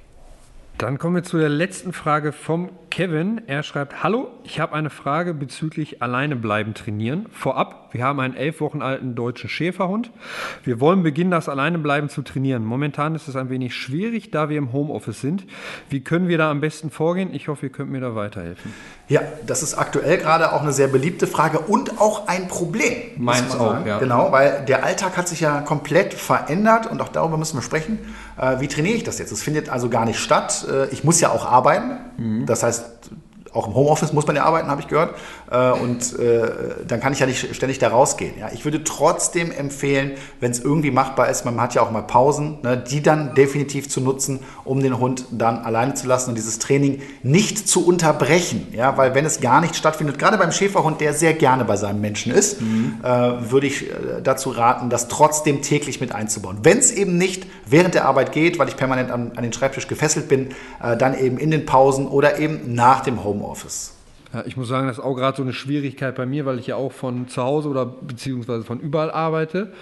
Dann 0.81 0.97
kommen 0.97 1.13
wir 1.13 1.21
zu 1.21 1.37
der 1.37 1.47
letzten 1.47 1.93
Frage 1.93 2.31
vom 2.31 2.71
Kevin. 2.89 3.43
Er 3.45 3.61
schreibt: 3.61 4.01
Hallo, 4.01 4.31
ich 4.43 4.59
habe 4.59 4.73
eine 4.73 4.89
Frage 4.89 5.35
bezüglich 5.35 6.01
alleine 6.01 6.35
bleiben 6.35 6.73
trainieren. 6.73 7.27
Vorab, 7.31 7.89
wir 7.91 8.03
haben 8.03 8.19
einen 8.19 8.35
elf 8.35 8.61
Wochen 8.61 8.81
alten 8.81 9.13
deutschen 9.13 9.47
Schäferhund. 9.47 10.09
Wir 10.63 10.79
wollen 10.79 11.03
beginnen, 11.03 11.29
das 11.29 11.49
alleine 11.49 11.77
bleiben 11.77 12.09
zu 12.09 12.23
trainieren. 12.23 12.65
Momentan 12.65 13.13
ist 13.13 13.27
es 13.27 13.35
ein 13.35 13.51
wenig 13.51 13.75
schwierig, 13.75 14.31
da 14.31 14.49
wir 14.49 14.57
im 14.57 14.73
Homeoffice 14.73 15.21
sind. 15.21 15.45
Wie 15.89 16.03
können 16.03 16.27
wir 16.27 16.39
da 16.39 16.49
am 16.49 16.61
besten 16.61 16.89
vorgehen? 16.89 17.31
Ich 17.31 17.47
hoffe, 17.47 17.67
ihr 17.67 17.71
könnt 17.71 17.91
mir 17.91 18.01
da 18.01 18.15
weiterhelfen. 18.15 18.73
Ja, 19.07 19.21
das 19.45 19.61
ist 19.61 19.75
aktuell 19.75 20.17
gerade 20.17 20.51
auch 20.51 20.63
eine 20.63 20.71
sehr 20.71 20.87
beliebte 20.87 21.27
Frage 21.27 21.59
und 21.59 22.01
auch 22.01 22.27
ein 22.27 22.47
Problem. 22.47 22.95
Meins 23.17 23.55
auch, 23.55 23.85
ja. 23.85 23.99
Genau, 23.99 24.31
weil 24.31 24.65
der 24.65 24.83
Alltag 24.83 25.15
hat 25.15 25.27
sich 25.27 25.41
ja 25.41 25.61
komplett 25.61 26.15
verändert 26.15 26.87
und 26.87 27.01
auch 27.01 27.09
darüber 27.09 27.37
müssen 27.37 27.57
wir 27.57 27.61
sprechen. 27.61 27.99
Äh, 28.37 28.59
wie 28.59 28.67
trainiere 28.67 28.95
ich 28.95 29.03
das 29.03 29.19
jetzt? 29.19 29.31
Es 29.31 29.41
findet 29.43 29.69
also 29.69 29.89
gar 29.89 30.05
nicht 30.05 30.19
statt. 30.19 30.65
Äh, 30.69 30.87
ich 30.87 31.03
muss 31.03 31.19
ja 31.19 31.29
auch 31.31 31.45
arbeiten. 31.45 31.97
Mhm. 32.17 32.45
Das 32.45 32.63
heißt, 32.63 33.00
auch 33.53 33.67
im 33.67 33.73
Homeoffice 33.73 34.13
muss 34.13 34.27
man 34.27 34.35
ja 34.35 34.43
arbeiten, 34.43 34.69
habe 34.69 34.81
ich 34.81 34.87
gehört. 34.87 35.15
Äh, 35.49 35.71
und 35.71 36.17
äh, 36.19 36.49
dann 36.87 36.99
kann 36.99 37.13
ich 37.13 37.19
ja 37.19 37.25
nicht 37.25 37.55
ständig 37.55 37.79
da 37.79 37.89
rausgehen. 37.89 38.33
Ja. 38.39 38.49
Ich 38.53 38.65
würde 38.65 38.83
trotzdem 38.83 39.51
empfehlen, 39.51 40.13
wenn 40.39 40.51
es 40.51 40.59
irgendwie 40.59 40.91
machbar 40.91 41.29
ist, 41.29 41.45
man 41.45 41.59
hat 41.59 41.73
ja 41.73 41.81
auch 41.81 41.91
mal 41.91 42.03
Pausen, 42.03 42.59
ne, 42.63 42.77
die 42.77 43.01
dann 43.01 43.35
definitiv 43.35 43.89
zu 43.89 44.01
nutzen, 44.01 44.39
um 44.63 44.81
den 44.81 44.99
Hund 44.99 45.25
dann 45.31 45.59
alleine 45.59 45.93
zu 45.93 46.07
lassen 46.07 46.29
und 46.29 46.35
dieses 46.35 46.59
Training 46.59 47.01
nicht 47.23 47.67
zu 47.67 47.85
unterbrechen. 47.85 48.67
Ja, 48.73 48.97
weil 48.97 49.15
wenn 49.15 49.25
es 49.25 49.41
gar 49.41 49.61
nicht 49.61 49.75
stattfindet, 49.75 50.17
gerade 50.17 50.37
beim 50.37 50.51
Schäferhund, 50.51 51.01
der 51.01 51.13
sehr 51.13 51.33
gerne 51.33 51.65
bei 51.65 51.75
seinem 51.75 52.01
Menschen 52.01 52.31
ist, 52.31 52.61
mhm. 52.61 52.99
äh, 53.03 53.51
würde 53.51 53.67
ich 53.67 53.85
dazu 54.23 54.49
raten, 54.49 54.89
das 54.89 55.07
trotzdem 55.07 55.61
täglich 55.61 55.99
mit 55.99 56.13
einzubauen. 56.13 56.59
Wenn 56.63 56.77
es 56.77 56.91
eben 56.91 57.17
nicht 57.17 57.47
während 57.65 57.95
der 57.95 58.05
Arbeit 58.05 58.31
geht, 58.31 58.59
weil 58.59 58.67
ich 58.67 58.77
permanent 58.77 59.11
an, 59.11 59.31
an 59.35 59.43
den 59.43 59.53
Schreibtisch 59.53 59.87
gefesselt 59.87 60.27
bin, 60.27 60.49
äh, 60.81 60.95
dann 60.97 61.17
eben 61.17 61.37
in 61.37 61.51
den 61.51 61.65
Pausen 61.65 62.07
oder 62.07 62.39
eben 62.39 62.73
nach 62.73 63.01
dem 63.01 63.23
Homeoffice. 63.23 63.40
Homeoffice. 63.41 63.95
Ja, 64.33 64.43
ich 64.45 64.55
muss 64.55 64.69
sagen, 64.69 64.87
das 64.87 64.97
ist 64.97 65.03
auch 65.03 65.15
gerade 65.15 65.35
so 65.35 65.43
eine 65.43 65.51
Schwierigkeit 65.51 66.15
bei 66.15 66.25
mir, 66.25 66.45
weil 66.45 66.57
ich 66.57 66.67
ja 66.67 66.77
auch 66.77 66.93
von 66.93 67.27
zu 67.27 67.43
Hause 67.43 67.67
oder 67.67 67.85
beziehungsweise 67.85 68.63
von 68.63 68.79
überall 68.79 69.11
arbeite 69.11 69.73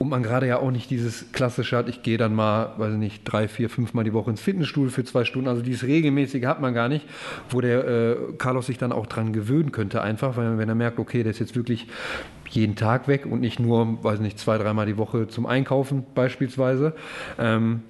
und 0.00 0.08
man 0.08 0.24
gerade 0.24 0.48
ja 0.48 0.58
auch 0.58 0.72
nicht 0.72 0.90
dieses 0.90 1.30
klassische 1.30 1.76
hat, 1.76 1.88
ich 1.88 2.02
gehe 2.02 2.18
dann 2.18 2.34
mal, 2.34 2.72
weiß 2.78 2.94
ich 2.94 2.98
nicht, 2.98 3.22
drei, 3.24 3.46
vier, 3.46 3.70
fünf 3.70 3.94
Mal 3.94 4.02
die 4.02 4.12
Woche 4.12 4.30
ins 4.30 4.40
Fitnessstudio 4.40 4.90
für 4.90 5.04
zwei 5.04 5.24
Stunden. 5.24 5.46
Also 5.46 5.62
dieses 5.62 5.84
regelmäßige 5.84 6.46
hat 6.46 6.60
man 6.60 6.74
gar 6.74 6.88
nicht, 6.88 7.06
wo 7.50 7.60
der 7.60 7.86
äh, 7.86 8.16
Carlos 8.38 8.66
sich 8.66 8.78
dann 8.78 8.90
auch 8.90 9.06
dran 9.06 9.32
gewöhnen 9.32 9.70
könnte 9.70 10.02
einfach, 10.02 10.36
weil 10.36 10.58
wenn 10.58 10.68
er 10.68 10.74
merkt, 10.74 10.98
okay, 10.98 11.22
der 11.22 11.30
ist 11.30 11.38
jetzt 11.38 11.54
wirklich 11.54 11.86
jeden 12.50 12.74
Tag 12.74 13.06
weg 13.06 13.24
und 13.24 13.40
nicht 13.40 13.60
nur, 13.60 14.02
weiß 14.02 14.14
ich 14.14 14.20
nicht, 14.20 14.40
zwei, 14.40 14.58
dreimal 14.58 14.86
die 14.86 14.96
Woche 14.96 15.28
zum 15.28 15.46
Einkaufen 15.46 16.04
beispielsweise. 16.12 16.92
Ähm, 17.38 17.82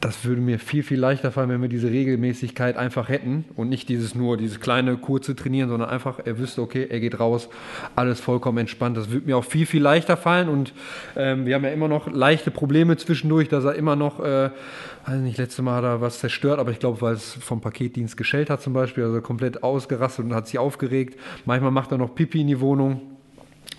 das 0.00 0.24
würde 0.24 0.40
mir 0.40 0.60
viel, 0.60 0.84
viel 0.84 1.00
leichter 1.00 1.32
fallen, 1.32 1.48
wenn 1.48 1.60
wir 1.60 1.68
diese 1.68 1.90
Regelmäßigkeit 1.90 2.76
einfach 2.76 3.08
hätten 3.08 3.44
und 3.56 3.68
nicht 3.68 3.88
dieses 3.88 4.14
nur, 4.14 4.36
dieses 4.36 4.60
kleine, 4.60 4.96
kurze 4.96 5.34
Trainieren, 5.34 5.68
sondern 5.68 5.90
einfach, 5.90 6.20
er 6.24 6.38
wüsste, 6.38 6.62
okay, 6.62 6.86
er 6.88 7.00
geht 7.00 7.18
raus, 7.18 7.48
alles 7.96 8.20
vollkommen 8.20 8.58
entspannt. 8.58 8.96
Das 8.96 9.10
würde 9.10 9.26
mir 9.26 9.36
auch 9.36 9.44
viel, 9.44 9.66
viel 9.66 9.82
leichter 9.82 10.16
fallen 10.16 10.48
und 10.48 10.72
ähm, 11.16 11.46
wir 11.46 11.56
haben 11.56 11.64
ja 11.64 11.70
immer 11.70 11.88
noch 11.88 12.06
leichte 12.12 12.52
Probleme 12.52 12.96
zwischendurch, 12.96 13.48
dass 13.48 13.64
er 13.64 13.74
immer 13.74 13.96
noch, 13.96 14.20
äh, 14.20 14.50
weiß 15.06 15.20
nicht, 15.20 15.36
letzte 15.36 15.62
Mal 15.62 15.76
hat 15.76 15.84
er 15.84 16.00
was 16.00 16.20
zerstört, 16.20 16.60
aber 16.60 16.70
ich 16.70 16.78
glaube, 16.78 17.00
weil 17.00 17.14
es 17.14 17.34
vom 17.34 17.60
Paketdienst 17.60 18.16
geschellt 18.16 18.50
hat 18.50 18.62
zum 18.62 18.74
Beispiel, 18.74 19.02
also 19.02 19.20
komplett 19.20 19.64
ausgerastet 19.64 20.24
und 20.24 20.34
hat 20.34 20.46
sich 20.46 20.60
aufgeregt. 20.60 21.18
Manchmal 21.44 21.72
macht 21.72 21.90
er 21.90 21.98
noch 21.98 22.14
Pipi 22.14 22.40
in 22.40 22.46
die 22.46 22.60
Wohnung 22.60 23.17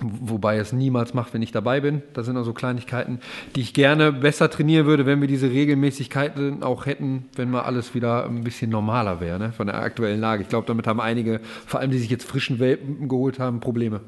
Wobei 0.02 0.58
es 0.58 0.72
niemals 0.72 1.14
macht, 1.14 1.34
wenn 1.34 1.42
ich 1.42 1.52
dabei 1.52 1.82
bin. 1.82 2.02
Das 2.14 2.26
sind 2.26 2.38
also 2.38 2.54
Kleinigkeiten, 2.54 3.20
die 3.56 3.62
ich 3.62 3.74
gerne 3.74 4.14
besser 4.14 4.50
trainieren 4.50 4.86
würde, 4.86 5.06
wenn 5.06 5.20
wir 5.20 5.28
diese 5.28 5.50
Regelmäßigkeiten 5.50 6.64
auch 6.64 6.86
hätten, 6.86 7.26
wenn 7.36 7.52
mal 7.52 7.64
alles 7.64 7.94
wieder 7.94 8.26
ein 8.26 8.44
bisschen 8.44 8.70
normaler 8.70 9.20
wäre, 9.20 9.40
ne? 9.40 9.52
von 9.52 9.68
der 9.68 9.76
aktuellen 9.76 10.22
Lage. 10.22 10.44
Ich 10.44 10.50
glaube, 10.50 10.68
damit 10.68 10.88
haben 10.88 11.02
einige, 11.02 11.42
vor 11.66 11.80
allem 11.82 11.92
die 11.92 12.00
sich 12.00 12.10
jetzt 12.10 12.26
frischen 12.26 12.60
Welpen 12.60 13.10
geholt 13.10 13.40
haben, 13.40 13.60
Probleme. 13.60 14.00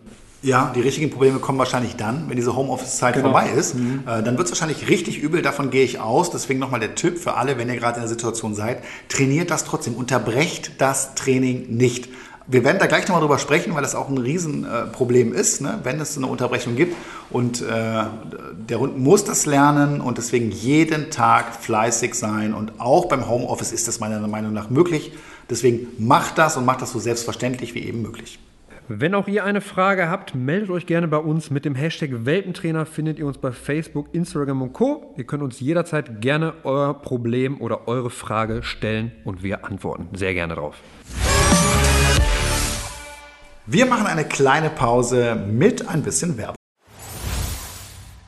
Ja, 0.43 0.71
die 0.73 0.81
richtigen 0.81 1.11
Probleme 1.11 1.37
kommen 1.37 1.59
wahrscheinlich 1.59 1.97
dann, 1.97 2.27
wenn 2.27 2.35
diese 2.35 2.55
Homeoffice-Zeit 2.55 3.13
genau. 3.13 3.31
vorbei 3.31 3.49
ist. 3.51 3.75
Mhm. 3.75 4.03
Äh, 4.07 4.23
dann 4.23 4.37
wird 4.37 4.45
es 4.45 4.51
wahrscheinlich 4.51 4.89
richtig 4.89 5.19
übel, 5.19 5.43
davon 5.43 5.69
gehe 5.69 5.83
ich 5.83 5.99
aus. 5.99 6.31
Deswegen 6.31 6.59
nochmal 6.59 6.79
der 6.79 6.95
Tipp 6.95 7.19
für 7.19 7.35
alle, 7.35 7.59
wenn 7.59 7.69
ihr 7.69 7.75
gerade 7.75 7.97
in 7.97 8.01
der 8.01 8.09
Situation 8.09 8.55
seid, 8.55 8.81
trainiert 9.07 9.51
das 9.51 9.65
trotzdem, 9.65 9.93
unterbrecht 9.93 10.71
das 10.79 11.13
Training 11.13 11.67
nicht. 11.69 12.09
Wir 12.47 12.63
werden 12.63 12.79
da 12.79 12.87
gleich 12.87 13.07
nochmal 13.07 13.21
drüber 13.21 13.37
sprechen, 13.37 13.75
weil 13.75 13.81
das 13.81 13.95
auch 13.95 14.09
ein 14.09 14.17
Riesenproblem 14.17 15.33
ist, 15.33 15.61
ne? 15.61 15.79
wenn 15.83 15.99
es 15.99 16.17
eine 16.17 16.27
Unterbrechung 16.27 16.75
gibt. 16.75 16.95
Und 17.29 17.61
äh, 17.61 17.65
der 17.65 18.79
Hund 18.79 18.97
muss 18.97 19.23
das 19.23 19.45
lernen 19.45 20.01
und 20.01 20.17
deswegen 20.17 20.51
jeden 20.51 21.11
Tag 21.11 21.55
fleißig 21.55 22.15
sein. 22.15 22.53
Und 22.53 22.79
auch 22.79 23.05
beim 23.05 23.29
Homeoffice 23.29 23.71
ist 23.71 23.87
das 23.87 23.99
meiner 23.99 24.19
Meinung 24.27 24.53
nach 24.53 24.69
möglich. 24.69 25.13
Deswegen 25.49 25.87
macht 25.97 26.37
das 26.37 26.57
und 26.57 26.65
macht 26.65 26.81
das 26.81 26.91
so 26.91 26.99
selbstverständlich 26.99 27.75
wie 27.75 27.83
eben 27.83 28.01
möglich. 28.01 28.39
Wenn 28.87 29.15
auch 29.15 29.27
ihr 29.27 29.45
eine 29.45 29.61
Frage 29.61 30.09
habt, 30.09 30.35
meldet 30.35 30.69
euch 30.69 30.85
gerne 30.85 31.07
bei 31.07 31.17
uns. 31.17 31.49
Mit 31.49 31.63
dem 31.63 31.75
Hashtag 31.75 32.25
Welpentrainer 32.25 32.85
findet 32.85 33.19
ihr 33.19 33.25
uns 33.25 33.37
bei 33.37 33.51
Facebook, 33.53 34.07
Instagram 34.11 34.61
und 34.61 34.73
Co. 34.73 35.13
Ihr 35.15 35.23
könnt 35.23 35.43
uns 35.43 35.59
jederzeit 35.61 36.19
gerne 36.19 36.53
euer 36.63 36.93
Problem 36.93 37.61
oder 37.61 37.87
eure 37.87 38.09
Frage 38.09 38.63
stellen 38.63 39.13
und 39.23 39.43
wir 39.43 39.63
antworten 39.65 40.09
sehr 40.13 40.33
gerne 40.33 40.55
drauf. 40.55 40.75
Wir 43.73 43.85
machen 43.85 44.05
eine 44.05 44.25
kleine 44.25 44.69
Pause 44.69 45.33
mit 45.33 45.87
ein 45.87 46.03
bisschen 46.03 46.35
Werbung. 46.37 46.57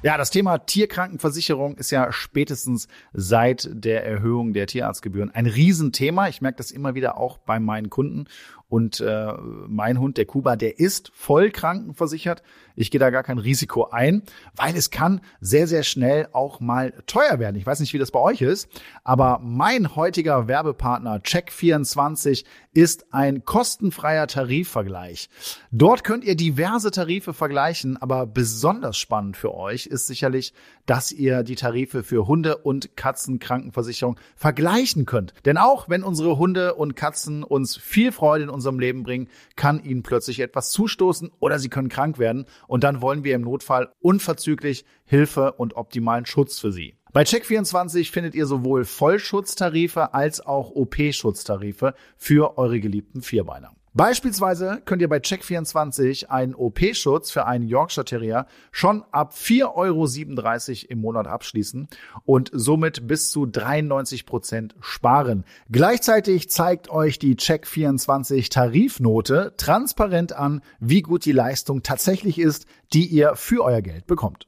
Ja, 0.02 0.18
das 0.18 0.32
Thema 0.32 0.58
Tierkrankenversicherung 0.58 1.76
ist 1.76 1.92
ja 1.92 2.14
spätestens 2.14 2.88
seit 3.12 3.70
der 3.72 4.06
Erhöhung 4.06 4.54
der 4.54 4.68
Tierarztgebühren 4.68 5.32
ein 5.32 5.46
Riesenthema. 5.46 6.30
Ich 6.30 6.42
merke 6.42 6.58
das 6.58 6.72
immer 6.72 6.96
wieder 6.96 7.18
auch 7.18 7.40
bei 7.40 7.60
meinen 7.60 7.90
Kunden. 7.90 8.26
Und 8.70 9.02
äh, 9.02 9.34
mein 9.68 10.00
Hund, 10.00 10.18
der 10.18 10.26
Kuba, 10.26 10.56
der 10.56 10.80
ist 10.80 11.12
voll 11.14 11.52
krankenversichert. 11.52 12.42
Ich 12.76 12.90
gehe 12.90 13.00
da 13.00 13.12
gar 13.12 13.24
kein 13.24 13.38
Risiko 13.38 13.90
ein, 13.92 14.24
weil 14.56 14.76
es 14.76 14.92
kann 14.92 15.22
sehr, 15.40 15.68
sehr 15.68 15.84
schnell 15.84 16.28
auch 16.34 16.60
mal 16.60 16.92
teuer 17.06 17.40
werden. 17.40 17.56
Ich 17.56 17.66
weiß 17.66 17.82
nicht, 17.82 17.94
wie 17.94 18.00
das 18.00 18.12
bei 18.12 18.20
euch 18.20 18.42
ist, 18.42 18.68
aber 19.04 19.40
mein 19.44 19.96
heutiger 19.96 20.48
Werbepartner 20.48 21.18
Check24 21.18 22.46
ist 22.74 23.14
ein 23.14 23.46
kostenfreier 23.46 24.28
Tarifvergleich. 24.28 25.30
Dort 25.72 26.04
könnt 26.04 26.24
ihr 26.24 26.36
diverse 26.36 26.92
Tarife 26.92 27.34
vergleichen, 27.34 27.98
aber 27.98 28.26
besonders 28.26 28.98
spannend 28.98 29.38
für 29.38 29.54
euch 29.54 29.86
ist 29.86 30.08
sicherlich, 30.08 30.54
dass 30.86 31.12
ihr 31.12 31.44
die 31.44 31.56
Tarife 31.56 32.04
für 32.04 32.28
Hunde- 32.28 32.58
und 32.58 32.98
Katzenkrankenversicherung 32.98 34.20
vergleichen 34.36 35.06
könnt. 35.06 35.34
Denn 35.46 35.58
auch 35.58 35.88
wenn 35.88 36.04
unsere 36.04 36.38
Hunde 36.38 36.76
und 36.76 36.96
Katzen 36.96 37.44
uns 37.44 37.78
viel 37.78 38.12
Freude 38.12 38.46
in 38.46 38.50
unserem 38.50 38.80
Leben 38.80 39.04
bringen, 39.04 39.30
kann 39.56 39.84
ihnen 39.84 40.04
plötzlich 40.04 40.40
etwas 40.40 40.72
zustoßen 40.72 41.32
oder 41.40 41.60
sie 41.60 41.70
können 41.70 41.90
krank 41.90 42.20
werden 42.20 42.46
und 42.68 42.84
dann 42.84 43.02
wollen 43.02 43.24
wir 43.24 43.36
im 43.36 43.42
Notfall 43.42 43.94
unverzüglich 44.00 44.86
Hilfe 45.06 45.54
und 45.54 45.76
optimalen 45.76 46.26
Schutz 46.26 46.60
für 46.60 46.72
sie. 46.72 46.96
Bei 47.14 47.22
Check24 47.22 48.12
findet 48.12 48.34
ihr 48.34 48.48
sowohl 48.48 48.86
Vollschutztarife 48.86 50.16
als 50.16 50.42
auch 50.44 50.72
OP-Schutztarife 50.72 51.94
für 52.18 52.58
eure 52.58 52.80
geliebten 52.80 53.22
Vierbeiner. 53.22 53.72
Beispielsweise 53.94 54.82
könnt 54.84 55.04
ihr 55.04 55.10
bei 55.10 55.20
Check24 55.20 56.30
einen 56.30 56.56
OP-Schutz 56.56 57.30
für 57.30 57.46
einen 57.46 57.68
Yorkshire 57.68 58.04
Terrier 58.04 58.48
schon 58.72 59.04
ab 59.12 59.36
4,37 59.36 59.76
Euro 59.76 60.90
im 60.90 61.02
Monat 61.02 61.28
abschließen 61.28 61.88
und 62.26 62.50
somit 62.52 63.06
bis 63.06 63.30
zu 63.30 63.46
93 63.46 64.26
Prozent 64.26 64.76
sparen. 64.80 65.46
Gleichzeitig 65.70 66.50
zeigt 66.50 66.90
euch 66.90 67.20
die 67.20 67.36
Check24 67.36 68.50
Tarifnote 68.50 69.54
transparent 69.58 70.34
an, 70.34 70.62
wie 70.80 71.04
gut 71.04 71.26
die 71.26 71.32
Leistung 71.32 71.84
tatsächlich 71.84 72.40
ist, 72.40 72.66
die 72.92 73.06
ihr 73.06 73.36
für 73.36 73.64
euer 73.64 73.84
Geld 73.84 74.08
bekommt. 74.08 74.48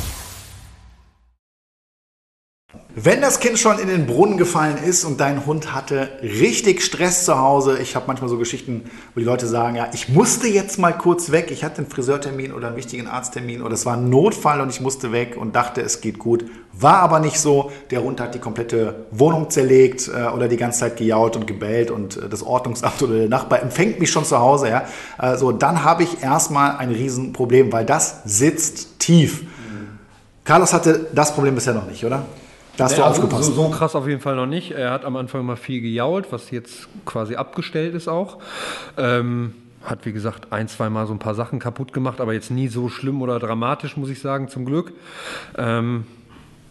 Wenn 2.93 3.21
das 3.21 3.39
Kind 3.39 3.57
schon 3.57 3.79
in 3.79 3.87
den 3.87 4.05
Brunnen 4.05 4.37
gefallen 4.37 4.77
ist 4.77 5.05
und 5.05 5.21
dein 5.21 5.45
Hund 5.45 5.73
hatte 5.73 6.09
richtig 6.21 6.81
Stress 6.81 7.23
zu 7.23 7.39
Hause, 7.39 7.79
ich 7.79 7.95
habe 7.95 8.05
manchmal 8.07 8.29
so 8.29 8.37
Geschichten, 8.37 8.83
wo 9.13 9.19
die 9.19 9.25
Leute 9.25 9.47
sagen, 9.47 9.77
ja, 9.77 9.87
ich 9.93 10.09
musste 10.09 10.47
jetzt 10.47 10.77
mal 10.77 10.91
kurz 10.91 11.31
weg, 11.31 11.51
ich 11.51 11.63
hatte 11.63 11.79
einen 11.79 11.89
Friseurtermin 11.89 12.51
oder 12.51 12.67
einen 12.67 12.75
wichtigen 12.75 13.07
Arzttermin 13.07 13.61
oder 13.61 13.73
es 13.73 13.85
war 13.85 13.95
ein 13.95 14.09
Notfall 14.09 14.59
und 14.59 14.69
ich 14.69 14.81
musste 14.81 15.13
weg 15.13 15.37
und 15.37 15.55
dachte, 15.55 15.81
es 15.81 16.01
geht 16.01 16.19
gut. 16.19 16.43
War 16.73 16.99
aber 16.99 17.19
nicht 17.19 17.39
so. 17.39 17.71
Der 17.91 18.03
Hund 18.03 18.19
hat 18.19 18.35
die 18.35 18.39
komplette 18.39 19.05
Wohnung 19.11 19.49
zerlegt 19.49 20.09
äh, 20.09 20.27
oder 20.27 20.49
die 20.49 20.57
ganze 20.57 20.79
Zeit 20.81 20.97
gejault 20.97 21.37
und 21.37 21.47
gebellt 21.47 21.91
und 21.91 22.17
äh, 22.17 22.27
das 22.27 22.43
Ordnungsamt 22.43 23.01
oder 23.03 23.19
der 23.19 23.29
Nachbar 23.29 23.61
empfängt 23.61 24.01
mich 24.01 24.11
schon 24.11 24.25
zu 24.25 24.37
Hause. 24.37 24.69
Ja? 24.69 24.83
Äh, 25.17 25.37
so, 25.37 25.53
dann 25.53 25.85
habe 25.85 26.03
ich 26.03 26.21
erstmal 26.21 26.75
ein 26.75 26.91
Riesenproblem, 26.91 27.71
weil 27.71 27.85
das 27.85 28.21
sitzt 28.25 28.99
tief. 28.99 29.43
Mhm. 29.43 29.47
Carlos 30.43 30.73
hatte 30.73 31.07
das 31.13 31.33
Problem 31.33 31.55
bisher 31.55 31.73
noch 31.73 31.87
nicht, 31.87 32.05
oder? 32.05 32.25
Da 32.81 32.85
hast 32.85 32.97
du 32.97 33.03
also 33.03 33.21
aufgepasst. 33.21 33.43
So, 33.43 33.53
so, 33.53 33.69
krass 33.69 33.95
auf 33.95 34.07
jeden 34.07 34.21
Fall 34.21 34.35
noch 34.35 34.47
nicht. 34.47 34.71
Er 34.71 34.91
hat 34.91 35.05
am 35.05 35.15
Anfang 35.15 35.45
mal 35.45 35.55
viel 35.55 35.81
gejault, 35.81 36.31
was 36.31 36.49
jetzt 36.49 36.87
quasi 37.05 37.35
abgestellt 37.35 37.93
ist 37.93 38.07
auch. 38.07 38.39
Ähm, 38.97 39.53
hat, 39.83 40.05
wie 40.05 40.11
gesagt, 40.11 40.51
ein, 40.51 40.67
zwei 40.67 40.89
Mal 40.89 41.05
so 41.05 41.13
ein 41.13 41.19
paar 41.19 41.35
Sachen 41.35 41.59
kaputt 41.59 41.93
gemacht, 41.93 42.19
aber 42.19 42.33
jetzt 42.33 42.49
nie 42.49 42.67
so 42.67 42.89
schlimm 42.89 43.21
oder 43.21 43.37
dramatisch, 43.37 43.97
muss 43.97 44.09
ich 44.09 44.19
sagen, 44.19 44.47
zum 44.47 44.65
Glück. 44.65 44.93
Ähm, 45.57 46.05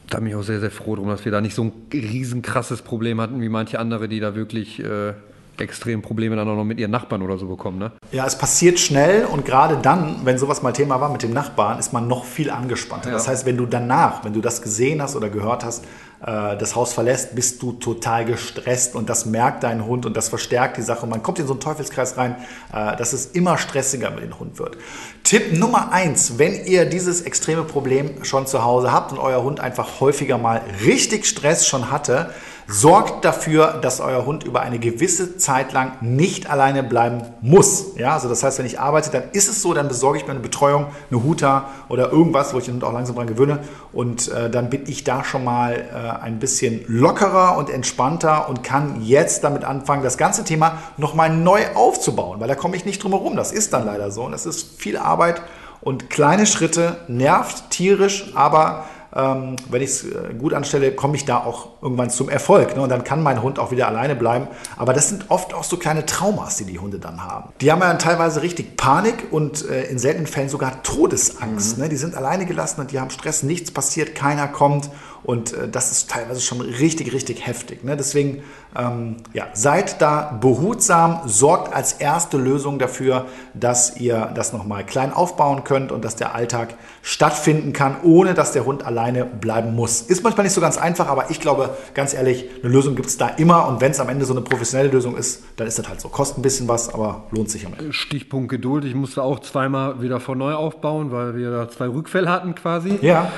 da 0.09 0.19
bin 0.19 0.27
ich 0.27 0.35
auch 0.35 0.43
sehr, 0.43 0.59
sehr 0.59 0.73
froh 0.73 0.97
drum, 0.97 1.07
dass 1.07 1.25
wir 1.25 1.31
da 1.31 1.41
nicht 1.41 1.55
so 1.55 1.63
ein 1.63 1.73
riesen 1.93 2.43
krasses 2.43 2.83
Problem 2.83 3.21
hatten, 3.21 3.41
wie 3.41 3.49
manche 3.49 3.79
andere, 3.79 4.09
die 4.09 4.19
da 4.19 4.35
wirklich 4.35 4.81
äh, 4.81 5.13
extrem 5.61 6.03
Probleme 6.03 6.37
dann 6.37 6.49
auch 6.49 6.57
noch 6.57 6.65
mit 6.65 6.79
ihren 6.79 6.91
Nachbarn 6.91 7.23
oder 7.23 7.39
so 7.39 7.47
bekommen. 7.47 7.79
Ne? 7.79 7.93
Ja, 8.13 8.27
es 8.27 8.37
passiert 8.37 8.79
schnell 8.79 9.25
und 9.25 9.45
gerade 9.45 9.77
dann, 9.77 10.21
wenn 10.25 10.39
sowas 10.39 10.63
mal 10.63 10.73
Thema 10.73 11.01
war 11.01 11.11
mit 11.11 11.23
dem 11.23 11.33
Nachbarn, 11.33 11.79
ist 11.79 11.93
man 11.93 12.09
noch 12.09 12.25
viel 12.25 12.51
angespannter. 12.51 13.11
Ja. 13.11 13.15
Das 13.15 13.29
heißt, 13.29 13.47
wenn 13.47 13.57
du 13.57 13.67
danach, 13.67 14.25
wenn 14.25 14.33
du 14.33 14.41
das 14.41 14.63
gesehen 14.63 15.03
hast 15.03 15.17
oder 15.17 15.29
gehört 15.29 15.65
hast, 15.65 15.85
äh, 16.21 16.57
das 16.59 16.77
Haus 16.77 16.93
verlässt, 16.93 17.35
bist 17.35 17.63
du 17.63 17.73
total 17.73 18.25
gestresst 18.25 18.95
und 18.95 19.09
das 19.09 19.25
merkt 19.25 19.63
dein 19.63 19.87
Hund 19.87 20.05
und 20.05 20.17
das 20.17 20.29
verstärkt 20.29 20.77
die 20.77 20.83
Sache. 20.83 21.03
Und 21.05 21.11
man 21.11 21.23
kommt 21.23 21.39
in 21.39 21.47
so 21.47 21.55
einen 21.55 21.61
Teufelskreis 21.61 22.17
rein, 22.17 22.37
äh, 22.73 22.97
dass 22.97 23.13
es 23.13 23.27
immer 23.27 23.57
stressiger 23.57 24.11
mit 24.11 24.25
dem 24.25 24.39
Hund 24.39 24.59
wird. 24.59 24.77
Tipp 25.25 25.57
Nummer 25.59 25.93
eins, 25.93 26.39
wenn 26.39 26.65
ihr 26.67 26.85
dieses 26.85 27.23
extreme 27.23 27.65
Problem 27.65 28.25
schon 28.25 28.47
zu 28.47 28.65
Hause 28.65 28.93
habt 28.93 29.13
und 29.13 29.19
euer 29.19 29.43
Hund 29.43 29.61
einfach 29.61 30.01
häufiger 30.01 30.37
mal 30.37 30.61
richtig 30.85 31.27
Stress 31.27 31.67
schon 31.67 31.91
hatte, 31.91 32.31
sorgt 32.71 33.25
dafür, 33.25 33.79
dass 33.83 34.01
euer 34.01 34.25
Hund 34.27 34.45
über 34.45 34.61
eine 34.61 34.79
gewisse 34.79 35.37
Zeit 35.37 35.73
lang 35.73 35.93
nicht 36.01 36.49
alleine 36.49 36.83
bleiben 36.83 37.23
muss. 37.41 37.97
Ja, 37.97 38.15
also 38.15 38.29
das 38.29 38.43
heißt, 38.43 38.59
wenn 38.59 38.67
ich 38.67 38.79
arbeite, 38.79 39.11
dann 39.11 39.25
ist 39.33 39.49
es 39.49 39.61
so, 39.61 39.75
dann 39.75 39.89
besorge 39.89 40.19
ich 40.19 40.25
mir 40.25 40.31
eine 40.31 40.41
Betreuung, 40.41 40.87
eine 41.11 41.23
Huta 41.23 41.67
oder 41.89 42.13
irgendwas, 42.13 42.55
wo 42.55 42.59
ich 42.59 42.67
den 42.67 42.75
Hund 42.75 42.85
auch 42.85 42.93
langsam 42.93 43.17
dran 43.17 43.27
gewöhne. 43.27 43.59
Und 43.93 44.29
äh, 44.29 44.49
dann 44.49 44.71
bin 44.71 44.85
ich 44.87 45.05
da 45.05 45.25
schon 45.25 45.43
mal 45.45 45.73
äh, 45.73 46.23
ein 46.23 46.39
bisschen 46.39 46.85
lockerer 46.87 47.57
und 47.57 47.71
entspannter 47.71 48.49
und 48.49 48.63
kann 48.63 49.03
jetzt 49.03 49.43
damit 49.43 49.65
anfangen, 49.65 50.03
das 50.03 50.17
ganze 50.17 50.45
Thema 50.45 50.79
nochmal 50.97 51.31
neu 51.31 51.61
aufzubauen, 51.75 52.41
weil 52.41 52.49
da 52.49 52.55
komme 52.55 52.77
ich 52.77 52.85
nicht 52.85 53.03
drum 53.03 53.13
herum. 53.13 53.37
Das 53.37 53.53
ist 53.53 53.73
dann 53.73 53.85
leider 53.85 54.11
so 54.11 54.25
und 54.25 54.33
das 54.33 54.47
ist 54.47 54.81
viel 54.81 54.97
Arbeit 54.97 55.43
und 55.81 56.11
kleine 56.11 56.47
Schritte 56.47 56.99
nervt 57.09 57.71
tierisch, 57.71 58.33
aber 58.35 58.85
ähm, 59.15 59.57
wenn 59.69 59.83
ich 59.83 59.91
es 59.91 60.05
äh, 60.05 60.35
gut 60.39 60.55
anstelle, 60.55 60.93
komme 60.93 61.17
ich 61.17 61.25
da 61.25 61.39
auch 61.39 61.83
irgendwann 61.83 62.11
zum 62.11 62.29
Erfolg. 62.29 62.77
Ne? 62.77 62.83
Und 62.83 62.91
dann 62.91 63.05
kann 63.05 63.23
mein 63.23 63.43
Hund 63.43 63.59
auch 63.59 63.71
wieder 63.71 63.89
alleine 63.89 64.15
bleiben. 64.15 64.47
Aber 64.77 64.93
das 64.93 65.09
sind 65.09 65.27
oft 65.29 65.53
auch 65.53 65.65
so 65.65 65.77
kleine 65.77 66.07
Traumas, 66.07 66.57
die 66.57 66.65
die 66.65 66.79
Hunde 66.79 66.99
dann 66.99 67.25
haben. 67.25 67.53
Die 67.61 67.73
haben 67.73 67.81
ja 67.81 67.89
dann 67.89 67.99
teilweise 67.99 68.43
richtig 68.43 68.77
Panik 68.77 69.27
und 69.31 69.69
äh, 69.69 69.85
in 69.85 69.99
seltenen 69.99 70.27
Fällen 70.27 70.49
sogar 70.49 70.83
Todesangst. 70.83 71.77
Mhm. 71.77 71.85
Ne? 71.85 71.89
Die 71.89 71.97
sind 71.97 72.15
alleine 72.15 72.47
gelassen 72.47 72.81
und 72.81 72.93
die 72.93 73.01
haben 73.01 73.11
Stress, 73.11 73.43
nichts 73.43 73.71
passiert, 73.71 74.15
keiner 74.15 74.47
kommt. 74.47 74.91
Und 75.23 75.53
äh, 75.53 75.69
das 75.69 75.91
ist 75.93 76.11
teilweise 76.11 76.41
schon 76.41 76.61
richtig, 76.61 77.13
richtig 77.13 77.47
heftig. 77.47 77.85
Ne? 77.85 77.97
Deswegen 77.97 78.43
ähm, 78.77 79.17
ja, 79.33 79.49
seid 79.53 80.01
da 80.01 80.39
behutsam, 80.41 81.21
sorgt 81.27 81.75
als 81.75 81.95
erste 81.95 82.37
Lösung 82.39 82.79
dafür, 82.79 83.27
dass 83.55 83.97
ihr 83.97 84.31
das 84.35 84.53
nochmal 84.53 84.85
klein 84.87 85.13
aufbauen 85.13 85.65
könnt 85.65 85.93
und 85.93 86.05
dass 86.05 86.17
der 86.17 86.35
Alltag 86.35 86.75
stattfinden 87.03 87.73
kann, 87.73 87.97
ohne 88.03 88.35
dass 88.35 88.53
der 88.53 88.65
Hund 88.65 88.85
alleine 88.85 89.25
bleiben 89.25 89.75
muss. 89.75 90.03
Ist 90.03 90.23
manchmal 90.23 90.45
nicht 90.45 90.55
so 90.55 90.61
ganz 90.61 90.79
einfach, 90.79 91.09
aber 91.09 91.31
ich 91.31 91.41
glaube, 91.41 91.77
ganz 91.95 92.15
ehrlich, 92.15 92.47
eine 92.63 92.73
Lösung 92.73 92.95
gibt 92.95 93.09
es 93.09 93.17
da 93.17 93.29
immer 93.29 93.67
und 93.69 93.81
wenn 93.81 93.91
es 93.91 94.01
am 94.01 94.09
Ende 94.09 94.25
so 94.25 94.35
eine 94.35 94.43
professionelle 94.43 94.91
Lösung 94.91 95.17
ist, 95.17 95.43
dann 95.57 95.67
ist 95.67 95.79
das 95.79 95.89
halt 95.89 96.01
so. 96.01 96.09
Kostet 96.09 96.39
ein 96.39 96.43
bisschen 96.43 96.69
was, 96.69 96.93
aber 96.93 97.25
lohnt 97.31 97.51
sich 97.51 97.67
am 97.67 97.75
Ende. 97.75 97.93
Stichpunkt 97.93 98.51
Geduld. 98.51 98.85
Ich 98.85 98.95
musste 98.95 99.23
auch 99.23 99.41
zweimal 99.41 100.01
wieder 100.01 100.21
von 100.21 100.39
neu 100.39 100.55
aufbauen, 100.55 101.11
weil 101.11 101.35
wir 101.37 101.51
da 101.51 101.69
zwei 101.69 101.89
Rückfälle 101.89 102.29
hatten 102.29 102.55
quasi. 102.55 102.99
Ja. 103.03 103.31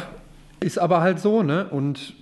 Ist 0.62 0.78
aber 0.78 1.00
halt 1.00 1.20
so, 1.20 1.42
ne? 1.42 1.66
Und 1.68 2.14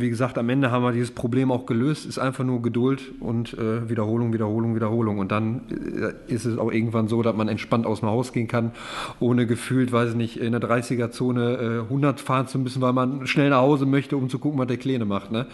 wie 0.00 0.10
gesagt, 0.10 0.38
am 0.38 0.48
Ende 0.48 0.70
haben 0.70 0.82
wir 0.82 0.92
dieses 0.92 1.10
Problem 1.10 1.50
auch 1.50 1.66
gelöst. 1.66 2.06
Ist 2.06 2.18
einfach 2.18 2.44
nur 2.44 2.62
Geduld 2.62 3.02
und 3.20 3.54
äh, 3.54 3.88
Wiederholung, 3.88 4.32
Wiederholung, 4.32 4.74
Wiederholung. 4.74 5.18
Und 5.18 5.32
dann 5.32 5.62
äh, 5.70 6.32
ist 6.32 6.44
es 6.44 6.58
auch 6.58 6.72
irgendwann 6.72 7.08
so, 7.08 7.22
dass 7.22 7.34
man 7.34 7.48
entspannt 7.48 7.86
aus 7.86 8.00
dem 8.00 8.08
Haus 8.08 8.32
gehen 8.32 8.48
kann, 8.48 8.72
ohne 9.20 9.46
gefühlt, 9.46 9.92
weiß 9.92 10.10
ich 10.10 10.16
nicht, 10.16 10.36
in 10.38 10.52
der 10.52 10.60
30er-Zone 10.60 11.80
äh, 11.80 11.82
100 11.82 12.20
fahren 12.20 12.46
zu 12.46 12.58
müssen, 12.58 12.82
weil 12.82 12.92
man 12.92 13.26
schnell 13.26 13.50
nach 13.50 13.60
Hause 13.60 13.86
möchte, 13.86 14.16
um 14.16 14.28
zu 14.28 14.38
gucken, 14.38 14.58
was 14.58 14.66
der 14.66 14.76
Kleine 14.76 15.04
macht. 15.04 15.32
Ne? 15.32 15.46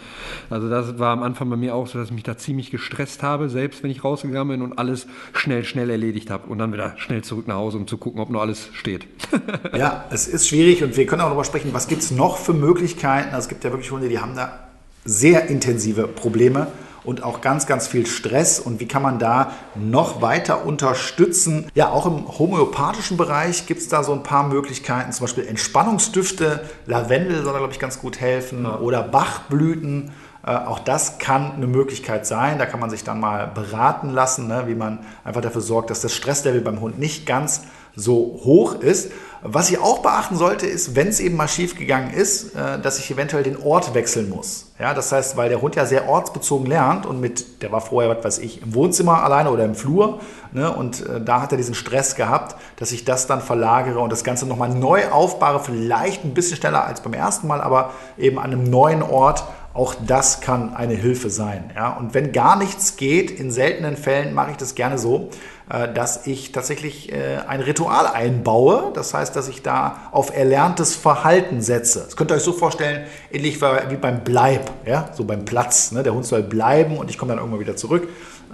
Also 0.49 0.69
das 0.69 0.99
war 0.99 1.11
am 1.11 1.23
Anfang 1.23 1.49
bei 1.49 1.57
mir 1.57 1.75
auch 1.75 1.87
so, 1.87 1.97
dass 1.97 2.09
ich 2.09 2.13
mich 2.13 2.23
da 2.23 2.37
ziemlich 2.37 2.71
gestresst 2.71 3.23
habe, 3.23 3.49
selbst 3.49 3.83
wenn 3.83 3.91
ich 3.91 4.03
rausgegangen 4.03 4.59
bin 4.59 4.61
und 4.61 4.77
alles 4.77 5.07
schnell, 5.33 5.63
schnell 5.63 5.89
erledigt 5.89 6.29
habe. 6.29 6.47
Und 6.47 6.59
dann 6.59 6.73
wieder 6.73 6.93
schnell 6.97 7.23
zurück 7.23 7.47
nach 7.47 7.55
Hause, 7.55 7.77
um 7.77 7.87
zu 7.87 7.97
gucken, 7.97 8.21
ob 8.21 8.29
noch 8.29 8.41
alles 8.41 8.69
steht. 8.73 9.07
ja, 9.77 10.05
es 10.11 10.27
ist 10.27 10.47
schwierig 10.47 10.83
und 10.83 10.97
wir 10.97 11.05
können 11.05 11.21
auch 11.21 11.27
darüber 11.27 11.43
sprechen, 11.43 11.69
was 11.73 11.87
gibt 11.87 12.01
es 12.01 12.11
noch 12.11 12.37
für 12.37 12.53
Möglichkeiten. 12.53 13.29
Also 13.29 13.45
es 13.45 13.49
gibt 13.49 13.63
ja 13.63 13.71
wirklich 13.71 13.91
Hunde, 13.91 14.09
die 14.09 14.19
haben 14.19 14.34
da 14.35 14.59
sehr 15.05 15.47
intensive 15.49 16.07
Probleme 16.07 16.67
und 17.03 17.23
auch 17.23 17.41
ganz, 17.41 17.67
ganz 17.67 17.87
viel 17.87 18.07
Stress. 18.07 18.59
Und 18.59 18.79
wie 18.79 18.87
kann 18.87 19.03
man 19.03 19.19
da 19.19 19.51
noch 19.75 20.21
weiter 20.21 20.65
unterstützen? 20.65 21.67
Ja, 21.75 21.89
auch 21.89 22.05
im 22.07 22.27
homöopathischen 22.39 23.15
Bereich 23.15 23.67
gibt 23.67 23.81
es 23.81 23.87
da 23.87 24.03
so 24.03 24.13
ein 24.13 24.23
paar 24.23 24.47
Möglichkeiten, 24.47 25.11
zum 25.11 25.25
Beispiel 25.25 25.45
Entspannungsdüfte. 25.45 26.61
Lavendel 26.87 27.43
soll 27.43 27.53
da, 27.53 27.59
glaube 27.59 27.73
ich, 27.73 27.79
ganz 27.79 27.99
gut 27.99 28.19
helfen. 28.19 28.63
Ja. 28.63 28.79
Oder 28.79 29.03
Bachblüten 29.03 30.11
Äh, 30.45 30.51
auch 30.51 30.79
das 30.79 31.17
kann 31.17 31.53
eine 31.53 31.67
Möglichkeit 31.67 32.27
sein. 32.27 32.59
Da 32.59 32.65
kann 32.67 32.79
man 32.79 32.89
sich 32.91 33.03
dann 33.03 33.19
mal 33.19 33.47
beraten 33.47 34.11
lassen, 34.11 34.47
ne, 34.47 34.65
wie 34.67 34.75
man 34.75 34.99
einfach 35.23 35.41
dafür 35.41 35.61
sorgt, 35.61 35.89
dass 35.89 36.01
das 36.01 36.13
Stresslevel 36.13 36.61
beim 36.61 36.81
Hund 36.81 36.99
nicht 36.99 37.25
ganz 37.25 37.63
so 37.95 38.39
hoch 38.43 38.75
ist. 38.75 39.11
Was 39.47 39.69
ich 39.69 39.79
auch 39.79 39.99
beachten 39.99 40.37
sollte, 40.37 40.65
ist, 40.65 40.95
wenn 40.95 41.07
es 41.07 41.19
eben 41.19 41.35
mal 41.35 41.47
schief 41.47 41.77
gegangen 41.77 42.11
ist, 42.11 42.55
äh, 42.55 42.79
dass 42.79 42.97
ich 42.97 43.11
eventuell 43.11 43.43
den 43.43 43.61
Ort 43.61 43.93
wechseln 43.93 44.27
muss. 44.29 44.71
Ja, 44.79 44.95
das 44.95 45.11
heißt, 45.11 45.37
weil 45.37 45.49
der 45.49 45.61
Hund 45.61 45.75
ja 45.75 45.85
sehr 45.85 46.09
ortsbezogen 46.09 46.65
lernt 46.65 47.05
und 47.05 47.21
mit, 47.21 47.61
der 47.61 47.71
war 47.71 47.79
vorher, 47.79 48.09
was 48.09 48.25
weiß 48.25 48.39
ich, 48.39 48.63
im 48.63 48.73
Wohnzimmer 48.73 49.23
alleine 49.23 49.51
oder 49.51 49.63
im 49.63 49.75
Flur. 49.75 50.19
Ne, 50.51 50.73
und 50.73 51.05
äh, 51.05 51.21
da 51.21 51.41
hat 51.41 51.51
er 51.51 51.57
diesen 51.57 51.75
Stress 51.75 52.15
gehabt, 52.15 52.55
dass 52.77 52.91
ich 52.91 53.05
das 53.05 53.27
dann 53.27 53.39
verlagere 53.39 53.99
und 53.99 54.11
das 54.11 54.23
Ganze 54.23 54.47
nochmal 54.47 54.69
neu 54.69 55.09
aufbaue, 55.09 55.59
vielleicht 55.59 56.23
ein 56.23 56.33
bisschen 56.33 56.57
schneller 56.57 56.83
als 56.83 57.01
beim 57.01 57.13
ersten 57.13 57.45
Mal, 57.47 57.61
aber 57.61 57.91
eben 58.17 58.39
an 58.39 58.45
einem 58.45 58.63
neuen 58.63 59.03
Ort 59.03 59.43
auch 59.75 59.93
das 59.93 60.39
kann 60.39 60.73
eine 60.73 60.93
Hilfe 60.93 61.29
sein. 61.29 61.71
Ja? 61.75 61.89
Und 61.97 62.13
wenn 62.13 62.31
gar 62.31 62.55
nichts 62.55 62.95
geht, 62.95 63.29
in 63.29 63.51
seltenen 63.51 63.97
Fällen 63.97 64.33
mache 64.33 64.51
ich 64.51 64.57
das 64.57 64.73
gerne 64.73 64.97
so, 64.97 65.29
äh, 65.69 65.93
dass 65.93 66.25
ich 66.27 66.53
tatsächlich 66.53 67.11
äh, 67.11 67.39
ein 67.45 67.59
Ritual 67.59 68.07
einbaue. 68.07 68.91
Das 68.93 69.13
heißt, 69.13 69.35
dass 69.35 69.49
ich 69.49 69.61
da 69.63 69.99
auf 70.11 70.35
erlerntes 70.35 70.95
Verhalten 70.95 71.61
setze. 71.61 72.03
Das 72.05 72.15
könnt 72.15 72.31
ihr 72.31 72.35
euch 72.35 72.43
so 72.43 72.53
vorstellen, 72.53 73.05
ähnlich 73.33 73.61
wie 73.61 73.95
beim 73.97 74.23
Bleib, 74.23 74.71
ja? 74.85 75.09
so 75.13 75.25
beim 75.25 75.43
Platz. 75.43 75.91
Ne? 75.91 76.03
Der 76.03 76.13
Hund 76.13 76.25
soll 76.25 76.43
bleiben 76.43 76.97
und 76.97 77.09
ich 77.09 77.17
komme 77.17 77.33
dann 77.33 77.39
irgendwann 77.39 77.59
wieder 77.59 77.75
zurück. 77.75 78.07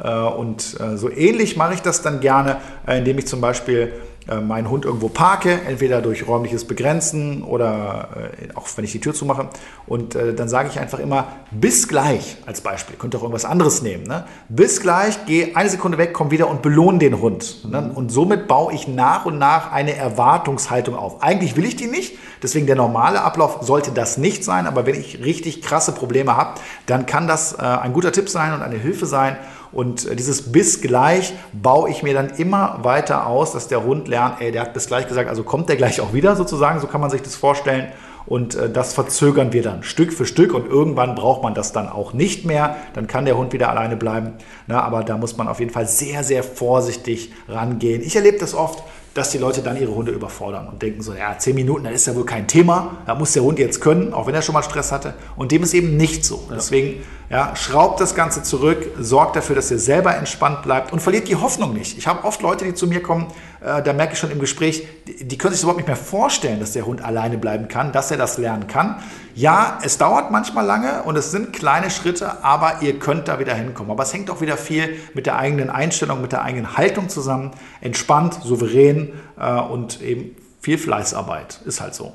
Äh, 0.03 0.09
und 0.11 0.61
so 0.95 1.11
ähnlich 1.11 1.55
mache 1.55 1.75
ich 1.75 1.83
das 1.83 2.01
dann 2.01 2.19
gerne, 2.19 2.57
indem 2.87 3.19
ich 3.19 3.27
zum 3.27 3.41
Beispiel 3.41 3.93
meinen 4.39 4.69
Hund 4.69 4.85
irgendwo 4.85 5.09
parke, 5.09 5.61
entweder 5.67 6.01
durch 6.01 6.27
räumliches 6.27 6.65
Begrenzen 6.65 7.43
oder 7.43 8.09
äh, 8.39 8.55
auch 8.55 8.67
wenn 8.75 8.85
ich 8.85 8.91
die 8.91 8.99
Tür 8.99 9.13
zumache. 9.13 9.49
Und 9.87 10.15
äh, 10.15 10.33
dann 10.33 10.47
sage 10.47 10.69
ich 10.69 10.79
einfach 10.79 10.99
immer, 10.99 11.27
bis 11.49 11.87
gleich 11.87 12.37
als 12.45 12.61
Beispiel. 12.61 12.95
Könnt 12.97 13.15
ihr 13.15 13.17
auch 13.17 13.23
irgendwas 13.23 13.45
anderes 13.45 13.81
nehmen. 13.81 14.05
Ne? 14.05 14.25
Bis 14.47 14.79
gleich, 14.79 15.25
geh 15.25 15.55
eine 15.55 15.69
Sekunde 15.69 15.97
weg, 15.97 16.13
komm 16.13 16.31
wieder 16.31 16.49
und 16.49 16.61
belohne 16.61 16.99
den 16.99 17.19
Hund. 17.19 17.67
Ne? 17.69 17.91
Und 17.93 18.11
somit 18.11 18.47
baue 18.47 18.73
ich 18.73 18.87
nach 18.87 19.25
und 19.25 19.39
nach 19.39 19.71
eine 19.71 19.95
Erwartungshaltung 19.95 20.95
auf. 20.95 21.23
Eigentlich 21.23 21.55
will 21.55 21.65
ich 21.65 21.75
die 21.75 21.87
nicht, 21.87 22.17
deswegen 22.43 22.67
der 22.67 22.75
normale 22.75 23.21
Ablauf 23.21 23.59
sollte 23.61 23.91
das 23.91 24.17
nicht 24.17 24.43
sein. 24.43 24.67
Aber 24.67 24.85
wenn 24.85 24.95
ich 24.95 25.23
richtig 25.23 25.61
krasse 25.61 25.93
Probleme 25.93 26.37
habe, 26.37 26.59
dann 26.85 27.05
kann 27.05 27.27
das 27.27 27.53
äh, 27.53 27.61
ein 27.61 27.93
guter 27.93 28.11
Tipp 28.11 28.29
sein 28.29 28.53
und 28.53 28.61
eine 28.61 28.77
Hilfe 28.77 29.05
sein. 29.05 29.35
Und 29.71 30.05
äh, 30.05 30.15
dieses 30.15 30.51
bis 30.51 30.81
gleich 30.81 31.33
baue 31.53 31.89
ich 31.89 32.03
mir 32.03 32.13
dann 32.13 32.29
immer 32.31 32.79
weiter 32.83 33.27
aus, 33.27 33.53
dass 33.53 33.67
der 33.67 33.83
Hund 33.83 34.07
lernt, 34.07 34.41
ey, 34.41 34.51
der 34.51 34.61
hat 34.61 34.73
bis 34.73 34.87
gleich 34.87 35.07
gesagt, 35.07 35.29
also 35.29 35.43
kommt 35.43 35.69
der 35.69 35.77
gleich 35.77 36.01
auch 36.01 36.13
wieder 36.13 36.35
sozusagen, 36.35 36.79
so 36.79 36.87
kann 36.87 37.01
man 37.01 37.09
sich 37.09 37.21
das 37.21 37.35
vorstellen. 37.35 37.87
Und 38.25 38.55
äh, 38.55 38.69
das 38.69 38.93
verzögern 38.93 39.51
wir 39.53 39.63
dann 39.63 39.83
Stück 39.83 40.13
für 40.13 40.25
Stück 40.25 40.53
und 40.53 40.67
irgendwann 40.67 41.15
braucht 41.15 41.41
man 41.41 41.53
das 41.53 41.71
dann 41.71 41.89
auch 41.89 42.13
nicht 42.13 42.45
mehr. 42.45 42.75
Dann 42.93 43.07
kann 43.07 43.25
der 43.25 43.37
Hund 43.37 43.53
wieder 43.53 43.69
alleine 43.69 43.97
bleiben. 43.97 44.33
Na, 44.67 44.81
aber 44.83 45.03
da 45.03 45.17
muss 45.17 45.37
man 45.37 45.47
auf 45.47 45.59
jeden 45.59 45.71
Fall 45.71 45.87
sehr, 45.87 46.23
sehr 46.23 46.43
vorsichtig 46.43 47.31
rangehen. 47.47 48.01
Ich 48.01 48.15
erlebe 48.15 48.37
das 48.37 48.53
oft, 48.53 48.83
dass 49.13 49.31
die 49.31 49.37
Leute 49.37 49.61
dann 49.61 49.75
ihre 49.75 49.93
Hunde 49.93 50.11
überfordern 50.11 50.67
und 50.67 50.81
denken 50.81 51.01
so, 51.01 51.13
ja, 51.13 51.37
zehn 51.37 51.55
Minuten, 51.55 51.83
das 51.83 51.93
ist 51.93 52.07
ja 52.07 52.15
wohl 52.15 52.25
kein 52.25 52.47
Thema, 52.47 52.97
da 53.05 53.15
muss 53.15 53.33
der 53.33 53.43
Hund 53.43 53.59
jetzt 53.59 53.81
können, 53.81 54.13
auch 54.13 54.27
wenn 54.27 54.35
er 54.35 54.41
schon 54.41 54.53
mal 54.53 54.63
Stress 54.63 54.91
hatte. 54.91 55.13
Und 55.35 55.51
dem 55.51 55.63
ist 55.63 55.73
eben 55.73 55.97
nicht 55.97 56.23
so. 56.23 56.45
Ja. 56.49 56.55
Deswegen 56.55 57.03
ja, 57.29 57.55
schraubt 57.55 57.99
das 57.99 58.15
Ganze 58.15 58.43
zurück, 58.43 58.91
sorgt 58.99 59.35
dafür, 59.35 59.55
dass 59.55 59.71
ihr 59.71 59.79
selber 59.79 60.15
entspannt 60.15 60.63
bleibt 60.63 60.93
und 60.93 61.01
verliert 61.01 61.27
die 61.27 61.35
Hoffnung 61.35 61.73
nicht. 61.73 61.97
Ich 61.97 62.07
habe 62.07 62.23
oft 62.25 62.41
Leute, 62.41 62.65
die 62.65 62.73
zu 62.73 62.87
mir 62.87 63.01
kommen, 63.01 63.27
äh, 63.61 63.83
da 63.83 63.93
merke 63.93 64.13
ich 64.13 64.19
schon 64.19 64.31
im 64.31 64.39
Gespräch, 64.39 64.87
die, 65.07 65.27
die 65.27 65.37
können 65.37 65.53
sich 65.53 65.61
überhaupt 65.61 65.77
nicht 65.77 65.87
mehr 65.87 65.95
vorstellen, 65.95 66.59
dass 66.59 66.73
der 66.73 66.85
Hund 66.85 67.03
alleine 67.03 67.37
bleiben 67.37 67.67
kann, 67.67 67.91
dass 67.91 68.09
er 68.09 68.17
das 68.17 68.37
lernen 68.37 68.67
kann. 68.67 68.95
Ja, 69.35 69.79
es 69.83 69.97
dauert 69.97 70.31
manchmal 70.31 70.65
lange 70.65 71.03
und 71.03 71.15
es 71.15 71.31
sind 71.31 71.53
kleine 71.53 71.91
Schritte, 71.91 72.43
aber 72.43 72.81
ihr 72.81 72.97
könnt 72.99 73.27
da 73.27 73.39
wieder 73.39 73.53
hinkommen. 73.53 73.91
Aber 73.91 74.03
es 74.03 74.13
hängt 74.13 74.29
auch 74.29 74.41
wieder 74.41 74.57
viel 74.57 74.97
mit 75.13 75.27
der 75.27 75.37
eigenen 75.37 75.69
Einstellung, 75.69 76.21
mit 76.21 76.31
der 76.31 76.41
eigenen 76.41 76.75
Haltung 76.75 77.07
zusammen. 77.07 77.51
Entspannt, 77.81 78.33
souverän 78.43 79.13
äh, 79.39 79.53
und 79.53 80.01
eben 80.01 80.35
viel 80.59 80.77
Fleißarbeit. 80.77 81.61
Ist 81.65 81.81
halt 81.81 81.93
so. 81.93 82.13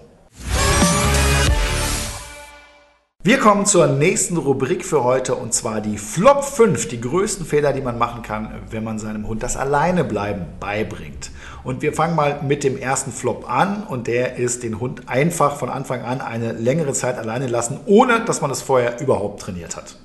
Wir 3.26 3.40
kommen 3.40 3.66
zur 3.66 3.88
nächsten 3.88 4.36
Rubrik 4.36 4.84
für 4.84 5.02
heute 5.02 5.34
und 5.34 5.52
zwar 5.52 5.80
die 5.80 5.98
Flop 5.98 6.44
5, 6.44 6.86
die 6.86 7.00
größten 7.00 7.44
Fehler, 7.44 7.72
die 7.72 7.80
man 7.80 7.98
machen 7.98 8.22
kann, 8.22 8.62
wenn 8.70 8.84
man 8.84 9.00
seinem 9.00 9.26
Hund 9.26 9.42
das 9.42 9.56
Alleinebleiben 9.56 10.44
beibringt. 10.60 11.32
Und 11.66 11.82
wir 11.82 11.92
fangen 11.92 12.14
mal 12.14 12.42
mit 12.42 12.62
dem 12.62 12.78
ersten 12.78 13.10
Flop 13.10 13.50
an 13.50 13.82
und 13.82 14.06
der 14.06 14.36
ist 14.36 14.62
den 14.62 14.78
Hund 14.78 15.08
einfach 15.08 15.56
von 15.56 15.68
Anfang 15.68 16.02
an 16.02 16.20
eine 16.20 16.52
längere 16.52 16.92
Zeit 16.92 17.18
alleine 17.18 17.48
lassen, 17.48 17.80
ohne 17.86 18.24
dass 18.24 18.40
man 18.40 18.52
es 18.52 18.62
vorher 18.62 19.00
überhaupt 19.00 19.40
trainiert 19.40 19.76
hat. 19.76 19.96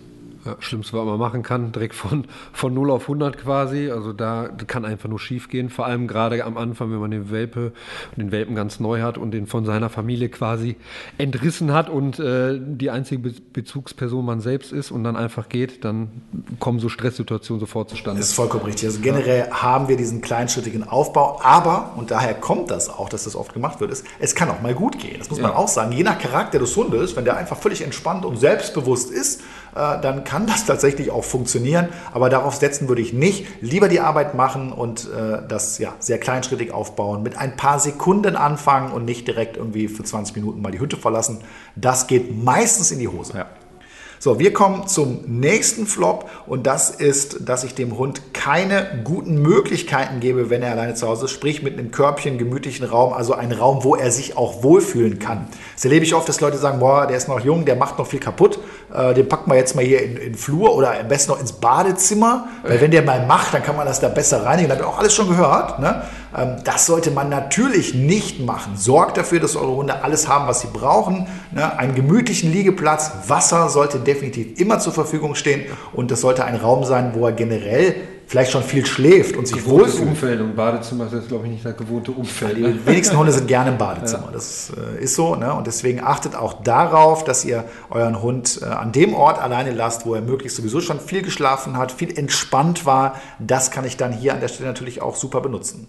Ja, 0.45 0.55
Schlimmste, 0.59 0.97
was 0.97 1.05
man 1.05 1.19
machen 1.19 1.43
kann, 1.43 1.71
direkt 1.71 1.93
von, 1.93 2.25
von 2.51 2.73
0 2.73 2.89
auf 2.91 3.03
100 3.03 3.37
quasi. 3.37 3.91
Also 3.91 4.11
da 4.11 4.49
kann 4.67 4.85
einfach 4.85 5.07
nur 5.07 5.19
schief 5.19 5.49
gehen. 5.49 5.69
Vor 5.69 5.85
allem 5.85 6.07
gerade 6.07 6.43
am 6.43 6.57
Anfang, 6.57 6.91
wenn 6.91 6.99
man 6.99 7.11
den 7.11 7.29
Welpe, 7.29 7.73
den 8.17 8.31
Welpen 8.31 8.55
ganz 8.55 8.79
neu 8.79 9.01
hat 9.01 9.19
und 9.19 9.31
den 9.31 9.45
von 9.45 9.65
seiner 9.65 9.89
Familie 9.89 10.29
quasi 10.29 10.77
entrissen 11.19 11.73
hat 11.73 11.89
und 11.89 12.19
äh, 12.19 12.59
die 12.59 12.89
einzige 12.89 13.21
Be 13.21 13.31
Bezugsperson 13.53 14.25
man 14.25 14.41
selbst 14.41 14.71
ist 14.71 14.91
und 14.91 15.03
dann 15.03 15.15
einfach 15.15 15.47
geht, 15.47 15.85
dann 15.85 16.09
kommen 16.59 16.79
so 16.79 16.89
Stresssituationen 16.89 17.59
sofort 17.59 17.89
zustande. 17.89 18.19
Das 18.19 18.29
ist 18.29 18.35
vollkommen 18.35 18.65
richtig. 18.65 18.87
Also 18.87 19.01
generell 19.01 19.47
ja. 19.49 19.61
haben 19.61 19.87
wir 19.87 19.97
diesen 19.97 20.21
kleinschrittigen 20.21 20.87
Aufbau, 20.87 21.39
aber, 21.43 21.93
und 21.97 22.11
daher 22.11 22.33
kommt 22.33 22.71
das 22.71 22.89
auch, 22.89 23.09
dass 23.09 23.25
das 23.25 23.35
oft 23.35 23.53
gemacht 23.53 23.79
wird, 23.79 23.91
ist, 23.91 24.05
es 24.19 24.35
kann 24.35 24.49
auch 24.49 24.61
mal 24.61 24.73
gut 24.73 24.99
gehen. 24.99 25.17
Das 25.19 25.29
muss 25.29 25.39
ja. 25.39 25.47
man 25.47 25.55
auch 25.55 25.67
sagen. 25.67 25.91
Je 25.91 26.03
nach 26.03 26.17
Charakter 26.17 26.59
des 26.59 26.75
Hundes, 26.75 27.15
wenn 27.15 27.25
der 27.25 27.37
einfach 27.37 27.57
völlig 27.57 27.81
entspannt 27.83 28.25
und 28.25 28.37
selbstbewusst 28.37 29.11
ist, 29.11 29.41
dann 29.73 30.23
kann 30.23 30.47
das 30.47 30.65
tatsächlich 30.65 31.11
auch 31.11 31.23
funktionieren. 31.23 31.89
Aber 32.13 32.29
darauf 32.29 32.55
setzen 32.55 32.87
würde 32.87 33.01
ich 33.01 33.13
nicht. 33.13 33.45
Lieber 33.61 33.87
die 33.87 33.99
Arbeit 33.99 34.35
machen 34.35 34.71
und 34.71 35.09
äh, 35.11 35.41
das 35.47 35.77
ja, 35.77 35.93
sehr 35.99 36.19
kleinschrittig 36.19 36.71
aufbauen, 36.73 37.23
mit 37.23 37.37
ein 37.37 37.55
paar 37.55 37.79
Sekunden 37.79 38.35
anfangen 38.35 38.91
und 38.91 39.05
nicht 39.05 39.27
direkt 39.27 39.57
irgendwie 39.57 39.87
für 39.87 40.03
20 40.03 40.35
Minuten 40.35 40.61
mal 40.61 40.71
die 40.71 40.79
Hütte 40.79 40.97
verlassen. 40.97 41.39
Das 41.75 42.07
geht 42.07 42.43
meistens 42.43 42.91
in 42.91 42.99
die 42.99 43.07
Hose. 43.07 43.37
Ja. 43.37 43.45
So, 44.23 44.37
wir 44.37 44.53
kommen 44.53 44.87
zum 44.87 45.21
nächsten 45.25 45.87
Flop 45.87 46.29
und 46.45 46.67
das 46.67 46.91
ist, 46.91 47.49
dass 47.49 47.63
ich 47.63 47.73
dem 47.73 47.97
Hund 47.97 48.35
keine 48.35 49.01
guten 49.03 49.41
Möglichkeiten 49.41 50.19
gebe, 50.19 50.51
wenn 50.51 50.61
er 50.61 50.73
alleine 50.73 50.93
zu 50.93 51.07
Hause 51.07 51.25
ist, 51.25 51.31
sprich 51.31 51.63
mit 51.63 51.79
einem 51.79 51.89
Körbchen, 51.89 52.37
gemütlichen 52.37 52.85
Raum, 52.85 53.13
also 53.13 53.33
ein 53.33 53.51
Raum, 53.51 53.83
wo 53.83 53.95
er 53.95 54.11
sich 54.11 54.37
auch 54.37 54.61
wohlfühlen 54.61 55.17
kann. 55.17 55.47
Das 55.73 55.85
erlebe 55.85 56.05
ich 56.05 56.13
oft, 56.13 56.29
dass 56.29 56.39
Leute 56.39 56.59
sagen, 56.59 56.77
boah, 56.77 57.07
der 57.07 57.17
ist 57.17 57.29
noch 57.29 57.39
jung, 57.39 57.65
der 57.65 57.75
macht 57.75 57.97
noch 57.97 58.05
viel 58.05 58.19
kaputt, 58.19 58.59
äh, 58.93 59.15
den 59.15 59.27
packen 59.27 59.49
wir 59.49 59.57
jetzt 59.57 59.75
mal 59.75 59.83
hier 59.83 60.03
in, 60.03 60.11
in 60.11 60.33
den 60.33 60.35
Flur 60.35 60.75
oder 60.75 60.99
am 60.99 61.07
besten 61.07 61.31
noch 61.31 61.39
ins 61.39 61.53
Badezimmer, 61.53 62.47
weil 62.61 62.79
wenn 62.79 62.91
der 62.91 63.01
mal 63.01 63.25
macht, 63.25 63.55
dann 63.55 63.63
kann 63.63 63.75
man 63.75 63.87
das 63.87 64.01
da 64.01 64.07
besser 64.07 64.45
reinigen. 64.45 64.69
Das 64.69 64.77
habt 64.77 64.87
ihr 64.87 64.93
auch 64.93 64.99
alles 64.99 65.15
schon 65.15 65.29
gehört. 65.29 65.79
Ne? 65.79 66.03
Ähm, 66.35 66.57
das 66.63 66.85
sollte 66.85 67.11
man 67.11 67.29
natürlich 67.29 67.93
nicht 67.93 68.39
machen. 68.39 68.75
Sorgt 68.75 69.17
dafür, 69.17 69.39
dass 69.39 69.55
eure 69.55 69.75
Hunde 69.75 70.03
alles 70.03 70.27
haben, 70.27 70.47
was 70.47 70.61
sie 70.61 70.67
brauchen. 70.71 71.27
Ne? 71.51 71.77
Einen 71.77 71.95
gemütlichen 71.95 72.51
Liegeplatz, 72.51 73.11
Wasser 73.27 73.69
sollte 73.69 73.99
definitiv 73.99 74.59
immer 74.59 74.79
zur 74.79 74.93
Verfügung 74.93 75.35
stehen 75.35 75.63
und 75.93 76.11
das 76.11 76.21
sollte 76.21 76.45
ein 76.45 76.55
Raum 76.55 76.83
sein, 76.83 77.11
wo 77.13 77.25
er 77.25 77.33
generell 77.33 77.95
vielleicht 78.31 78.51
schon 78.51 78.63
viel 78.63 78.85
schläft 78.85 79.35
und 79.35 79.45
sich 79.45 79.65
wohlfühlt. 79.65 80.07
Umfeld 80.07 80.39
und 80.39 80.55
Badezimmer 80.55 81.11
ist 81.11 81.27
glaube 81.27 81.47
ich 81.47 81.51
nicht 81.51 81.65
das 81.65 81.75
gewohnte 81.75 82.11
Umfeld. 82.11 82.57
Die 82.57 82.85
wenigsten 82.85 83.17
Hunde 83.17 83.33
sind 83.33 83.45
gerne 83.47 83.71
im 83.71 83.77
Badezimmer. 83.77 84.27
Ja. 84.27 84.31
Das 84.31 84.71
äh, 84.71 85.03
ist 85.03 85.15
so. 85.15 85.35
Ne? 85.35 85.53
Und 85.53 85.67
deswegen 85.67 86.01
achtet 86.01 86.35
auch 86.35 86.63
darauf, 86.63 87.25
dass 87.25 87.43
ihr 87.43 87.65
euren 87.89 88.21
Hund 88.21 88.61
äh, 88.61 88.67
an 88.67 88.93
dem 88.93 89.13
Ort 89.15 89.37
alleine 89.37 89.71
lasst, 89.71 90.05
wo 90.05 90.15
er 90.15 90.21
möglichst 90.21 90.55
sowieso 90.55 90.79
schon 90.79 91.01
viel 91.01 91.23
geschlafen 91.23 91.77
hat, 91.77 91.91
viel 91.91 92.17
entspannt 92.17 92.85
war. 92.85 93.15
Das 93.39 93.69
kann 93.69 93.83
ich 93.83 93.97
dann 93.97 94.13
hier 94.13 94.33
an 94.33 94.39
der 94.39 94.47
Stelle 94.47 94.69
natürlich 94.69 95.01
auch 95.01 95.17
super 95.17 95.41
benutzen. 95.41 95.87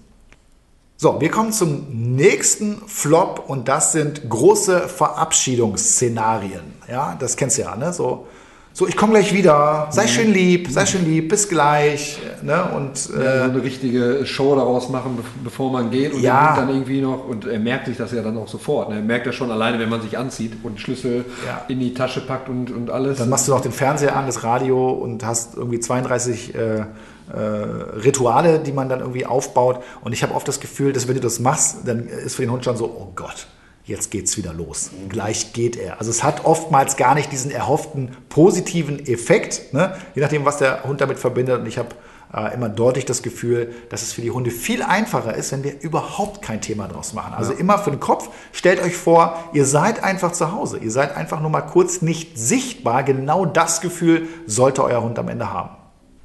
So, 1.03 1.20
wir 1.20 1.32
kommen 1.32 1.50
zum 1.50 1.88
nächsten 1.90 2.80
Flop 2.86 3.46
und 3.48 3.66
das 3.66 3.90
sind 3.90 4.30
große 4.30 4.82
Verabschiedungsszenarien. 4.82 6.61
Ja, 6.88 7.16
das 7.18 7.36
kennst 7.36 7.59
du 7.59 7.62
ja, 7.62 7.74
ne? 7.74 7.92
So, 7.92 8.28
so 8.72 8.86
ich 8.86 8.96
komme 8.96 9.14
gleich 9.14 9.34
wieder, 9.34 9.88
sei 9.90 10.07
schön 10.07 10.32
lieb, 10.32 10.68
sei 10.70 10.86
schön 10.86 11.05
lieb, 11.05 11.28
bis 11.28 11.48
gleich. 11.48 12.20
Ne? 12.42 12.70
Und, 12.76 13.11
äh, 13.18 13.24
ja, 13.24 13.44
so 13.46 13.50
eine 13.50 13.64
richtige 13.64 14.24
Show 14.26 14.55
daraus 14.55 14.90
machen, 14.90 15.18
bevor 15.42 15.72
man 15.72 15.90
geht 15.90 16.14
und 16.14 16.20
ja. 16.20 16.55
dann 16.55 16.68
irgendwie 16.68 17.00
noch, 17.00 17.26
und 17.26 17.46
er 17.46 17.59
merkt 17.59 17.86
sich 17.86 17.96
das 17.96 18.12
ja 18.12 18.22
dann 18.22 18.38
auch 18.38 18.46
sofort. 18.46 18.88
Ne? 18.88 18.94
Er 18.94 19.03
merkt 19.03 19.26
das 19.26 19.34
schon 19.34 19.50
alleine, 19.50 19.80
wenn 19.80 19.88
man 19.88 20.03
sich 20.03 20.16
anzieht 20.16 20.53
und 20.62 20.78
Schlüssel 20.78 21.24
ja. 21.44 21.64
in 21.66 21.80
die 21.80 21.94
Tasche 21.94 22.20
packt 22.20 22.48
und, 22.48 22.70
und 22.70 22.90
alles. 22.90 23.18
Dann 23.18 23.28
machst 23.28 23.48
du 23.48 23.53
noch 23.53 23.61
den 23.61 23.72
Fernseher 23.72 24.14
an, 24.14 24.26
das 24.26 24.44
Radio 24.44 24.90
und 24.90 25.26
hast 25.26 25.57
irgendwie 25.57 25.80
32 25.80 26.55
äh, 26.55 26.84
äh, 27.33 27.37
Rituale, 27.37 28.59
die 28.59 28.72
man 28.72 28.89
dann 28.89 29.01
irgendwie 29.01 29.26
aufbaut. 29.26 29.83
Und 30.03 30.12
ich 30.12 30.22
habe 30.22 30.35
oft 30.35 30.47
das 30.47 30.61
Gefühl, 30.61 30.93
dass 30.93 31.09
wenn 31.09 31.14
du 31.14 31.20
das 31.20 31.41
machst, 31.41 31.78
dann 31.87 32.07
ist 32.07 32.37
für 32.37 32.43
den 32.43 32.51
Hund 32.51 32.64
schon 32.64 32.76
so, 32.76 32.85
oh 32.87 33.12
Gott, 33.14 33.47
jetzt 33.85 34.11
geht's 34.11 34.37
wieder 34.37 34.53
los. 34.53 34.91
Gleich 35.09 35.53
geht 35.53 35.76
er. 35.76 35.99
Also 35.99 36.11
es 36.11 36.22
hat 36.22 36.45
oftmals 36.45 36.97
gar 36.97 37.14
nicht 37.14 37.33
diesen 37.33 37.51
erhofften 37.51 38.16
positiven 38.28 39.05
Effekt, 39.07 39.72
ne? 39.72 39.97
je 40.14 40.22
nachdem, 40.22 40.45
was 40.45 40.59
der 40.59 40.85
Hund 40.85 41.01
damit 41.01 41.18
verbindet. 41.18 41.61
Und 41.61 41.66
ich 41.66 41.78
habe 41.78 41.89
äh, 42.35 42.55
immer 42.55 42.68
deutlich 42.68 43.05
das 43.05 43.22
Gefühl, 43.22 43.74
dass 43.89 44.03
es 44.03 44.12
für 44.12 44.20
die 44.20 44.30
Hunde 44.30 44.51
viel 44.51 44.83
einfacher 44.83 45.35
ist, 45.35 45.53
wenn 45.53 45.64
wir 45.64 45.80
überhaupt 45.80 46.43
kein 46.43 46.61
Thema 46.61 46.87
draus 46.87 47.12
machen. 47.12 47.35
Also 47.35 47.53
ja. 47.53 47.59
immer 47.59 47.78
für 47.78 47.91
den 47.91 48.01
Kopf, 48.01 48.28
stellt 48.53 48.83
euch 48.83 48.97
vor, 48.97 49.39
ihr 49.53 49.64
seid 49.64 50.05
einfach 50.05 50.33
zu 50.33 50.53
Hause. 50.53 50.78
Ihr 50.78 50.91
seid 50.91 51.16
einfach 51.16 51.41
nur 51.41 51.51
mal 51.51 51.62
kurz 51.62 52.03
nicht 52.03 52.39
sichtbar. 52.39 53.03
Genau 53.03 53.47
das 53.47 53.80
Gefühl 53.80 54.28
sollte 54.47 54.85
euer 54.85 55.03
Hund 55.03 55.18
am 55.18 55.28
Ende 55.28 55.53
haben. 55.53 55.82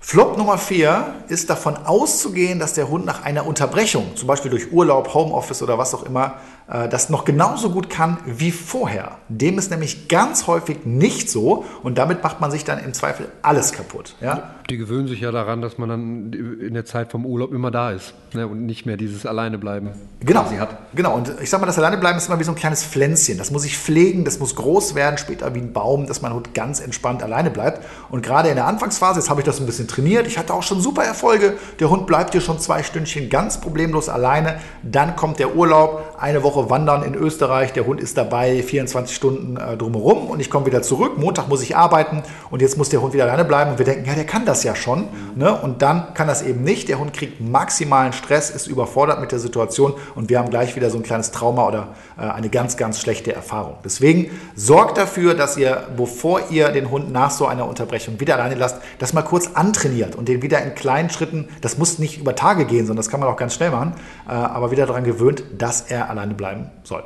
Flop 0.10 0.38
Nummer 0.38 0.58
4 0.58 1.26
ist 1.28 1.50
davon 1.50 1.76
auszugehen, 1.76 2.60
dass 2.60 2.72
der 2.72 2.88
Hund 2.88 3.04
nach 3.04 3.26
einer 3.26 3.46
Unterbrechung, 3.46 4.16
zum 4.16 4.26
Beispiel 4.26 4.50
durch 4.50 4.72
Urlaub, 4.72 5.14
Homeoffice 5.14 5.62
oder 5.62 5.78
was 5.78 5.94
auch 5.94 6.04
immer, 6.04 6.36
das 6.68 7.10
noch 7.10 7.24
genauso 7.24 7.70
gut 7.70 7.90
kann 7.90 8.18
wie 8.26 8.52
vorher. 8.52 9.20
Dem 9.30 9.58
ist 9.58 9.72
nämlich 9.72 10.10
ganz 10.10 10.48
häufig 10.48 10.86
nicht 10.86 11.30
so 11.30 11.64
und 11.82 11.98
damit 11.98 12.24
macht 12.24 12.42
man 12.42 12.52
sich 12.52 12.66
dann 12.66 12.80
im 12.80 12.94
Zweifel 12.94 13.30
alles 13.42 13.72
kaputt. 13.72 14.16
Ja? 14.20 14.56
Die 14.70 14.76
gewöhnen 14.76 15.08
sich 15.08 15.22
ja 15.22 15.32
daran, 15.32 15.62
dass 15.62 15.78
man 15.78 15.88
dann 15.88 16.34
in 16.34 16.74
der 16.74 16.84
Zeit 16.84 17.10
vom 17.10 17.26
Urlaub 17.26 17.54
immer 17.54 17.72
da 17.72 17.92
ist 17.92 18.14
ne? 18.34 18.46
und 18.46 18.66
nicht 18.66 18.86
mehr 18.86 18.98
dieses 18.98 19.26
Alleinebleiben 19.26 19.92
genau. 20.20 20.44
hat. 20.52 20.78
Genau, 20.94 21.16
und 21.16 21.32
ich 21.42 21.50
sag 21.50 21.62
mal, 21.62 21.68
das 21.68 21.78
Alleinebleiben 21.78 22.18
ist 22.18 22.28
immer 22.28 22.38
wie 22.38 22.44
so 22.44 22.52
ein 22.52 22.56
kleines 22.56 22.84
Pflänzchen. 22.84 23.38
Das 23.38 23.50
muss 23.50 23.64
ich 23.64 23.78
pflegen, 23.78 24.26
das 24.26 24.40
muss 24.40 24.56
groß 24.56 24.94
werden, 24.94 25.18
später 25.18 25.56
wie 25.56 25.60
ein 25.60 25.72
Baum, 25.72 26.06
dass 26.06 26.22
mein 26.22 26.34
Hund 26.34 26.54
ganz 26.54 26.82
entspannt 26.82 27.24
alleine 27.24 27.50
bleibt. 27.50 27.82
Und 28.10 28.24
gerade 28.24 28.50
in 28.50 28.56
der 28.56 28.68
Anfangsphase, 28.68 29.22
jetzt 29.22 29.30
habe 29.30 29.40
ich 29.40 29.46
das 29.46 29.62
ein 29.62 29.66
bisschen 29.66 29.88
trainiert, 29.88 30.28
ich 30.28 30.38
hatte 30.38 30.54
auch 30.54 30.64
schon 30.64 30.82
super 30.82 31.04
Erfolge. 31.04 31.54
Der 31.80 31.90
Hund 31.90 32.06
bleibt 32.06 32.34
hier 32.34 32.42
schon 32.42 32.60
zwei 32.60 32.84
Stündchen 32.84 33.30
ganz 33.30 33.62
problemlos 33.62 34.10
alleine. 34.10 34.60
Dann 34.84 35.16
kommt 35.16 35.40
der 35.40 35.56
Urlaub, 35.56 36.18
eine 36.20 36.44
Woche 36.44 36.57
Woche 36.58 36.70
wandern 36.70 37.04
in 37.04 37.16
Österreich. 37.16 37.72
Der 37.74 37.86
Hund 37.86 38.02
ist 38.02 38.18
dabei 38.18 38.62
24 38.62 39.16
Stunden 39.16 39.58
äh, 39.58 39.78
drumherum 39.78 40.28
und 40.28 40.40
ich 40.40 40.50
komme 40.50 40.66
wieder 40.66 40.82
zurück. 40.82 41.18
Montag 41.18 41.48
muss 41.48 41.62
ich 41.62 41.78
arbeiten 41.78 42.24
und 42.50 42.62
jetzt 42.62 42.78
muss 42.78 42.90
der 42.90 43.02
Hund 43.02 43.14
wieder 43.14 43.24
alleine 43.24 43.46
bleiben. 43.46 43.72
Und 43.72 43.78
wir 43.78 43.86
denken, 43.86 44.06
ja, 44.06 44.16
der 44.16 44.26
kann 44.26 44.46
das 44.46 44.64
ja 44.64 44.76
schon. 44.76 45.02
Mhm. 45.02 45.08
Ne? 45.36 45.54
Und 45.54 45.82
dann 45.82 46.14
kann 46.14 46.28
das 46.28 46.42
eben 46.42 46.64
nicht. 46.64 46.90
Der 46.90 47.00
Hund 47.00 47.14
kriegt 47.14 47.40
maximalen 47.40 48.14
Stress, 48.14 48.50
ist 48.50 48.68
überfordert 48.68 49.22
mit 49.22 49.32
der 49.32 49.40
Situation 49.40 49.94
und 50.16 50.30
wir 50.30 50.40
haben 50.40 50.50
gleich 50.50 50.76
wieder 50.76 50.90
so 50.90 50.98
ein 50.98 51.04
kleines 51.04 51.32
Trauma 51.32 51.68
oder 51.68 51.90
äh, 52.18 52.22
eine 52.22 52.50
ganz, 52.50 52.76
ganz 52.78 53.00
schlechte 53.00 53.34
Erfahrung. 53.34 53.76
Deswegen 53.86 54.32
sorgt 54.56 54.98
dafür, 54.98 55.34
dass 55.34 55.58
ihr, 55.58 55.88
bevor 55.96 56.50
ihr 56.50 56.70
den 56.70 56.90
Hund 56.90 57.12
nach 57.12 57.32
so 57.32 57.46
einer 57.46 57.68
Unterbrechung 57.68 58.20
wieder 58.20 58.36
alleine 58.36 58.56
lasst, 58.56 58.78
das 59.00 59.14
mal 59.14 59.22
kurz 59.22 59.52
antrainiert 59.54 60.16
und 60.16 60.28
den 60.28 60.42
wieder 60.42 60.62
in 60.64 60.76
kleinen 60.76 61.10
Schritten, 61.10 61.48
das 61.62 61.78
muss 61.78 62.00
nicht 62.00 62.20
über 62.20 62.36
Tage 62.36 62.66
gehen, 62.66 62.88
sondern 62.88 62.98
das 62.98 63.10
kann 63.10 63.20
man 63.20 63.30
auch 63.30 63.38
ganz 63.38 63.54
schnell 63.54 63.72
machen, 63.72 63.94
äh, 64.28 64.32
aber 64.32 64.72
wieder 64.72 64.86
daran 64.86 65.04
gewöhnt, 65.04 65.44
dass 65.58 65.82
er 65.82 66.10
alleine 66.10 66.34
bleibt 66.34 66.47
bleiben 66.48 66.72
soll. 66.84 67.04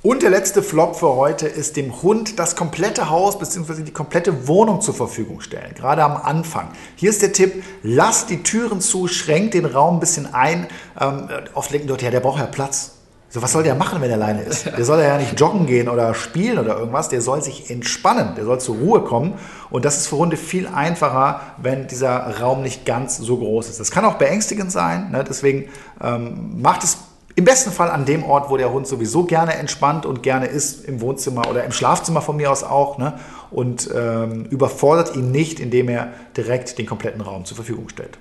Und 0.00 0.22
der 0.22 0.30
letzte 0.30 0.62
Flop 0.62 0.94
für 0.96 1.16
heute 1.16 1.48
ist 1.48 1.76
dem 1.76 2.02
Hund 2.02 2.38
das 2.38 2.54
komplette 2.54 3.10
Haus 3.10 3.38
bzw. 3.38 3.82
die 3.82 3.92
komplette 3.92 4.46
Wohnung 4.46 4.80
zur 4.80 4.94
Verfügung 4.94 5.40
stellen. 5.40 5.74
Gerade 5.74 6.04
am 6.04 6.16
Anfang. 6.16 6.68
Hier 6.94 7.10
ist 7.10 7.20
der 7.20 7.32
Tipp, 7.32 7.64
lasst 7.82 8.30
die 8.30 8.44
Türen 8.44 8.80
zu, 8.80 9.08
schränkt 9.08 9.54
den 9.54 9.66
Raum 9.66 9.96
ein 9.96 10.00
bisschen 10.00 10.32
ein. 10.32 10.68
Ähm, 11.00 11.28
oft 11.52 11.72
denken 11.72 11.88
Leute, 11.88 12.04
ja, 12.04 12.12
der 12.12 12.20
braucht 12.20 12.38
ja 12.38 12.46
Platz. 12.46 12.92
So, 13.28 13.42
was 13.42 13.52
soll 13.52 13.64
der 13.64 13.74
machen, 13.74 14.00
wenn 14.00 14.08
er 14.08 14.16
alleine 14.16 14.42
ist? 14.42 14.66
Der 14.66 14.84
soll 14.86 15.02
ja 15.02 15.18
nicht 15.18 15.38
joggen 15.38 15.66
gehen 15.66 15.90
oder 15.90 16.14
spielen 16.14 16.58
oder 16.58 16.78
irgendwas. 16.78 17.10
Der 17.10 17.20
soll 17.20 17.42
sich 17.42 17.68
entspannen. 17.68 18.36
Der 18.36 18.44
soll 18.46 18.60
zur 18.60 18.76
Ruhe 18.76 19.02
kommen. 19.02 19.34
Und 19.68 19.84
das 19.84 19.98
ist 19.98 20.06
für 20.06 20.16
Hunde 20.16 20.38
viel 20.38 20.66
einfacher, 20.66 21.40
wenn 21.58 21.88
dieser 21.88 22.40
Raum 22.40 22.62
nicht 22.62 22.86
ganz 22.86 23.18
so 23.18 23.36
groß 23.36 23.68
ist. 23.68 23.80
Das 23.80 23.90
kann 23.90 24.06
auch 24.06 24.14
beängstigend 24.14 24.72
sein. 24.72 25.10
Ne? 25.10 25.24
Deswegen 25.28 25.68
ähm, 26.00 26.62
macht 26.62 26.84
es 26.84 26.96
im 27.38 27.44
besten 27.44 27.70
Fall 27.70 27.88
an 27.88 28.04
dem 28.04 28.24
Ort, 28.24 28.50
wo 28.50 28.56
der 28.56 28.72
Hund 28.72 28.88
sowieso 28.88 29.22
gerne 29.22 29.54
entspannt 29.54 30.04
und 30.04 30.24
gerne 30.24 30.46
ist, 30.46 30.84
im 30.86 31.00
Wohnzimmer 31.00 31.48
oder 31.48 31.62
im 31.62 31.70
Schlafzimmer 31.70 32.20
von 32.20 32.36
mir 32.36 32.50
aus 32.50 32.64
auch. 32.64 32.98
Ne? 32.98 33.14
Und 33.52 33.88
ähm, 33.94 34.46
überfordert 34.46 35.14
ihn 35.14 35.30
nicht, 35.30 35.60
indem 35.60 35.88
er 35.88 36.08
direkt 36.36 36.78
den 36.78 36.86
kompletten 36.86 37.20
Raum 37.20 37.44
zur 37.44 37.54
Verfügung 37.54 37.90
stellt. 37.90 38.18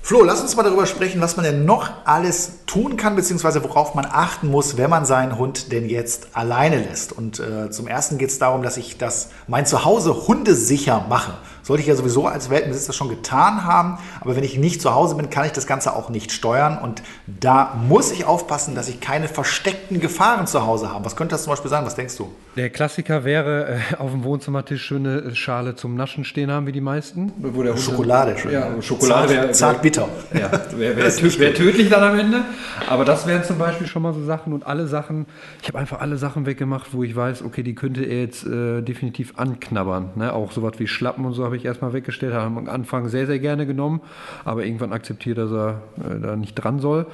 Flo, 0.00 0.24
lass 0.24 0.40
uns 0.40 0.56
mal 0.56 0.62
darüber 0.62 0.86
sprechen, 0.86 1.20
was 1.20 1.36
man 1.36 1.44
denn 1.44 1.66
noch 1.66 1.90
alles 2.06 2.64
tun 2.66 2.96
kann, 2.96 3.14
beziehungsweise 3.14 3.62
worauf 3.62 3.94
man 3.94 4.06
achten 4.06 4.48
muss, 4.48 4.78
wenn 4.78 4.88
man 4.88 5.04
seinen 5.04 5.38
Hund 5.38 5.70
denn 5.70 5.86
jetzt 5.86 6.28
alleine 6.32 6.78
lässt. 6.78 7.12
Und 7.12 7.40
äh, 7.40 7.70
zum 7.70 7.86
ersten 7.86 8.16
geht 8.16 8.30
es 8.30 8.38
darum, 8.38 8.62
dass 8.62 8.78
ich 8.78 8.96
das 8.96 9.28
mein 9.48 9.66
Zuhause 9.66 10.26
hundesicher 10.28 11.04
mache. 11.10 11.34
Sollte 11.62 11.82
ich 11.82 11.88
ja 11.88 11.94
sowieso 11.94 12.26
als 12.26 12.50
Weltbesitzer 12.50 12.92
schon 12.92 13.08
getan 13.08 13.64
haben, 13.64 13.98
aber 14.20 14.34
wenn 14.34 14.44
ich 14.44 14.58
nicht 14.58 14.82
zu 14.82 14.94
Hause 14.94 15.14
bin, 15.14 15.30
kann 15.30 15.46
ich 15.46 15.52
das 15.52 15.66
Ganze 15.66 15.94
auch 15.94 16.08
nicht 16.08 16.32
steuern. 16.32 16.78
Und 16.78 17.02
da 17.26 17.74
muss 17.88 18.10
ich 18.10 18.24
aufpassen, 18.24 18.74
dass 18.74 18.88
ich 18.88 19.00
keine 19.00 19.28
versteckten 19.28 20.00
Gefahren 20.00 20.46
zu 20.46 20.66
Hause 20.66 20.92
habe. 20.92 21.04
Was 21.04 21.14
könnte 21.14 21.34
das 21.34 21.44
zum 21.44 21.52
Beispiel 21.52 21.70
sein? 21.70 21.84
Was 21.86 21.94
denkst 21.94 22.16
du? 22.16 22.32
Der 22.54 22.68
Klassiker 22.68 23.24
wäre 23.24 23.80
äh, 23.92 23.96
auf 23.96 24.10
dem 24.10 24.24
Wohnzimmertisch 24.24 24.84
schöne 24.84 25.34
Schale 25.34 25.74
zum 25.74 25.94
Naschen 25.94 26.22
stehen 26.22 26.50
haben, 26.50 26.66
wie 26.66 26.72
die 26.72 26.82
meisten. 26.82 27.32
Wo 27.38 27.62
der 27.62 27.78
Schokolade 27.78 28.36
schon. 28.36 28.52
Ja, 28.52 28.70
Schokolade 28.82 29.30
wäre 29.32 29.52
zart 29.52 29.80
bitter. 29.80 30.06
Ja, 30.34 30.50
wäre 30.76 30.96
wär, 30.96 31.38
wär 31.38 31.54
tödlich 31.54 31.88
dann 31.88 32.02
am 32.02 32.18
Ende. 32.18 32.42
Aber 32.90 33.06
das 33.06 33.26
wären 33.26 33.42
zum 33.42 33.56
Beispiel 33.56 33.86
schon 33.86 34.02
mal 34.02 34.12
so 34.12 34.22
Sachen 34.22 34.52
und 34.52 34.66
alle 34.66 34.86
Sachen. 34.86 35.24
Ich 35.62 35.68
habe 35.68 35.78
einfach 35.78 36.02
alle 36.02 36.18
Sachen 36.18 36.44
weggemacht, 36.44 36.92
wo 36.92 37.02
ich 37.02 37.16
weiß, 37.16 37.42
okay, 37.42 37.62
die 37.62 37.74
könnte 37.74 38.04
er 38.04 38.20
jetzt 38.20 38.46
äh, 38.46 38.82
definitiv 38.82 39.32
anknabbern. 39.38 40.10
Ne? 40.16 40.30
Auch 40.34 40.52
sowas 40.52 40.74
wie 40.76 40.86
Schlappen 40.86 41.24
und 41.24 41.32
so 41.32 41.46
habe 41.46 41.56
ich 41.56 41.64
erstmal 41.64 41.94
weggestellt. 41.94 42.34
Habe 42.34 42.44
am 42.44 42.68
Anfang 42.68 43.08
sehr, 43.08 43.26
sehr 43.26 43.38
gerne 43.38 43.64
genommen, 43.64 44.02
aber 44.44 44.66
irgendwann 44.66 44.92
akzeptiert, 44.92 45.38
dass 45.38 45.50
er 45.50 45.80
äh, 45.96 46.20
da 46.20 46.36
nicht 46.36 46.54
dran 46.56 46.80
soll. 46.80 47.06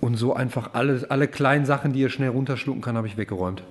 Und 0.00 0.14
so 0.14 0.32
einfach 0.32 0.70
alle, 0.74 1.06
alle 1.08 1.26
kleinen 1.26 1.66
Sachen, 1.66 1.92
die 1.92 2.04
er 2.04 2.08
schnell 2.08 2.28
runterschlucken 2.28 2.82
kann, 2.82 2.96
habe 2.96 3.08
ich 3.08 3.16
weggeräumt. 3.16 3.64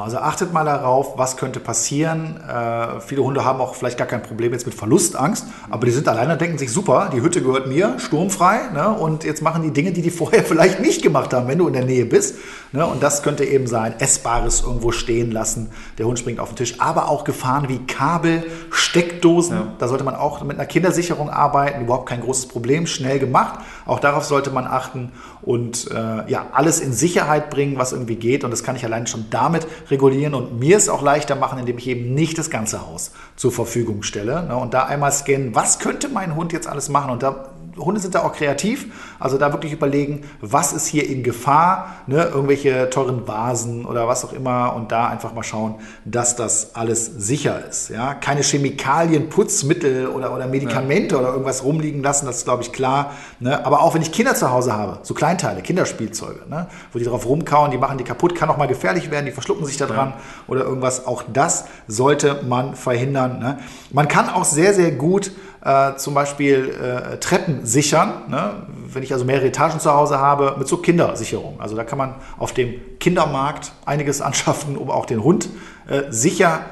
Also 0.00 0.18
achtet 0.18 0.52
mal 0.52 0.64
darauf, 0.64 1.18
was 1.18 1.36
könnte 1.36 1.60
passieren. 1.60 2.40
Äh, 2.48 3.00
viele 3.00 3.22
Hunde 3.22 3.44
haben 3.44 3.60
auch 3.60 3.74
vielleicht 3.74 3.98
gar 3.98 4.06
kein 4.06 4.22
Problem 4.22 4.52
jetzt 4.52 4.66
mit 4.66 4.74
Verlustangst, 4.74 5.46
aber 5.70 5.86
die 5.86 5.92
sind 5.92 6.08
alleine 6.08 6.34
und 6.34 6.40
denken 6.40 6.58
sich, 6.58 6.72
super, 6.72 7.10
die 7.12 7.20
Hütte 7.20 7.42
gehört 7.42 7.66
mir, 7.66 7.98
sturmfrei, 7.98 8.70
ne? 8.72 8.90
und 8.90 9.24
jetzt 9.24 9.42
machen 9.42 9.62
die 9.62 9.70
Dinge, 9.70 9.92
die 9.92 10.02
die 10.02 10.10
vorher 10.10 10.42
vielleicht 10.44 10.80
nicht 10.80 11.02
gemacht 11.02 11.32
haben, 11.34 11.48
wenn 11.48 11.58
du 11.58 11.66
in 11.66 11.72
der 11.72 11.84
Nähe 11.84 12.04
bist. 12.04 12.36
Ne? 12.72 12.86
Und 12.86 13.02
das 13.02 13.22
könnte 13.22 13.44
eben 13.44 13.66
sein, 13.66 13.94
Essbares 13.98 14.62
irgendwo 14.62 14.92
stehen 14.92 15.30
lassen, 15.30 15.70
der 15.98 16.06
Hund 16.06 16.18
springt 16.18 16.40
auf 16.40 16.50
den 16.50 16.56
Tisch, 16.56 16.80
aber 16.80 17.08
auch 17.08 17.24
Gefahren 17.24 17.68
wie 17.68 17.78
Kabel, 17.86 18.44
Steckdosen, 18.70 19.56
ja. 19.56 19.72
da 19.78 19.88
sollte 19.88 20.04
man 20.04 20.14
auch 20.14 20.42
mit 20.42 20.58
einer 20.58 20.66
Kindersicherung 20.66 21.30
arbeiten, 21.30 21.82
überhaupt 21.82 22.08
kein 22.08 22.20
großes 22.20 22.48
Problem, 22.48 22.86
schnell 22.86 23.18
gemacht. 23.18 23.60
Auch 23.86 24.00
darauf 24.00 24.24
sollte 24.24 24.50
man 24.50 24.66
achten 24.66 25.12
und 25.42 25.90
äh, 25.90 26.30
ja, 26.30 26.46
alles 26.52 26.80
in 26.80 26.92
Sicherheit 26.92 27.50
bringen, 27.50 27.76
was 27.78 27.92
irgendwie 27.92 28.16
geht. 28.16 28.44
Und 28.44 28.50
das 28.50 28.62
kann 28.62 28.76
ich 28.76 28.84
allein 28.84 29.06
schon 29.06 29.26
damit 29.30 29.66
regulieren 29.90 30.34
und 30.34 30.58
mir 30.58 30.76
es 30.76 30.88
auch 30.88 31.02
leichter 31.02 31.34
machen, 31.34 31.58
indem 31.58 31.78
ich 31.78 31.88
eben 31.88 32.14
nicht 32.14 32.38
das 32.38 32.50
ganze 32.50 32.86
Haus 32.86 33.12
zur 33.36 33.52
Verfügung 33.52 34.02
stelle. 34.02 34.42
Ne? 34.44 34.56
Und 34.56 34.74
da 34.74 34.84
einmal 34.84 35.12
scannen, 35.12 35.54
was 35.54 35.78
könnte 35.78 36.08
mein 36.08 36.36
Hund 36.36 36.52
jetzt 36.52 36.66
alles 36.66 36.88
machen? 36.88 37.10
Und 37.10 37.22
da 37.22 37.50
Hunde 37.76 38.00
sind 38.00 38.14
da 38.14 38.22
auch 38.22 38.32
kreativ, 38.32 38.86
also 39.18 39.38
da 39.38 39.52
wirklich 39.52 39.72
überlegen, 39.72 40.22
was 40.40 40.72
ist 40.72 40.86
hier 40.86 41.08
in 41.08 41.22
Gefahr, 41.22 41.96
ne? 42.06 42.24
irgendwelche 42.24 42.90
teuren 42.90 43.26
Vasen 43.26 43.86
oder 43.86 44.06
was 44.08 44.24
auch 44.24 44.32
immer 44.32 44.74
und 44.74 44.92
da 44.92 45.08
einfach 45.08 45.32
mal 45.32 45.42
schauen, 45.42 45.76
dass 46.04 46.36
das 46.36 46.74
alles 46.74 47.06
sicher 47.06 47.64
ist. 47.66 47.88
Ja? 47.88 48.14
Keine 48.14 48.42
Chemikalien, 48.42 49.28
Putzmittel 49.28 50.08
oder, 50.08 50.34
oder 50.34 50.46
Medikamente 50.46 51.14
ja. 51.14 51.20
oder 51.20 51.30
irgendwas 51.30 51.64
rumliegen 51.64 52.02
lassen, 52.02 52.26
das 52.26 52.38
ist 52.38 52.44
glaube 52.44 52.62
ich 52.62 52.72
klar. 52.72 53.12
Ne? 53.40 53.64
Aber 53.64 53.82
auch 53.82 53.94
wenn 53.94 54.02
ich 54.02 54.12
Kinder 54.12 54.34
zu 54.34 54.50
Hause 54.50 54.74
habe, 54.74 54.98
so 55.02 55.14
Kleinteile, 55.14 55.62
Kinderspielzeuge, 55.62 56.48
ne? 56.48 56.66
wo 56.92 56.98
die 56.98 57.04
drauf 57.04 57.26
rumkauen, 57.26 57.70
die 57.70 57.78
machen 57.78 57.96
die 57.98 58.04
kaputt, 58.04 58.34
kann 58.34 58.50
auch 58.50 58.58
mal 58.58 58.68
gefährlich 58.68 59.10
werden, 59.10 59.26
die 59.26 59.32
verschlucken 59.32 59.64
sich 59.64 59.76
da 59.78 59.86
dran 59.86 60.10
ja. 60.10 60.20
oder 60.48 60.64
irgendwas, 60.64 61.06
auch 61.06 61.22
das 61.32 61.64
sollte 61.86 62.40
man 62.46 62.74
verhindern. 62.74 63.38
Ne? 63.38 63.58
Man 63.92 64.08
kann 64.08 64.28
auch 64.28 64.44
sehr, 64.44 64.74
sehr 64.74 64.90
gut 64.90 65.32
äh, 65.64 65.96
zum 65.96 66.14
Beispiel 66.14 66.70
äh, 66.70 67.18
Treppen 67.18 67.64
sichern. 67.64 68.28
Ne? 68.28 68.66
Wenn 68.92 69.02
ich 69.02 69.12
also 69.12 69.24
mehrere 69.24 69.46
Etagen 69.46 69.80
zu 69.80 69.92
Hause 69.92 70.18
habe, 70.18 70.56
mit 70.58 70.68
so 70.68 70.78
Kindersicherung. 70.78 71.60
Also 71.60 71.76
da 71.76 71.84
kann 71.84 71.98
man 71.98 72.14
auf 72.38 72.52
dem 72.52 72.74
Kindermarkt 72.98 73.72
einiges 73.84 74.20
anschaffen, 74.22 74.76
um 74.76 74.90
auch 74.90 75.06
den 75.06 75.22
Hund 75.22 75.48
äh, 75.88 76.02
sicher 76.10 76.64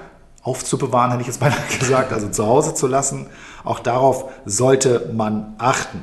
aufzubewahren, 0.43 1.11
hätte 1.11 1.23
ich 1.23 1.29
jetzt 1.29 1.41
beinahe 1.41 1.59
gesagt, 1.79 2.13
also 2.13 2.29
zu 2.29 2.47
Hause 2.47 2.75
zu 2.75 2.87
lassen. 2.87 3.27
Auch 3.65 3.81
darauf 3.81 4.31
sollte 4.45 5.11
man 5.13 5.55
achten. 5.59 6.03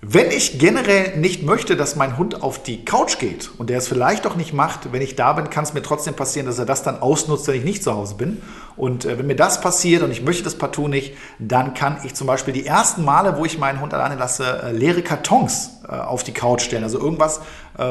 Wenn 0.00 0.30
ich 0.30 0.60
generell 0.60 1.16
nicht 1.16 1.42
möchte, 1.42 1.76
dass 1.76 1.96
mein 1.96 2.16
Hund 2.18 2.42
auf 2.42 2.62
die 2.62 2.84
Couch 2.84 3.18
geht 3.18 3.50
und 3.58 3.68
der 3.68 3.78
es 3.78 3.88
vielleicht 3.88 4.26
doch 4.26 4.36
nicht 4.36 4.52
macht, 4.52 4.92
wenn 4.92 5.02
ich 5.02 5.16
da 5.16 5.32
bin, 5.32 5.50
kann 5.50 5.64
es 5.64 5.74
mir 5.74 5.82
trotzdem 5.82 6.14
passieren, 6.14 6.46
dass 6.46 6.60
er 6.60 6.66
das 6.66 6.84
dann 6.84 7.00
ausnutzt, 7.00 7.48
wenn 7.48 7.56
ich 7.56 7.64
nicht 7.64 7.82
zu 7.82 7.92
Hause 7.92 8.14
bin. 8.14 8.40
Und 8.78 9.04
äh, 9.04 9.18
wenn 9.18 9.26
mir 9.26 9.36
das 9.36 9.60
passiert 9.60 10.02
und 10.02 10.12
ich 10.12 10.22
möchte 10.22 10.44
das 10.44 10.54
partout 10.54 10.88
nicht, 10.88 11.14
dann 11.40 11.74
kann 11.74 11.98
ich 12.04 12.14
zum 12.14 12.28
Beispiel 12.28 12.54
die 12.54 12.64
ersten 12.64 13.04
Male, 13.04 13.36
wo 13.36 13.44
ich 13.44 13.58
meinen 13.58 13.80
Hund 13.80 13.92
alleine 13.92 14.14
lasse, 14.14 14.62
äh, 14.62 14.72
leere 14.72 15.02
Kartons 15.02 15.80
äh, 15.88 15.92
auf 15.92 16.22
die 16.22 16.32
Couch 16.32 16.62
stellen. 16.62 16.84
Also 16.84 16.98
irgendwas, 16.98 17.40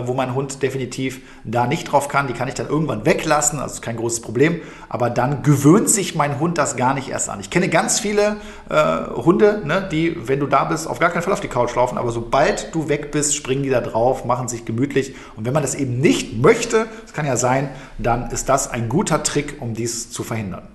wo 0.03 0.13
mein 0.13 0.35
Hund 0.35 0.63
definitiv 0.63 1.21
da 1.45 1.65
nicht 1.65 1.89
drauf 1.89 2.09
kann, 2.09 2.27
die 2.27 2.33
kann 2.33 2.49
ich 2.49 2.55
dann 2.55 2.67
irgendwann 2.67 3.05
weglassen, 3.05 3.59
also 3.59 3.79
kein 3.79 3.95
großes 3.95 4.19
Problem. 4.19 4.59
Aber 4.89 5.09
dann 5.09 5.43
gewöhnt 5.43 5.89
sich 5.89 6.13
mein 6.13 6.41
Hund 6.41 6.57
das 6.57 6.75
gar 6.75 6.93
nicht 6.93 7.07
erst 7.07 7.29
an. 7.29 7.39
Ich 7.39 7.49
kenne 7.49 7.69
ganz 7.69 7.97
viele 7.97 8.35
äh, 8.69 9.05
Hunde, 9.15 9.61
ne, 9.63 9.87
die, 9.89 10.27
wenn 10.27 10.41
du 10.41 10.47
da 10.47 10.65
bist, 10.65 10.87
auf 10.87 10.99
gar 10.99 11.09
keinen 11.09 11.21
Fall 11.21 11.31
auf 11.31 11.39
die 11.39 11.47
Couch 11.47 11.73
laufen, 11.73 11.97
aber 11.97 12.11
sobald 12.11 12.75
du 12.75 12.89
weg 12.89 13.11
bist, 13.11 13.33
springen 13.33 13.63
die 13.63 13.69
da 13.69 13.79
drauf, 13.79 14.25
machen 14.25 14.49
sich 14.49 14.65
gemütlich. 14.65 15.15
Und 15.37 15.45
wenn 15.45 15.53
man 15.53 15.63
das 15.63 15.73
eben 15.73 16.01
nicht 16.01 16.37
möchte, 16.37 16.87
das 17.03 17.13
kann 17.13 17.25
ja 17.25 17.37
sein, 17.37 17.69
dann 17.97 18.29
ist 18.29 18.49
das 18.49 18.69
ein 18.69 18.89
guter 18.89 19.23
Trick, 19.23 19.61
um 19.61 19.73
dies 19.73 20.11
zu 20.11 20.23
verhindern. 20.23 20.67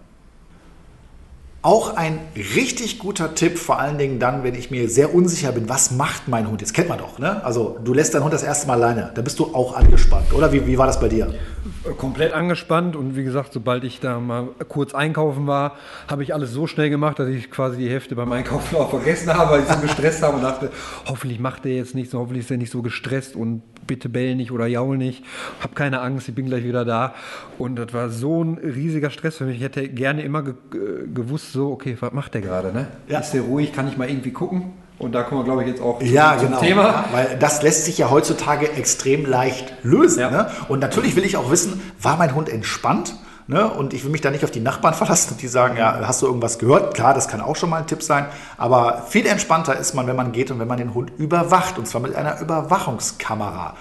Auch 1.64 1.96
ein 1.96 2.18
richtig 2.56 2.98
guter 2.98 3.36
Tipp, 3.36 3.56
vor 3.56 3.78
allen 3.78 3.96
Dingen 3.96 4.18
dann, 4.18 4.42
wenn 4.42 4.56
ich 4.56 4.72
mir 4.72 4.88
sehr 4.88 5.14
unsicher 5.14 5.52
bin, 5.52 5.68
was 5.68 5.92
macht 5.92 6.26
mein 6.26 6.50
Hund? 6.50 6.60
Jetzt 6.60 6.74
kennt 6.74 6.88
man 6.88 6.98
doch, 6.98 7.20
ne? 7.20 7.44
Also 7.44 7.78
du 7.84 7.94
lässt 7.94 8.14
deinen 8.14 8.24
Hund 8.24 8.34
das 8.34 8.42
erste 8.42 8.66
Mal 8.66 8.82
alleine, 8.82 9.12
da 9.14 9.22
bist 9.22 9.38
du 9.38 9.54
auch 9.54 9.76
angespannt, 9.76 10.32
oder? 10.34 10.52
Wie, 10.52 10.66
wie 10.66 10.76
war 10.76 10.88
das 10.88 10.98
bei 10.98 11.08
dir? 11.08 11.32
Komplett 11.96 12.32
angespannt 12.32 12.96
und 12.96 13.16
wie 13.16 13.22
gesagt, 13.22 13.52
sobald 13.52 13.84
ich 13.84 14.00
da 14.00 14.18
mal 14.18 14.48
kurz 14.68 14.94
einkaufen 14.94 15.46
war, 15.46 15.76
habe 16.08 16.24
ich 16.24 16.34
alles 16.34 16.52
so 16.52 16.66
schnell 16.66 16.90
gemacht, 16.90 17.18
dass 17.20 17.28
ich 17.28 17.50
quasi 17.50 17.78
die 17.78 17.88
Hälfte 17.88 18.16
beim 18.16 18.32
Einkaufen 18.32 18.76
auch 18.76 18.90
vergessen 18.90 19.32
habe, 19.32 19.52
weil 19.52 19.62
ich 19.62 19.68
so 19.68 19.80
gestresst 19.80 20.22
habe 20.22 20.36
und 20.36 20.42
dachte, 20.42 20.70
hoffentlich 21.06 21.38
macht 21.38 21.64
der 21.64 21.76
jetzt 21.76 21.94
nichts, 21.94 22.14
hoffentlich 22.14 22.44
ist 22.44 22.50
er 22.50 22.56
nicht 22.56 22.72
so 22.72 22.82
gestresst 22.82 23.36
und 23.36 23.62
bitte 23.86 24.08
bell 24.08 24.34
nicht 24.34 24.50
oder 24.50 24.66
jaul 24.66 24.96
nicht, 24.96 25.24
hab 25.60 25.76
keine 25.76 26.00
Angst, 26.00 26.28
ich 26.28 26.34
bin 26.34 26.46
gleich 26.46 26.64
wieder 26.64 26.84
da. 26.84 27.14
Und 27.58 27.76
das 27.76 27.92
war 27.92 28.10
so 28.10 28.42
ein 28.42 28.58
riesiger 28.58 29.10
Stress 29.10 29.36
für 29.36 29.44
mich. 29.44 29.56
Ich 29.56 29.62
hätte 29.62 29.88
gerne 29.88 30.22
immer 30.22 30.42
ge 30.42 30.54
gewusst, 31.14 31.52
so, 31.52 31.70
okay, 31.70 31.96
was 32.00 32.12
macht 32.12 32.34
der 32.34 32.40
gerade? 32.40 32.72
Ne? 32.72 32.88
Ja. 33.08 33.20
Ist 33.20 33.32
der 33.32 33.42
ruhig? 33.42 33.72
Kann 33.72 33.88
ich 33.88 33.96
mal 33.96 34.08
irgendwie 34.08 34.32
gucken? 34.32 34.72
Und 35.02 35.12
da 35.12 35.24
kommen 35.24 35.40
wir, 35.40 35.44
glaube 35.44 35.62
ich, 35.62 35.68
jetzt 35.68 35.82
auch 35.82 36.00
ja, 36.00 36.36
zum, 36.38 36.48
genau, 36.48 36.60
Thema. 36.60 36.82
Ja, 36.82 37.04
weil 37.10 37.36
das 37.38 37.62
lässt 37.62 37.84
sich 37.86 37.98
ja 37.98 38.08
heutzutage 38.08 38.70
extrem 38.72 39.26
leicht 39.26 39.72
lösen. 39.82 40.20
Ja. 40.20 40.30
Ne? 40.30 40.50
Und 40.68 40.78
natürlich 40.78 41.16
will 41.16 41.24
ich 41.24 41.36
auch 41.36 41.50
wissen, 41.50 41.82
war 42.00 42.16
mein 42.16 42.34
Hund 42.36 42.48
entspannt? 42.48 43.16
Ne? 43.48 43.68
Und 43.68 43.94
ich 43.94 44.04
will 44.04 44.12
mich 44.12 44.20
da 44.20 44.30
nicht 44.30 44.44
auf 44.44 44.52
die 44.52 44.60
Nachbarn 44.60 44.94
verlassen 45.02 45.32
und 45.32 45.42
die 45.42 45.48
sagen, 45.48 45.76
ja, 45.76 46.06
hast 46.06 46.22
du 46.22 46.26
irgendwas 46.26 46.60
gehört? 46.60 46.94
Klar, 46.94 47.14
das 47.14 47.26
kann 47.26 47.40
auch 47.40 47.56
schon 47.56 47.70
mal 47.70 47.78
ein 47.78 47.88
Tipp 47.88 48.02
sein. 48.02 48.26
Aber 48.56 49.04
viel 49.08 49.26
entspannter 49.26 49.76
ist 49.76 49.94
man, 49.94 50.06
wenn 50.06 50.14
man 50.14 50.30
geht 50.30 50.52
und 50.52 50.60
wenn 50.60 50.68
man 50.68 50.78
den 50.78 50.94
Hund 50.94 51.10
überwacht. 51.18 51.78
Und 51.78 51.88
zwar 51.88 52.00
mit 52.00 52.14
einer 52.14 52.40
Überwachungskamera. 52.40 53.74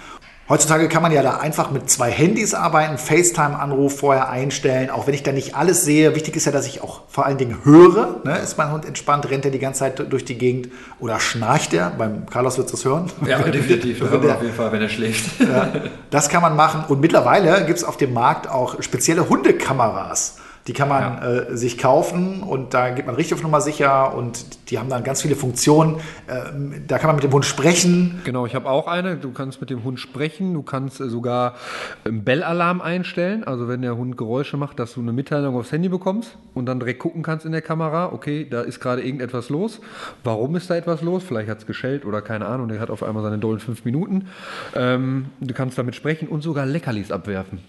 Heutzutage 0.51 0.89
kann 0.89 1.01
man 1.01 1.13
ja 1.13 1.23
da 1.23 1.37
einfach 1.37 1.71
mit 1.71 1.89
zwei 1.89 2.11
Handys 2.11 2.53
arbeiten, 2.53 2.97
FaceTime-Anruf 2.97 3.99
vorher 3.99 4.29
einstellen, 4.29 4.89
auch 4.89 5.07
wenn 5.07 5.13
ich 5.13 5.23
da 5.23 5.31
nicht 5.31 5.55
alles 5.55 5.85
sehe. 5.85 6.13
Wichtig 6.13 6.35
ist 6.35 6.43
ja, 6.43 6.51
dass 6.51 6.67
ich 6.67 6.83
auch 6.83 7.03
vor 7.07 7.25
allen 7.25 7.37
Dingen 7.37 7.59
höre. 7.63 8.19
Ne? 8.25 8.37
Ist 8.37 8.57
mein 8.57 8.69
Hund 8.69 8.83
entspannt, 8.83 9.29
rennt 9.29 9.45
er 9.45 9.51
die 9.51 9.59
ganze 9.59 9.79
Zeit 9.79 10.11
durch 10.11 10.25
die 10.25 10.37
Gegend 10.37 10.67
oder 10.99 11.21
schnarcht 11.21 11.73
er? 11.73 11.91
Beim 11.91 12.25
Carlos 12.25 12.57
wird 12.57 12.73
es 12.73 12.83
hören. 12.83 13.09
Ja, 13.25 13.39
definitiv. 13.39 14.01
Hören 14.01 14.23
wir 14.23 14.35
auf 14.35 14.41
jeden 14.41 14.53
Fall, 14.53 14.73
wenn 14.73 14.81
er 14.81 14.89
schläft. 14.89 15.39
Ja, 15.39 15.71
das 16.09 16.27
kann 16.27 16.41
man 16.41 16.57
machen. 16.57 16.83
Und 16.89 16.99
mittlerweile 16.99 17.65
gibt 17.65 17.77
es 17.77 17.85
auf 17.85 17.95
dem 17.95 18.11
Markt 18.11 18.49
auch 18.49 18.83
spezielle 18.83 19.29
Hundekameras. 19.29 20.35
Die 20.67 20.73
kann 20.73 20.89
man 20.89 21.01
ja. 21.01 21.29
äh, 21.29 21.57
sich 21.57 21.77
kaufen 21.77 22.43
und 22.43 22.73
da 22.73 22.91
geht 22.91 23.07
man 23.07 23.15
richtig 23.15 23.33
auf 23.33 23.41
Nummer 23.41 23.61
sicher 23.61 24.15
und 24.15 24.69
die 24.69 24.77
haben 24.77 24.89
dann 24.89 25.03
ganz 25.03 25.21
viele 25.23 25.35
Funktionen. 25.35 25.95
Äh, 26.27 26.79
da 26.87 26.99
kann 26.99 27.07
man 27.07 27.15
mit 27.15 27.23
dem 27.23 27.31
Hund 27.31 27.45
sprechen. 27.45 28.21
Genau, 28.25 28.45
ich 28.45 28.53
habe 28.53 28.69
auch 28.69 28.87
eine. 28.87 29.17
Du 29.17 29.31
kannst 29.31 29.59
mit 29.59 29.71
dem 29.71 29.83
Hund 29.83 29.99
sprechen. 29.99 30.53
Du 30.53 30.61
kannst 30.61 31.01
äh, 31.01 31.09
sogar 31.09 31.55
einen 32.05 32.23
Bellalarm 32.23 32.79
einstellen. 32.79 33.43
Also 33.43 33.67
wenn 33.67 33.81
der 33.81 33.97
Hund 33.97 34.17
Geräusche 34.17 34.55
macht, 34.55 34.77
dass 34.79 34.93
du 34.93 35.01
eine 35.01 35.13
Mitteilung 35.13 35.55
aufs 35.55 35.71
Handy 35.71 35.89
bekommst 35.89 36.37
und 36.53 36.67
dann 36.67 36.79
direkt 36.79 36.99
gucken 36.99 37.23
kannst 37.23 37.45
in 37.45 37.51
der 37.51 37.61
Kamera, 37.61 38.11
okay, 38.13 38.47
da 38.49 38.61
ist 38.61 38.79
gerade 38.79 39.01
irgendetwas 39.01 39.49
los. 39.49 39.79
Warum 40.23 40.55
ist 40.55 40.69
da 40.69 40.75
etwas 40.75 41.01
los? 41.01 41.23
Vielleicht 41.27 41.49
hat 41.49 41.57
es 41.57 41.65
geschellt 41.65 42.05
oder 42.05 42.21
keine 42.21 42.45
Ahnung. 42.45 42.67
Der 42.67 42.79
hat 42.79 42.91
auf 42.91 43.01
einmal 43.01 43.23
seine 43.23 43.39
dollen 43.39 43.59
fünf 43.59 43.83
Minuten. 43.83 44.27
Ähm, 44.75 45.25
du 45.39 45.53
kannst 45.55 45.77
damit 45.77 45.95
sprechen 45.95 46.27
und 46.27 46.41
sogar 46.41 46.67
Leckerlis 46.67 47.11
abwerfen. 47.11 47.59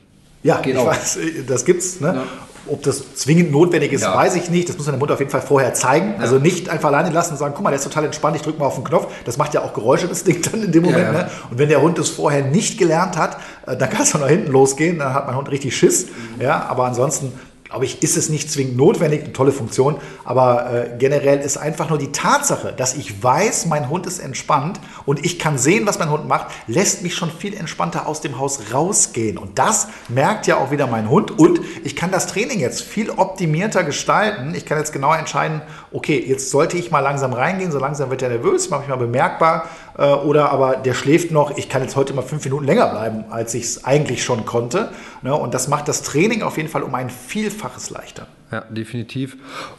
Ja, 0.42 0.60
Geht 0.60 0.74
ich 0.74 0.80
auch. 0.80 0.86
weiß, 0.86 1.18
das 1.46 1.64
gibt's. 1.64 2.00
Ne? 2.00 2.14
Ja. 2.16 2.24
Ob 2.68 2.82
das 2.82 3.14
zwingend 3.14 3.50
notwendig 3.50 3.92
ist, 3.92 4.02
ja. 4.02 4.14
weiß 4.14 4.36
ich 4.36 4.50
nicht. 4.50 4.68
Das 4.68 4.76
muss 4.76 4.86
man 4.86 4.94
der 4.94 5.00
Mutter 5.00 5.14
auf 5.14 5.18
jeden 5.18 5.30
Fall 5.30 5.42
vorher 5.42 5.74
zeigen. 5.74 6.14
Ja. 6.14 6.20
Also 6.20 6.38
nicht 6.38 6.68
einfach 6.68 6.88
alleine 6.88 7.10
lassen 7.10 7.32
und 7.32 7.38
sagen, 7.38 7.54
guck 7.54 7.64
mal, 7.64 7.70
der 7.70 7.78
ist 7.78 7.84
total 7.84 8.04
entspannt, 8.04 8.36
ich 8.36 8.42
drücke 8.42 8.58
mal 8.58 8.66
auf 8.66 8.76
den 8.76 8.84
Knopf. 8.84 9.12
Das 9.24 9.36
macht 9.36 9.54
ja 9.54 9.62
auch 9.62 9.72
Geräusche, 9.74 10.08
das 10.08 10.24
Ding 10.24 10.42
dann 10.42 10.62
in 10.62 10.72
dem 10.72 10.84
Moment. 10.84 11.12
Ne? 11.12 11.30
Und 11.50 11.58
wenn 11.58 11.68
der 11.68 11.82
Hund 11.82 11.98
das 11.98 12.08
vorher 12.08 12.44
nicht 12.44 12.78
gelernt 12.78 13.16
hat, 13.16 13.38
äh, 13.66 13.76
dann 13.76 13.90
kann 13.90 14.02
es 14.02 14.10
von 14.10 14.20
nach 14.20 14.28
hinten 14.28 14.50
losgehen. 14.50 14.98
Dann 14.98 15.12
hat 15.12 15.26
mein 15.26 15.36
Hund 15.36 15.50
richtig 15.50 15.76
Schiss. 15.76 16.06
Mhm. 16.06 16.42
Ja, 16.42 16.66
aber 16.68 16.84
ansonsten 16.84 17.32
glaube 17.72 17.86
ich, 17.86 18.02
ist 18.02 18.18
es 18.18 18.28
nicht 18.28 18.50
zwingend 18.50 18.76
notwendig, 18.76 19.22
eine 19.22 19.32
tolle 19.32 19.50
Funktion, 19.50 19.96
aber 20.24 20.70
äh, 20.70 20.90
generell 20.98 21.38
ist 21.38 21.56
einfach 21.56 21.88
nur 21.88 21.96
die 21.96 22.12
Tatsache, 22.12 22.74
dass 22.76 22.94
ich 22.94 23.22
weiß, 23.22 23.64
mein 23.64 23.88
Hund 23.88 24.06
ist 24.06 24.18
entspannt 24.18 24.78
und 25.06 25.24
ich 25.24 25.38
kann 25.38 25.56
sehen, 25.56 25.86
was 25.86 25.98
mein 25.98 26.10
Hund 26.10 26.28
macht, 26.28 26.48
lässt 26.66 27.02
mich 27.02 27.14
schon 27.14 27.30
viel 27.30 27.54
entspannter 27.54 28.06
aus 28.06 28.20
dem 28.20 28.38
Haus 28.38 28.60
rausgehen. 28.74 29.38
Und 29.38 29.58
das 29.58 29.88
merkt 30.08 30.46
ja 30.46 30.58
auch 30.58 30.70
wieder 30.70 30.86
mein 30.86 31.08
Hund 31.08 31.30
und 31.30 31.62
ich 31.82 31.96
kann 31.96 32.10
das 32.10 32.26
Training 32.26 32.60
jetzt 32.60 32.82
viel 32.82 33.08
optimierter 33.08 33.84
gestalten. 33.84 34.54
Ich 34.54 34.66
kann 34.66 34.76
jetzt 34.76 34.92
genau 34.92 35.14
entscheiden, 35.14 35.62
okay, 35.92 36.22
jetzt 36.26 36.50
sollte 36.50 36.76
ich 36.76 36.90
mal 36.90 37.00
langsam 37.00 37.32
reingehen, 37.32 37.72
so 37.72 37.78
langsam 37.78 38.10
wird 38.10 38.20
er 38.20 38.28
nervös, 38.28 38.68
mache 38.68 38.82
ich 38.82 38.88
mal 38.90 38.96
bemerkbar 38.96 39.66
äh, 39.98 40.12
oder 40.12 40.50
aber 40.50 40.76
der 40.76 40.94
schläft 40.94 41.30
noch, 41.30 41.56
ich 41.56 41.68
kann 41.68 41.82
jetzt 41.82 41.96
heute 41.96 42.14
mal 42.14 42.22
fünf 42.22 42.44
Minuten 42.44 42.64
länger 42.64 42.88
bleiben, 42.88 43.24
als 43.30 43.54
ich 43.54 43.64
es 43.64 43.84
eigentlich 43.84 44.22
schon 44.24 44.44
konnte. 44.44 44.90
Ne? 45.22 45.34
Und 45.34 45.54
das 45.54 45.68
macht 45.68 45.88
das 45.88 46.02
Training 46.02 46.42
auf 46.42 46.56
jeden 46.56 46.68
Fall 46.68 46.82
um 46.82 46.94
ein 46.94 47.10
Vielfaches 47.10 47.90
leichter. 47.90 48.26
Ja, 48.50 48.62
definitiv. 48.68 49.36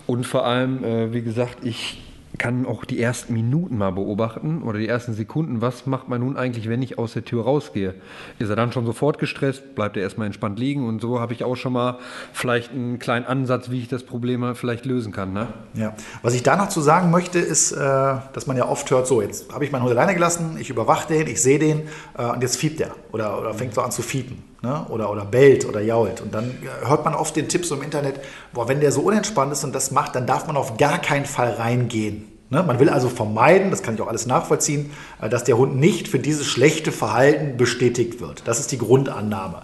Und 0.08 0.26
vor 0.26 0.46
allem, 0.46 0.84
äh, 0.84 1.14
wie 1.14 1.22
gesagt, 1.22 1.60
ich 1.64 2.02
kann 2.38 2.66
auch 2.66 2.86
die 2.86 3.00
ersten 3.00 3.34
Minuten 3.34 3.78
mal 3.78 3.92
beobachten 3.92 4.64
oder 4.64 4.80
die 4.80 4.88
ersten 4.88 5.14
Sekunden. 5.14 5.62
Was 5.62 5.86
macht 5.86 6.10
man 6.10 6.22
nun 6.22 6.36
eigentlich, 6.36 6.68
wenn 6.68 6.82
ich 6.82 6.98
aus 6.98 7.14
der 7.14 7.26
Tür 7.26 7.44
rausgehe? 7.44 7.96
Ist 8.40 8.50
er 8.50 8.56
dann 8.56 8.72
schon 8.72 8.86
sofort 8.86 9.20
gestresst? 9.20 9.76
Bleibt 9.76 9.98
er 9.98 10.04
erstmal 10.04 10.28
entspannt 10.28 10.60
liegen? 10.60 10.88
Und 10.88 11.02
so 11.02 11.20
habe 11.20 11.34
ich 11.34 11.44
auch 11.44 11.56
schon 11.56 11.74
mal 11.74 12.00
vielleicht 12.34 12.72
einen 12.72 13.00
kleinen 13.00 13.26
Ansatz, 13.26 13.70
wie 13.70 13.80
ich 13.80 13.88
das 13.88 14.04
Problem 14.04 14.56
vielleicht 14.56 14.86
lösen 14.86 15.12
kann. 15.12 15.34
Ne? 15.34 15.48
Ja, 15.76 15.96
was 16.22 16.34
ich 16.34 16.44
da 16.44 16.56
noch 16.56 16.70
zu 16.70 16.82
sagen 16.82 17.12
möchte, 17.12 17.40
ist, 17.40 17.72
äh, 17.72 17.78
dass 17.78 18.48
man 18.48 18.58
ja 18.58 18.68
oft 18.68 18.90
hört, 18.90 19.08
so, 19.08 19.22
jetzt 19.22 19.54
habe 19.54 19.66
ich 19.66 19.72
meinen 19.72 19.84
Hund 19.84 19.92
alleine 19.92 20.14
gelassen, 20.14 20.58
ich 20.60 20.70
überwache 20.70 21.08
den, 21.08 21.28
ich 21.28 21.42
sehe 21.42 21.60
den 21.60 21.84
äh, 22.18 22.26
und 22.26 22.42
jetzt 22.42 22.58
fiebt 22.58 22.82
er 22.82 22.96
oder, 23.12 23.40
oder 23.40 23.54
fängt 23.54 23.74
so 23.74 23.82
an 23.82 23.92
zu 23.92 24.02
fiepen. 24.02 24.53
Ne? 24.64 24.86
Oder, 24.88 25.12
oder 25.12 25.26
bellt 25.26 25.68
oder 25.68 25.82
jault. 25.82 26.22
Und 26.22 26.34
dann 26.34 26.58
hört 26.86 27.04
man 27.04 27.16
oft 27.16 27.36
den 27.36 27.50
Tipp 27.50 27.66
so 27.66 27.76
im 27.76 27.82
Internet, 27.82 28.22
boah, 28.54 28.70
wenn 28.70 28.80
der 28.80 28.94
so 28.94 29.02
unentspannt 29.02 29.52
ist 29.52 29.66
und 29.66 29.76
das 29.76 29.92
macht, 29.92 30.16
dann 30.16 30.26
darf 30.26 30.48
man 30.48 30.56
auf 30.56 30.78
gar 30.78 31.00
keinen 31.00 31.26
Fall 31.26 31.52
reingehen. 31.52 32.32
Ne? 32.50 32.64
Man 32.64 32.80
will 32.80 32.90
also 32.90 33.10
vermeiden, 33.10 33.72
das 33.72 33.84
kann 33.84 33.96
ich 33.96 34.02
auch 34.02 34.08
alles 34.08 34.26
nachvollziehen, 34.26 34.92
äh, 35.22 35.28
dass 35.28 35.44
der 35.44 35.58
Hund 35.58 35.76
nicht 35.76 36.08
für 36.08 36.18
dieses 36.18 36.48
schlechte 36.48 36.94
Verhalten 36.94 37.58
bestätigt 37.58 38.22
wird. 38.22 38.48
Das 38.48 38.62
ist 38.62 38.72
die 38.72 38.78
Grundannahme. 38.78 39.64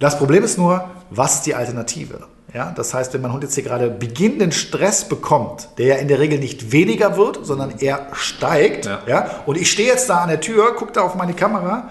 Das 0.00 0.18
Problem 0.18 0.44
ist 0.44 0.58
nur, 0.58 0.84
was 1.08 1.36
ist 1.36 1.46
die 1.46 1.54
Alternative? 1.54 2.26
Ja, 2.52 2.72
das 2.76 2.92
heißt, 2.92 3.14
wenn 3.14 3.22
mein 3.22 3.32
Hund 3.32 3.42
jetzt 3.42 3.54
hier 3.54 3.64
gerade 3.64 3.88
beginnenden 3.88 4.52
Stress 4.52 5.08
bekommt, 5.08 5.70
der 5.78 5.86
ja 5.86 5.94
in 5.96 6.08
der 6.08 6.20
Regel 6.20 6.38
nicht 6.38 6.72
weniger 6.72 7.16
wird, 7.16 7.44
sondern 7.44 7.78
eher 7.78 8.08
steigt, 8.12 8.84
ja. 8.84 9.00
ja 9.06 9.30
und 9.46 9.56
ich 9.56 9.70
stehe 9.70 9.88
jetzt 9.88 10.10
da 10.10 10.18
an 10.18 10.28
der 10.28 10.40
Tür, 10.42 10.74
gucke 10.74 10.92
da 10.92 11.00
auf 11.00 11.14
meine 11.14 11.32
Kamera 11.32 11.88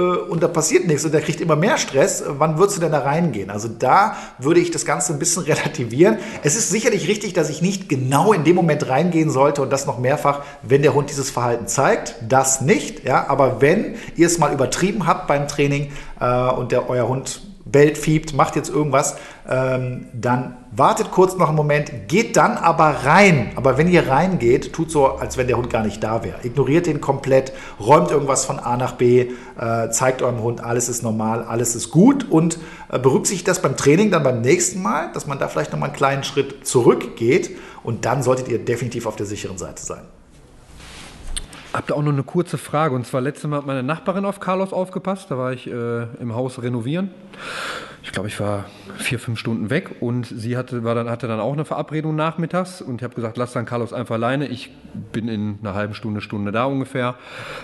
und 0.00 0.42
da 0.42 0.48
passiert 0.48 0.86
nichts 0.86 1.04
und 1.04 1.12
der 1.12 1.20
kriegt 1.20 1.40
immer 1.40 1.56
mehr 1.56 1.78
Stress, 1.78 2.24
wann 2.26 2.58
würdest 2.58 2.78
du 2.78 2.80
denn 2.80 2.92
da 2.92 3.00
reingehen? 3.00 3.50
Also 3.50 3.68
da 3.68 4.16
würde 4.38 4.60
ich 4.60 4.70
das 4.70 4.84
Ganze 4.84 5.12
ein 5.12 5.18
bisschen 5.18 5.42
relativieren. 5.44 6.18
Es 6.42 6.56
ist 6.56 6.70
sicherlich 6.70 7.08
richtig, 7.08 7.32
dass 7.32 7.50
ich 7.50 7.62
nicht 7.62 7.88
genau 7.88 8.32
in 8.32 8.44
dem 8.44 8.56
Moment 8.56 8.88
reingehen 8.88 9.30
sollte 9.30 9.62
und 9.62 9.70
das 9.70 9.86
noch 9.86 9.98
mehrfach, 9.98 10.42
wenn 10.62 10.82
der 10.82 10.94
Hund 10.94 11.10
dieses 11.10 11.30
Verhalten 11.30 11.66
zeigt. 11.66 12.16
Das 12.28 12.60
nicht, 12.60 13.04
ja, 13.04 13.26
aber 13.28 13.60
wenn 13.60 13.94
ihr 14.16 14.26
es 14.26 14.38
mal 14.38 14.52
übertrieben 14.52 15.06
habt 15.06 15.26
beim 15.26 15.48
Training 15.48 15.92
äh, 16.20 16.50
und 16.50 16.72
der, 16.72 16.88
euer 16.88 17.08
Hund 17.08 17.42
bellt, 17.64 17.96
fiebt, 17.96 18.34
macht 18.34 18.56
jetzt 18.56 18.68
irgendwas, 18.68 19.16
ähm, 19.48 20.06
dann 20.12 20.56
wartet 20.70 21.10
kurz 21.10 21.36
noch 21.36 21.48
einen 21.48 21.56
Moment, 21.56 22.08
geht 22.08 22.36
dann 22.36 22.56
aber 22.56 23.04
rein. 23.04 23.52
Aber 23.56 23.78
wenn 23.78 23.88
ihr 23.88 24.08
reingeht, 24.08 24.72
tut 24.72 24.90
so, 24.90 25.06
als 25.06 25.36
wenn 25.36 25.46
der 25.46 25.56
Hund 25.56 25.70
gar 25.70 25.84
nicht 25.84 26.02
da 26.02 26.24
wäre. 26.24 26.36
Ignoriert 26.42 26.86
den 26.86 27.00
komplett, 27.00 27.52
räumt 27.80 28.10
irgendwas 28.10 28.44
von 28.44 28.58
A 28.58 28.76
nach 28.76 28.92
B, 28.92 29.30
äh, 29.58 29.90
zeigt 29.90 30.22
eurem 30.22 30.42
Hund, 30.42 30.62
alles 30.62 30.88
ist 30.88 31.02
normal, 31.02 31.44
alles 31.44 31.74
ist 31.74 31.90
gut 31.90 32.30
und 32.30 32.58
äh, 32.90 32.98
berücksichtigt 32.98 33.48
das 33.48 33.62
beim 33.62 33.76
Training 33.76 34.10
dann 34.10 34.22
beim 34.22 34.40
nächsten 34.40 34.82
Mal, 34.82 35.10
dass 35.12 35.26
man 35.26 35.38
da 35.38 35.48
vielleicht 35.48 35.72
nochmal 35.72 35.90
einen 35.90 35.96
kleinen 35.96 36.24
Schritt 36.24 36.66
zurückgeht 36.66 37.50
und 37.82 38.04
dann 38.04 38.22
solltet 38.22 38.48
ihr 38.48 38.58
definitiv 38.58 39.06
auf 39.06 39.16
der 39.16 39.26
sicheren 39.26 39.58
Seite 39.58 39.84
sein. 39.84 40.02
Habt 41.74 41.90
ihr 41.90 41.96
auch 41.96 42.02
noch 42.02 42.12
eine 42.12 42.22
kurze 42.22 42.56
Frage. 42.56 42.94
Und 42.94 43.04
zwar 43.04 43.20
letztes 43.20 43.50
Mal 43.50 43.56
hat 43.56 43.66
meine 43.66 43.82
Nachbarin 43.82 44.24
auf 44.24 44.38
Carlos 44.38 44.72
aufgepasst. 44.72 45.28
Da 45.32 45.36
war 45.36 45.52
ich 45.52 45.66
äh, 45.66 46.04
im 46.20 46.32
Haus 46.32 46.62
renovieren 46.62 47.10
ich 48.04 48.12
glaube, 48.12 48.28
ich 48.28 48.38
war 48.38 48.66
vier, 48.98 49.18
fünf 49.18 49.38
Stunden 49.38 49.70
weg 49.70 49.96
und 50.00 50.26
sie 50.26 50.58
hatte, 50.58 50.84
war 50.84 50.94
dann, 50.94 51.08
hatte 51.08 51.26
dann 51.26 51.40
auch 51.40 51.54
eine 51.54 51.64
Verabredung 51.64 52.14
nachmittags 52.14 52.82
und 52.82 53.00
ich 53.00 53.02
habe 53.02 53.14
gesagt, 53.14 53.38
lass 53.38 53.54
dann 53.54 53.64
Carlos 53.64 53.94
einfach 53.94 54.16
alleine. 54.16 54.46
Ich 54.46 54.70
bin 55.12 55.26
in 55.26 55.58
einer 55.62 55.74
halben 55.74 55.94
Stunde, 55.94 56.20
Stunde 56.20 56.52
da 56.52 56.66
ungefähr. 56.66 57.16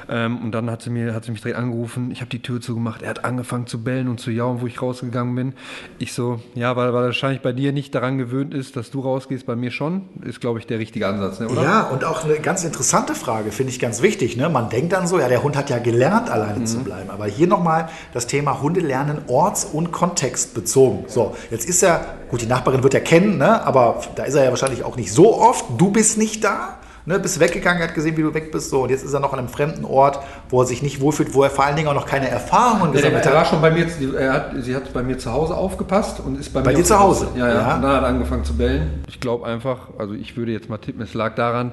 Ähm, 0.08 0.38
und 0.38 0.52
dann 0.52 0.70
hat 0.70 0.82
sie, 0.82 0.90
mir, 0.90 1.14
hat 1.14 1.26
sie 1.26 1.30
mich 1.30 1.42
direkt 1.42 1.58
angerufen. 1.58 2.10
Ich 2.10 2.22
habe 2.22 2.30
die 2.30 2.40
Tür 2.40 2.60
zugemacht. 2.60 3.02
Er 3.02 3.10
hat 3.10 3.24
angefangen 3.24 3.66
zu 3.66 3.84
bellen 3.84 4.08
und 4.08 4.18
zu 4.18 4.30
jaulen, 4.30 4.62
wo 4.62 4.66
ich 4.66 4.80
rausgegangen 4.80 5.34
bin. 5.34 5.52
Ich 5.98 6.14
so, 6.14 6.40
ja, 6.54 6.74
weil, 6.74 6.92
weil 6.94 7.02
er 7.02 7.06
wahrscheinlich 7.06 7.42
bei 7.42 7.52
dir 7.52 7.72
nicht 7.72 7.94
daran 7.94 8.16
gewöhnt 8.16 8.54
ist, 8.54 8.76
dass 8.76 8.90
du 8.90 9.00
rausgehst, 9.00 9.44
bei 9.46 9.56
mir 9.56 9.70
schon. 9.70 10.08
Ist, 10.22 10.40
glaube 10.40 10.58
ich, 10.58 10.66
der 10.66 10.78
richtige 10.78 11.06
Ansatz, 11.06 11.38
ne, 11.38 11.48
oder? 11.48 11.62
Ja, 11.62 11.82
und 11.82 12.02
auch 12.04 12.24
eine 12.24 12.38
ganz 12.40 12.64
interessante 12.64 13.14
Frage, 13.14 13.52
finde 13.52 13.72
ich 13.72 13.78
ganz 13.78 14.00
wichtig. 14.00 14.36
Ne? 14.38 14.48
Man 14.48 14.70
denkt 14.70 14.94
dann 14.94 15.06
so, 15.06 15.20
ja, 15.20 15.28
der 15.28 15.42
Hund 15.42 15.56
hat 15.56 15.68
ja 15.70 15.78
gelernt, 15.78 16.30
alleine 16.30 16.60
mhm. 16.60 16.66
zu 16.66 16.78
bleiben. 16.82 17.10
Aber 17.10 17.26
hier 17.26 17.46
nochmal 17.46 17.90
das 18.14 18.26
Thema 18.26 18.62
Hunde 18.62 18.80
lernen 18.80 19.18
orts- 19.28 19.66
und 19.66 19.92
Kontext 19.92 20.29
kontextbezogen. 20.30 21.04
So, 21.08 21.34
jetzt 21.50 21.68
ist 21.68 21.82
er, 21.82 22.04
gut, 22.28 22.40
die 22.40 22.46
Nachbarin 22.46 22.82
wird 22.82 22.94
er 22.94 23.00
kennen, 23.00 23.38
ne? 23.38 23.62
aber 23.64 24.02
da 24.14 24.24
ist 24.24 24.34
er 24.34 24.44
ja 24.44 24.50
wahrscheinlich 24.50 24.84
auch 24.84 24.96
nicht 24.96 25.12
so 25.12 25.36
oft. 25.36 25.64
Du 25.78 25.90
bist 25.90 26.18
nicht 26.18 26.44
da. 26.44 26.79
Ne, 27.10 27.18
bist 27.18 27.38
weggegangen, 27.40 27.82
er 27.82 27.88
hat 27.88 27.94
gesehen, 27.94 28.16
wie 28.16 28.22
du 28.22 28.32
weg 28.32 28.50
bist, 28.52 28.70
so, 28.70 28.82
und 28.84 28.90
jetzt 28.90 29.04
ist 29.04 29.12
er 29.12 29.20
noch 29.20 29.32
an 29.32 29.38
einem 29.40 29.48
fremden 29.48 29.84
Ort, 29.84 30.20
wo 30.48 30.62
er 30.62 30.66
sich 30.66 30.82
nicht 30.82 31.00
wohlfühlt, 31.00 31.34
wo 31.34 31.42
er 31.42 31.50
vor 31.50 31.64
allen 31.64 31.76
Dingen 31.76 31.88
auch 31.88 31.94
noch 31.94 32.06
keine 32.06 32.28
Erfahrungen 32.28 32.92
Ja, 32.94 33.00
gesammelt 33.00 33.26
er 33.26 33.32
war 33.32 33.40
hat. 33.40 33.48
schon 33.48 33.60
bei 33.60 33.70
mir, 33.70 33.86
er 34.18 34.32
hat, 34.32 34.50
sie 34.60 34.74
hat 34.74 34.92
bei 34.92 35.02
mir 35.02 35.18
zu 35.18 35.32
Hause 35.32 35.54
aufgepasst 35.56 36.20
und 36.20 36.38
ist 36.40 36.52
bei, 36.52 36.60
Bei 36.62 36.70
mir 36.70 36.76
dir 36.76 36.82
auf 36.82 36.88
zu 36.88 36.98
Hause? 36.98 37.28
Ja, 37.36 37.48
ja, 37.48 37.54
Ja. 37.54 37.74
Und 37.76 37.82
dann 37.82 37.92
hat 37.92 38.02
er 38.02 38.08
angefangen 38.08 38.44
zu 38.44 38.56
bellen. 38.56 39.04
Ich 39.08 39.20
glaube 39.20 39.46
einfach, 39.46 39.88
also 39.98 40.14
ich 40.14 40.36
würde 40.36 40.52
jetzt 40.52 40.68
mal 40.70 40.78
tippen, 40.78 41.02
es 41.02 41.12
lag 41.14 41.34
daran, 41.34 41.72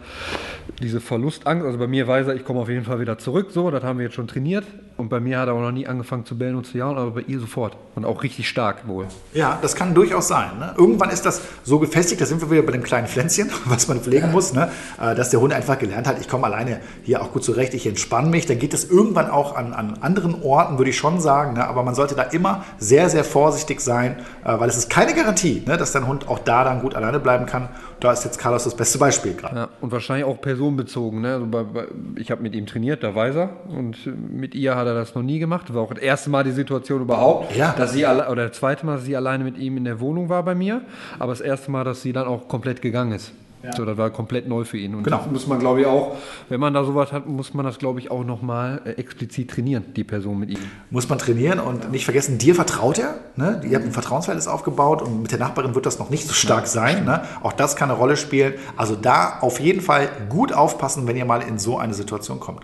diese 0.81 0.99
Verlustangst. 0.99 1.65
Also 1.65 1.77
bei 1.77 1.87
mir 1.87 2.07
weiß 2.07 2.27
er, 2.27 2.35
ich 2.35 2.43
komme 2.45 2.59
auf 2.59 2.69
jeden 2.69 2.83
Fall 2.85 2.99
wieder 2.99 3.17
zurück. 3.17 3.47
So, 3.51 3.71
das 3.71 3.83
haben 3.83 3.99
wir 3.99 4.05
jetzt 4.05 4.15
schon 4.15 4.27
trainiert. 4.27 4.65
Und 4.97 5.09
bei 5.09 5.19
mir 5.19 5.37
hat 5.39 5.47
er 5.47 5.53
auch 5.53 5.61
noch 5.61 5.71
nie 5.71 5.85
angefangen 5.85 6.25
zu 6.25 6.35
bellen 6.35 6.55
und 6.55 6.65
zu 6.65 6.75
jauen, 6.77 6.97
aber 6.97 7.11
bei 7.11 7.21
ihr 7.21 7.39
sofort. 7.39 7.77
Und 7.95 8.03
auch 8.05 8.23
richtig 8.23 8.49
stark 8.49 8.87
wohl. 8.87 9.05
Ja, 9.33 9.59
das 9.61 9.75
kann 9.75 9.93
durchaus 9.93 10.27
sein. 10.27 10.57
Ne? 10.59 10.73
Irgendwann 10.75 11.11
ist 11.11 11.23
das 11.23 11.41
so 11.63 11.77
gefestigt, 11.77 12.19
da 12.19 12.25
sind 12.25 12.41
wir 12.41 12.49
wieder 12.49 12.63
bei 12.63 12.71
dem 12.71 12.81
kleinen 12.81 13.07
Pflänzchen, 13.07 13.51
was 13.65 13.87
man 13.87 14.01
pflegen 14.01 14.31
muss, 14.31 14.53
ne? 14.53 14.69
äh, 14.99 15.13
dass 15.27 15.31
der 15.31 15.41
Hund 15.41 15.51
einfach 15.53 15.77
gelernt 15.77 16.07
hat, 16.07 16.21
ich 16.21 16.29
komme 16.29 16.45
alleine 16.45 16.79
hier 17.03 17.21
auch 17.21 17.33
gut 17.33 17.43
zurecht, 17.43 17.73
ich 17.73 17.85
entspanne 17.85 18.29
mich. 18.29 18.45
Dann 18.45 18.59
geht 18.59 18.73
es 18.73 18.89
irgendwann 18.89 19.29
auch 19.29 19.57
an, 19.57 19.73
an 19.73 19.97
anderen 19.99 20.41
Orten, 20.41 20.77
würde 20.77 20.89
ich 20.89 20.97
schon 20.97 21.19
sagen. 21.19 21.55
Ne? 21.55 21.67
Aber 21.67 21.83
man 21.83 21.95
sollte 21.95 22.15
da 22.15 22.23
immer 22.23 22.63
sehr, 22.77 23.09
sehr 23.09 23.25
vorsichtig 23.25 23.81
sein, 23.81 24.15
äh, 24.45 24.57
weil 24.57 24.69
es 24.69 24.77
ist 24.77 24.89
keine 24.89 25.13
Garantie, 25.13 25.63
ne? 25.65 25.75
dass 25.75 25.91
dein 25.91 26.07
Hund 26.07 26.29
auch 26.29 26.39
da 26.39 26.63
dann 26.63 26.79
gut 26.79 26.95
alleine 26.95 27.19
bleiben 27.19 27.45
kann. 27.45 27.67
Da 27.99 28.13
ist 28.13 28.23
jetzt 28.23 28.39
Carlos 28.39 28.63
das 28.63 28.75
beste 28.75 28.99
Beispiel 28.99 29.33
gerade. 29.33 29.55
Ja, 29.55 29.69
und 29.81 29.91
wahrscheinlich 29.91 30.25
auch 30.25 30.39
personenbezogen. 30.39 31.19
Ne? 31.19 31.33
Also 31.33 31.47
bei, 31.47 31.63
bei, 31.63 31.87
ich 32.15 32.31
habe 32.31 32.41
mit 32.41 32.55
ihm 32.55 32.65
trainiert, 32.65 33.03
da 33.03 33.13
weiß 33.13 33.35
er. 33.35 33.49
Und 33.67 33.97
mit 34.31 34.55
ihr 34.55 34.75
hat 34.77 34.87
er 34.87 34.93
das 34.93 35.13
noch 35.13 35.23
nie 35.23 35.39
gemacht. 35.39 35.73
War 35.73 35.81
auch 35.81 35.93
das 35.93 36.01
erste 36.01 36.29
Mal 36.29 36.45
die 36.45 36.51
Situation 36.51 37.01
überhaupt, 37.01 37.53
Ja. 37.53 37.73
dass 37.77 37.91
sie 37.91 38.05
alle, 38.05 38.29
oder 38.29 38.47
das 38.47 38.57
zweite 38.57 38.85
Mal, 38.85 38.95
dass 38.95 39.03
sie 39.03 39.17
alleine 39.17 39.43
mit 39.43 39.57
ihm 39.57 39.75
in 39.75 39.83
der 39.83 39.99
Wohnung 39.99 40.29
war 40.29 40.43
bei 40.43 40.55
mir. 40.55 40.83
Aber 41.19 41.33
das 41.33 41.41
erste 41.41 41.69
Mal, 41.69 41.83
dass 41.83 42.01
sie 42.01 42.13
dann 42.13 42.27
auch 42.27 42.47
komplett 42.47 42.81
gegangen 42.81 43.11
ist. 43.11 43.33
So, 43.75 43.85
das 43.85 43.97
war 43.97 44.09
komplett 44.11 44.47
neu 44.47 44.63
für 44.63 44.77
ihn. 44.77 44.95
Und 44.95 45.03
Genau. 45.03 45.17
das 45.17 45.31
muss 45.31 45.47
man, 45.47 45.59
glaube 45.59 45.81
ich, 45.81 45.87
auch, 45.87 46.15
wenn 46.49 46.59
man 46.59 46.73
da 46.73 46.83
sowas 46.83 47.11
hat, 47.11 47.27
muss 47.27 47.53
man 47.53 47.65
das, 47.65 47.79
glaube 47.79 47.99
ich, 47.99 48.09
auch 48.11 48.23
nochmal 48.23 48.81
äh, 48.85 48.91
explizit 48.91 49.49
trainieren, 49.51 49.85
die 49.95 50.03
Person 50.03 50.39
mit 50.39 50.49
ihm. 50.51 50.59
Muss 50.89 51.09
man 51.09 51.17
trainieren 51.19 51.59
und 51.59 51.91
nicht 51.91 52.05
vergessen, 52.05 52.37
dir 52.37 52.55
vertraut 52.55 52.97
er. 52.99 53.15
Ne? 53.35 53.61
Ihr 53.67 53.75
habt 53.75 53.85
ein 53.85 53.91
Vertrauensverhältnis 53.91 54.47
aufgebaut 54.47 55.01
und 55.01 55.21
mit 55.21 55.31
der 55.31 55.39
Nachbarin 55.39 55.75
wird 55.75 55.85
das 55.85 55.99
noch 55.99 56.09
nicht 56.09 56.27
so 56.27 56.33
stark 56.33 56.67
sein. 56.67 57.03
Ne? 57.03 57.21
Auch 57.43 57.53
das 57.53 57.75
kann 57.75 57.89
eine 57.89 57.97
Rolle 57.99 58.15
spielen. 58.15 58.53
Also 58.77 58.95
da 58.95 59.39
auf 59.41 59.59
jeden 59.59 59.81
Fall 59.81 60.07
gut 60.29 60.53
aufpassen, 60.53 61.07
wenn 61.07 61.17
ihr 61.17 61.25
mal 61.25 61.41
in 61.41 61.59
so 61.59 61.77
eine 61.77 61.93
Situation 61.93 62.39
kommt. 62.39 62.61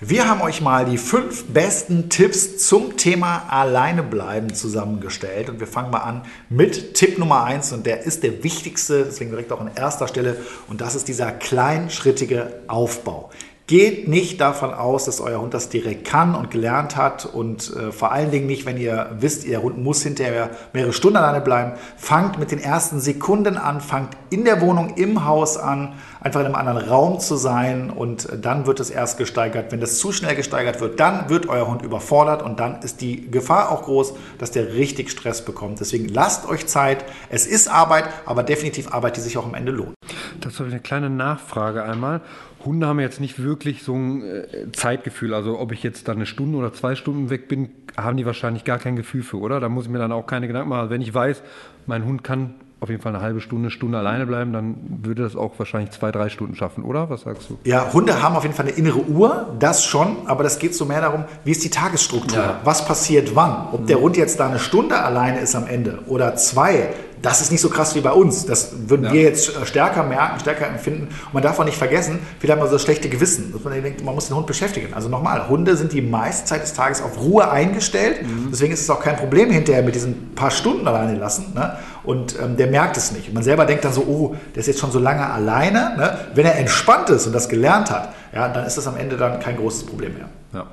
Wir 0.00 0.28
haben 0.28 0.42
euch 0.42 0.60
mal 0.60 0.84
die 0.84 0.96
fünf 0.96 1.46
besten 1.46 2.08
Tipps 2.08 2.58
zum 2.58 2.96
Thema 2.96 3.46
Alleine 3.48 4.04
bleiben 4.04 4.54
zusammengestellt. 4.54 5.48
Und 5.48 5.58
wir 5.58 5.66
fangen 5.66 5.90
mal 5.90 5.98
an 5.98 6.22
mit 6.48 6.94
Tipp 6.94 7.18
Nummer 7.18 7.42
eins. 7.42 7.72
Und 7.72 7.84
der 7.84 8.02
ist 8.02 8.22
der 8.22 8.44
wichtigste, 8.44 9.06
deswegen 9.06 9.30
direkt 9.30 9.50
auch 9.50 9.60
an 9.60 9.72
erster 9.74 10.06
Stelle. 10.06 10.36
Und 10.68 10.80
das 10.80 10.94
ist 10.94 11.08
dieser 11.08 11.32
kleinschrittige 11.32 12.60
Aufbau. 12.68 13.30
Geht 13.68 14.08
nicht 14.08 14.40
davon 14.40 14.72
aus, 14.72 15.04
dass 15.04 15.20
euer 15.20 15.42
Hund 15.42 15.52
das 15.52 15.68
direkt 15.68 16.06
kann 16.06 16.34
und 16.34 16.50
gelernt 16.50 16.96
hat 16.96 17.26
und 17.26 17.70
äh, 17.76 17.92
vor 17.92 18.12
allen 18.12 18.30
Dingen 18.30 18.46
nicht, 18.46 18.64
wenn 18.64 18.78
ihr 18.78 19.10
wisst, 19.20 19.44
ihr 19.44 19.60
Hund 19.60 19.76
muss 19.76 20.02
hinterher 20.02 20.48
mehrere 20.72 20.94
Stunden 20.94 21.18
alleine 21.18 21.42
bleiben. 21.42 21.72
Fangt 21.98 22.38
mit 22.38 22.50
den 22.50 22.60
ersten 22.60 22.98
Sekunden 22.98 23.58
an, 23.58 23.82
fangt 23.82 24.16
in 24.30 24.46
der 24.46 24.62
Wohnung, 24.62 24.94
im 24.96 25.26
Haus 25.26 25.58
an, 25.58 25.92
einfach 26.18 26.40
in 26.40 26.46
einem 26.46 26.54
anderen 26.54 26.88
Raum 26.88 27.20
zu 27.20 27.36
sein 27.36 27.90
und 27.90 28.30
äh, 28.30 28.38
dann 28.38 28.66
wird 28.66 28.80
es 28.80 28.88
erst 28.88 29.18
gesteigert. 29.18 29.70
Wenn 29.70 29.80
das 29.80 29.98
zu 29.98 30.12
schnell 30.12 30.34
gesteigert 30.34 30.80
wird, 30.80 30.98
dann 30.98 31.28
wird 31.28 31.46
euer 31.50 31.68
Hund 31.68 31.82
überfordert 31.82 32.42
und 32.42 32.60
dann 32.60 32.80
ist 32.80 33.02
die 33.02 33.30
Gefahr 33.30 33.70
auch 33.70 33.82
groß, 33.82 34.14
dass 34.38 34.50
der 34.50 34.72
richtig 34.72 35.10
Stress 35.10 35.44
bekommt. 35.44 35.78
Deswegen 35.78 36.08
lasst 36.08 36.48
euch 36.48 36.66
Zeit. 36.66 37.04
Es 37.28 37.46
ist 37.46 37.68
Arbeit, 37.68 38.06
aber 38.24 38.44
definitiv 38.44 38.94
Arbeit, 38.94 39.18
die 39.18 39.20
sich 39.20 39.36
auch 39.36 39.44
am 39.44 39.54
Ende 39.54 39.72
lohnt. 39.72 39.92
Das 40.40 40.58
habe 40.58 40.68
ich 40.68 40.74
eine 40.74 40.82
kleine 40.82 41.10
Nachfrage 41.10 41.82
einmal. 41.82 42.22
Hunde 42.68 42.86
haben 42.86 43.00
jetzt 43.00 43.20
nicht 43.20 43.42
wirklich 43.42 43.82
so 43.82 43.94
ein 43.94 44.22
äh, 44.22 44.70
Zeitgefühl. 44.72 45.32
Also 45.32 45.58
ob 45.58 45.72
ich 45.72 45.82
jetzt 45.82 46.06
dann 46.06 46.16
eine 46.16 46.26
Stunde 46.26 46.58
oder 46.58 46.72
zwei 46.72 46.94
Stunden 46.94 47.30
weg 47.30 47.48
bin, 47.48 47.70
haben 47.96 48.18
die 48.18 48.26
wahrscheinlich 48.26 48.64
gar 48.64 48.78
kein 48.78 48.94
Gefühl 48.94 49.22
für, 49.22 49.38
oder? 49.38 49.58
Da 49.58 49.68
muss 49.68 49.86
ich 49.86 49.90
mir 49.90 49.98
dann 49.98 50.12
auch 50.12 50.26
keine 50.26 50.46
Gedanken 50.46 50.68
machen. 50.68 50.80
Also 50.80 50.90
wenn 50.90 51.00
ich 51.00 51.12
weiß, 51.12 51.42
mein 51.86 52.04
Hund 52.04 52.22
kann 52.22 52.54
auf 52.80 52.90
jeden 52.90 53.02
Fall 53.02 53.14
eine 53.14 53.24
halbe 53.24 53.40
Stunde, 53.40 53.70
Stunde 53.70 53.98
alleine 53.98 54.26
bleiben, 54.26 54.52
dann 54.52 54.76
würde 55.02 55.22
das 55.22 55.34
auch 55.34 55.58
wahrscheinlich 55.58 55.90
zwei, 55.90 56.12
drei 56.12 56.28
Stunden 56.28 56.54
schaffen, 56.54 56.84
oder? 56.84 57.10
Was 57.10 57.22
sagst 57.22 57.50
du? 57.50 57.58
Ja, 57.64 57.92
Hunde 57.92 58.22
haben 58.22 58.36
auf 58.36 58.44
jeden 58.44 58.54
Fall 58.54 58.66
eine 58.66 58.76
innere 58.76 59.00
Uhr, 59.00 59.48
das 59.58 59.84
schon, 59.84 60.16
aber 60.26 60.44
das 60.44 60.58
geht 60.58 60.74
so 60.74 60.84
mehr 60.84 61.00
darum, 61.00 61.24
wie 61.44 61.50
ist 61.50 61.64
die 61.64 61.70
Tagesstruktur? 61.70 62.38
Ja. 62.38 62.60
Was 62.62 62.86
passiert 62.86 63.34
wann? 63.34 63.68
Ob 63.72 63.86
der 63.86 64.00
Hund 64.00 64.16
jetzt 64.16 64.38
da 64.38 64.48
eine 64.48 64.60
Stunde 64.60 65.00
alleine 65.00 65.40
ist 65.40 65.56
am 65.56 65.66
Ende 65.66 66.00
oder 66.06 66.36
zwei, 66.36 66.90
das 67.22 67.40
ist 67.40 67.50
nicht 67.50 67.60
so 67.60 67.68
krass 67.68 67.94
wie 67.94 68.00
bei 68.00 68.12
uns. 68.12 68.46
Das 68.46 68.72
würden 68.86 69.06
Ja. 69.06 69.12
wir 69.12 69.22
jetzt 69.22 69.48
äh, 69.48 69.66
stärker 69.66 70.02
merken, 70.02 70.40
stärker 70.40 70.66
empfinden. 70.66 71.08
Und 71.26 71.34
man 71.34 71.42
darf 71.42 71.58
auch 71.58 71.64
nicht 71.64 71.76
vergessen, 71.76 72.18
viele 72.40 72.52
haben 72.52 72.62
so 72.66 72.72
das 72.72 72.82
schlechte 72.82 73.08
Gewissen, 73.08 73.52
dass 73.52 73.62
man 73.64 73.82
denkt, 73.82 74.04
man 74.04 74.14
muss 74.14 74.28
den 74.28 74.36
Hund 74.36 74.46
beschäftigen. 74.46 74.94
Also 74.94 75.08
nochmal, 75.08 75.48
Hunde 75.48 75.76
sind 75.76 75.92
die 75.92 76.02
meiste 76.02 76.46
Zeit 76.46 76.62
des 76.62 76.72
Tages 76.74 77.02
auf 77.02 77.18
Ruhe 77.20 77.50
eingestellt. 77.50 78.20
Deswegen 78.50 78.72
ist 78.72 78.80
es 78.82 78.90
auch 78.90 79.00
kein 79.00 79.16
Problem 79.16 79.50
hinterher 79.50 79.82
mit 79.82 79.94
diesen 79.94 80.34
paar 80.34 80.50
Stunden 80.50 80.86
alleine 80.86 81.16
lassen. 81.18 81.52
Ne? 81.54 81.76
Und 82.04 82.36
ähm, 82.40 82.56
der 82.56 82.68
merkt 82.68 82.96
es 82.96 83.12
nicht. 83.12 83.28
Und 83.28 83.34
man 83.34 83.42
selber 83.42 83.64
denkt 83.66 83.84
dann 83.84 83.92
so, 83.92 84.02
oh, 84.02 84.36
der 84.54 84.60
ist 84.60 84.66
jetzt 84.66 84.80
schon 84.80 84.90
so 84.92 84.98
lange 84.98 85.28
alleine. 85.28 85.94
Ne? 85.96 86.18
Wenn 86.34 86.46
er 86.46 86.56
entspannt 86.56 87.10
ist 87.10 87.26
und 87.26 87.32
das 87.34 87.48
gelernt 87.48 87.90
hat, 87.90 88.14
ja, 88.34 88.48
dann 88.48 88.66
ist 88.66 88.76
das 88.78 88.86
am 88.86 88.96
Ende 88.96 89.16
dann 89.16 89.40
kein 89.40 89.56
großes 89.56 89.86
Problem 89.86 90.14
mehr. 90.14 90.28
Ja. 90.52 90.66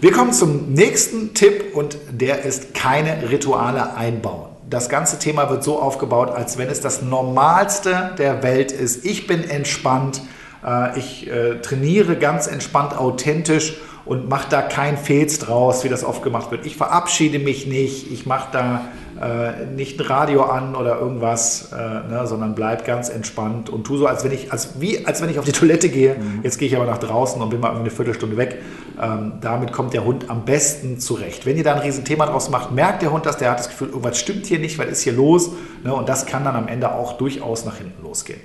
Wir 0.00 0.12
kommen 0.12 0.32
zum 0.32 0.72
nächsten 0.74 1.34
Tipp 1.34 1.74
und 1.74 1.98
der 2.10 2.44
ist 2.44 2.72
keine 2.74 3.30
Rituale 3.30 3.96
einbauen. 3.96 4.50
Das 4.70 4.90
ganze 4.90 5.18
Thema 5.18 5.48
wird 5.48 5.64
so 5.64 5.80
aufgebaut, 5.80 6.30
als 6.30 6.58
wenn 6.58 6.68
es 6.68 6.82
das 6.82 7.00
Normalste 7.00 8.10
der 8.18 8.42
Welt 8.42 8.70
ist. 8.70 9.06
Ich 9.06 9.26
bin 9.26 9.48
entspannt, 9.48 10.20
äh, 10.62 10.98
ich 10.98 11.26
äh, 11.26 11.60
trainiere 11.62 12.16
ganz 12.16 12.46
entspannt, 12.46 12.94
authentisch 12.94 13.78
und 14.08 14.28
mache 14.28 14.48
da 14.48 14.62
kein 14.62 14.96
Fels 14.96 15.38
draus, 15.38 15.84
wie 15.84 15.88
das 15.88 16.02
oft 16.02 16.22
gemacht 16.22 16.50
wird. 16.50 16.64
Ich 16.64 16.76
verabschiede 16.76 17.38
mich 17.38 17.66
nicht, 17.66 18.10
ich 18.10 18.24
mache 18.24 18.48
da 18.52 18.80
äh, 19.20 19.66
nicht 19.66 20.00
ein 20.00 20.06
Radio 20.06 20.44
an 20.44 20.74
oder 20.74 20.98
irgendwas, 20.98 21.72
äh, 21.72 21.76
ne, 21.76 22.22
sondern 22.24 22.54
bleib 22.54 22.86
ganz 22.86 23.10
entspannt 23.10 23.68
und 23.68 23.84
tu 23.84 23.98
so, 23.98 24.06
als 24.06 24.24
wenn 24.24 24.32
ich, 24.32 24.50
als, 24.50 24.80
wie, 24.80 25.04
als 25.04 25.20
wenn 25.20 25.28
ich 25.28 25.38
auf 25.38 25.44
die 25.44 25.52
Toilette 25.52 25.90
gehe. 25.90 26.16
Jetzt 26.42 26.58
gehe 26.58 26.68
ich 26.68 26.76
aber 26.76 26.86
nach 26.86 26.98
draußen 26.98 27.40
und 27.42 27.50
bin 27.50 27.60
mal 27.60 27.68
irgendwie 27.68 27.88
eine 27.88 27.90
Viertelstunde 27.90 28.36
weg. 28.36 28.62
Ähm, 29.00 29.34
damit 29.42 29.72
kommt 29.72 29.92
der 29.92 30.04
Hund 30.04 30.30
am 30.30 30.44
besten 30.44 30.98
zurecht. 31.00 31.44
Wenn 31.44 31.56
ihr 31.56 31.64
da 31.64 31.74
ein 31.74 31.80
Riesenthema 31.80 32.26
draus 32.26 32.48
macht, 32.48 32.72
merkt 32.72 33.02
der 33.02 33.12
Hund 33.12 33.26
das, 33.26 33.36
der 33.36 33.50
hat 33.50 33.58
das 33.58 33.68
Gefühl, 33.68 33.88
irgendwas 33.88 34.18
stimmt 34.18 34.46
hier 34.46 34.58
nicht, 34.58 34.78
was 34.78 34.86
ist 34.86 35.02
hier 35.02 35.12
los? 35.12 35.50
Ne, 35.84 35.92
und 35.92 36.08
das 36.08 36.24
kann 36.24 36.44
dann 36.44 36.56
am 36.56 36.68
Ende 36.68 36.92
auch 36.92 37.18
durchaus 37.18 37.64
nach 37.64 37.76
hinten 37.76 38.02
losgehen. 38.02 38.40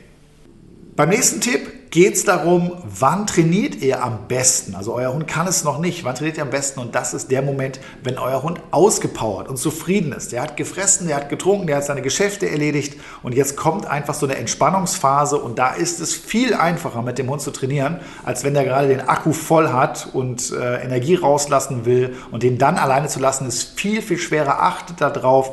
Beim 0.96 1.10
nächsten 1.10 1.40
Tipp 1.40 1.72
geht 1.94 2.16
es 2.16 2.26
darum, 2.26 2.72
wann 2.86 3.28
trainiert 3.28 3.76
ihr 3.76 4.04
am 4.04 4.28
besten? 4.28 4.74
Also 4.74 4.96
euer 4.96 5.14
Hund 5.14 5.28
kann 5.28 5.46
es 5.46 5.64
noch 5.64 5.78
nicht. 5.78 6.04
Wann 6.04 6.16
trainiert 6.16 6.38
ihr 6.38 6.44
am 6.44 6.50
besten? 6.50 6.80
Und 6.80 6.96
das 6.96 7.14
ist 7.14 7.30
der 7.30 7.44
Moment, 7.44 7.80
wenn 8.02 8.18
euer 8.18 8.42
Hund 8.42 8.60
ausgepowert 8.72 9.48
und 9.48 9.58
zufrieden 9.58 10.12
ist. 10.12 10.32
Der 10.32 10.42
hat 10.42 10.58
gefressen, 10.58 11.06
der 11.06 11.18
hat 11.18 11.30
getrunken, 11.30 11.68
der 11.68 11.76
hat 11.78 11.86
seine 11.86 12.02
Geschäfte 12.02 12.50
erledigt 12.50 13.00
und 13.22 13.36
jetzt 13.36 13.58
kommt 13.58 13.86
einfach 13.86 14.16
so 14.16 14.26
eine 14.26 14.38
Entspannungsphase 14.38 15.38
und 15.38 15.60
da 15.60 15.70
ist 15.70 16.00
es 16.00 16.16
viel 16.16 16.56
einfacher 16.56 17.04
mit 17.04 17.20
dem 17.20 17.30
Hund 17.30 17.44
zu 17.44 17.52
trainieren, 17.52 18.00
als 18.26 18.44
wenn 18.44 18.56
der 18.56 18.64
gerade 18.64 18.88
den 18.88 19.08
Akku 19.08 19.32
voll 19.32 19.72
hat 19.72 20.10
und 20.14 20.52
äh, 20.52 20.84
Energie 20.84 21.14
rauslassen 21.14 21.86
will 21.86 22.16
und 22.32 22.42
den 22.42 22.58
dann 22.58 22.80
alleine 22.80 23.08
zu 23.08 23.20
lassen, 23.20 23.48
ist 23.48 23.80
viel, 23.80 24.02
viel 24.02 24.18
schwerer. 24.18 24.64
Achtet 24.64 25.00
darauf. 25.00 25.52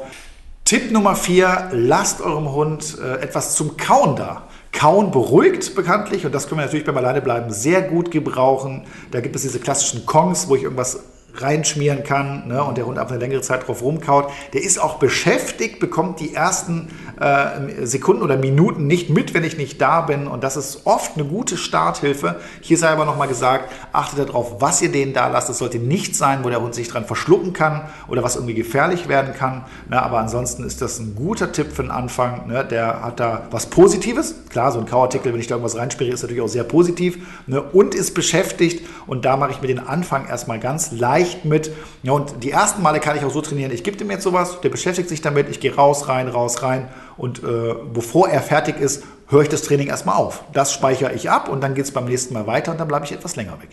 Tipp 0.64 0.90
Nummer 0.90 1.16
vier, 1.16 1.68
lasst 1.72 2.22
eurem 2.22 2.50
Hund 2.50 2.96
äh, 2.98 3.16
etwas 3.20 3.56
zum 3.56 3.76
Kauen 3.76 4.16
da. 4.16 4.44
Kauen 4.72 5.10
beruhigt 5.10 5.74
bekanntlich 5.74 6.24
und 6.24 6.34
das 6.34 6.48
können 6.48 6.60
wir 6.60 6.64
natürlich 6.64 6.86
beim 6.86 6.96
Alleinebleiben 6.96 7.50
sehr 7.50 7.82
gut 7.82 8.10
gebrauchen. 8.10 8.86
Da 9.10 9.20
gibt 9.20 9.36
es 9.36 9.42
diese 9.42 9.58
klassischen 9.58 10.06
Kongs, 10.06 10.48
wo 10.48 10.56
ich 10.56 10.62
irgendwas 10.62 11.04
reinschmieren 11.36 12.02
kann 12.04 12.48
ne, 12.48 12.62
und 12.62 12.76
der 12.76 12.86
Hund 12.86 12.98
einfach 12.98 13.12
eine 13.12 13.20
längere 13.20 13.40
Zeit 13.40 13.66
drauf 13.66 13.82
rumkaut. 13.82 14.30
Der 14.52 14.62
ist 14.62 14.78
auch 14.78 14.98
beschäftigt, 14.98 15.80
bekommt 15.80 16.20
die 16.20 16.34
ersten 16.34 16.88
äh, 17.20 17.86
Sekunden 17.86 18.22
oder 18.22 18.36
Minuten 18.36 18.86
nicht 18.86 19.10
mit, 19.10 19.34
wenn 19.34 19.44
ich 19.44 19.56
nicht 19.56 19.80
da 19.80 20.00
bin 20.00 20.26
und 20.26 20.42
das 20.42 20.56
ist 20.56 20.86
oft 20.86 21.16
eine 21.16 21.24
gute 21.24 21.56
Starthilfe. 21.56 22.36
Hier 22.60 22.78
sei 22.78 22.88
aber 22.88 23.04
nochmal 23.04 23.28
gesagt, 23.28 23.72
achtet 23.92 24.28
darauf, 24.28 24.60
was 24.60 24.82
ihr 24.82 24.90
denen 24.90 25.12
da 25.12 25.28
lasst. 25.28 25.50
Es 25.50 25.58
sollte 25.58 25.78
nicht 25.78 26.16
sein, 26.16 26.44
wo 26.44 26.48
der 26.48 26.60
Hund 26.60 26.74
sich 26.74 26.88
dran 26.88 27.04
verschlucken 27.04 27.52
kann 27.52 27.82
oder 28.08 28.22
was 28.22 28.36
irgendwie 28.36 28.54
gefährlich 28.54 29.08
werden 29.08 29.34
kann. 29.34 29.64
Ne, 29.88 30.02
aber 30.02 30.18
ansonsten 30.18 30.64
ist 30.64 30.82
das 30.82 30.98
ein 30.98 31.14
guter 31.14 31.52
Tipp 31.52 31.72
für 31.72 31.82
den 31.82 31.90
Anfang. 31.90 32.48
Ne, 32.48 32.64
der 32.64 33.02
hat 33.02 33.20
da 33.20 33.42
was 33.50 33.66
Positives. 33.66 34.34
Klar, 34.48 34.72
so 34.72 34.80
ein 34.80 34.86
Kauartikel, 34.86 35.32
wenn 35.32 35.40
ich 35.40 35.46
da 35.46 35.56
irgendwas 35.56 35.76
reinspiele, 35.76 36.12
ist 36.12 36.22
natürlich 36.22 36.42
auch 36.42 36.48
sehr 36.48 36.64
positiv 36.64 37.18
ne, 37.46 37.60
und 37.62 37.94
ist 37.94 38.14
beschäftigt 38.14 38.86
und 39.06 39.24
da 39.24 39.36
mache 39.36 39.52
ich 39.52 39.60
mir 39.60 39.68
den 39.68 39.78
Anfang 39.78 40.26
erstmal 40.26 40.58
ganz 40.58 40.92
leicht 40.92 41.19
mit. 41.44 41.70
Ja, 42.02 42.12
und 42.12 42.42
die 42.42 42.50
ersten 42.50 42.82
Male 42.82 43.00
kann 43.00 43.16
ich 43.16 43.24
auch 43.24 43.30
so 43.30 43.40
trainieren, 43.40 43.72
ich 43.72 43.84
gebe 43.84 43.96
dem 43.96 44.10
jetzt 44.10 44.24
sowas, 44.24 44.60
der 44.60 44.68
beschäftigt 44.68 45.08
sich 45.08 45.20
damit, 45.20 45.48
ich 45.48 45.60
gehe 45.60 45.74
raus, 45.74 46.08
rein, 46.08 46.28
raus, 46.28 46.62
rein 46.62 46.88
und 47.16 47.42
äh, 47.42 47.74
bevor 47.92 48.28
er 48.28 48.42
fertig 48.42 48.78
ist, 48.80 49.02
höre 49.28 49.42
ich 49.42 49.48
das 49.48 49.62
Training 49.62 49.88
erstmal 49.88 50.16
auf. 50.16 50.44
Das 50.52 50.72
speichere 50.72 51.12
ich 51.12 51.30
ab 51.30 51.48
und 51.48 51.60
dann 51.62 51.74
geht 51.74 51.84
es 51.84 51.92
beim 51.92 52.06
nächsten 52.06 52.34
Mal 52.34 52.46
weiter 52.46 52.72
und 52.72 52.80
dann 52.80 52.88
bleibe 52.88 53.04
ich 53.04 53.12
etwas 53.12 53.36
länger 53.36 53.60
weg. 53.60 53.70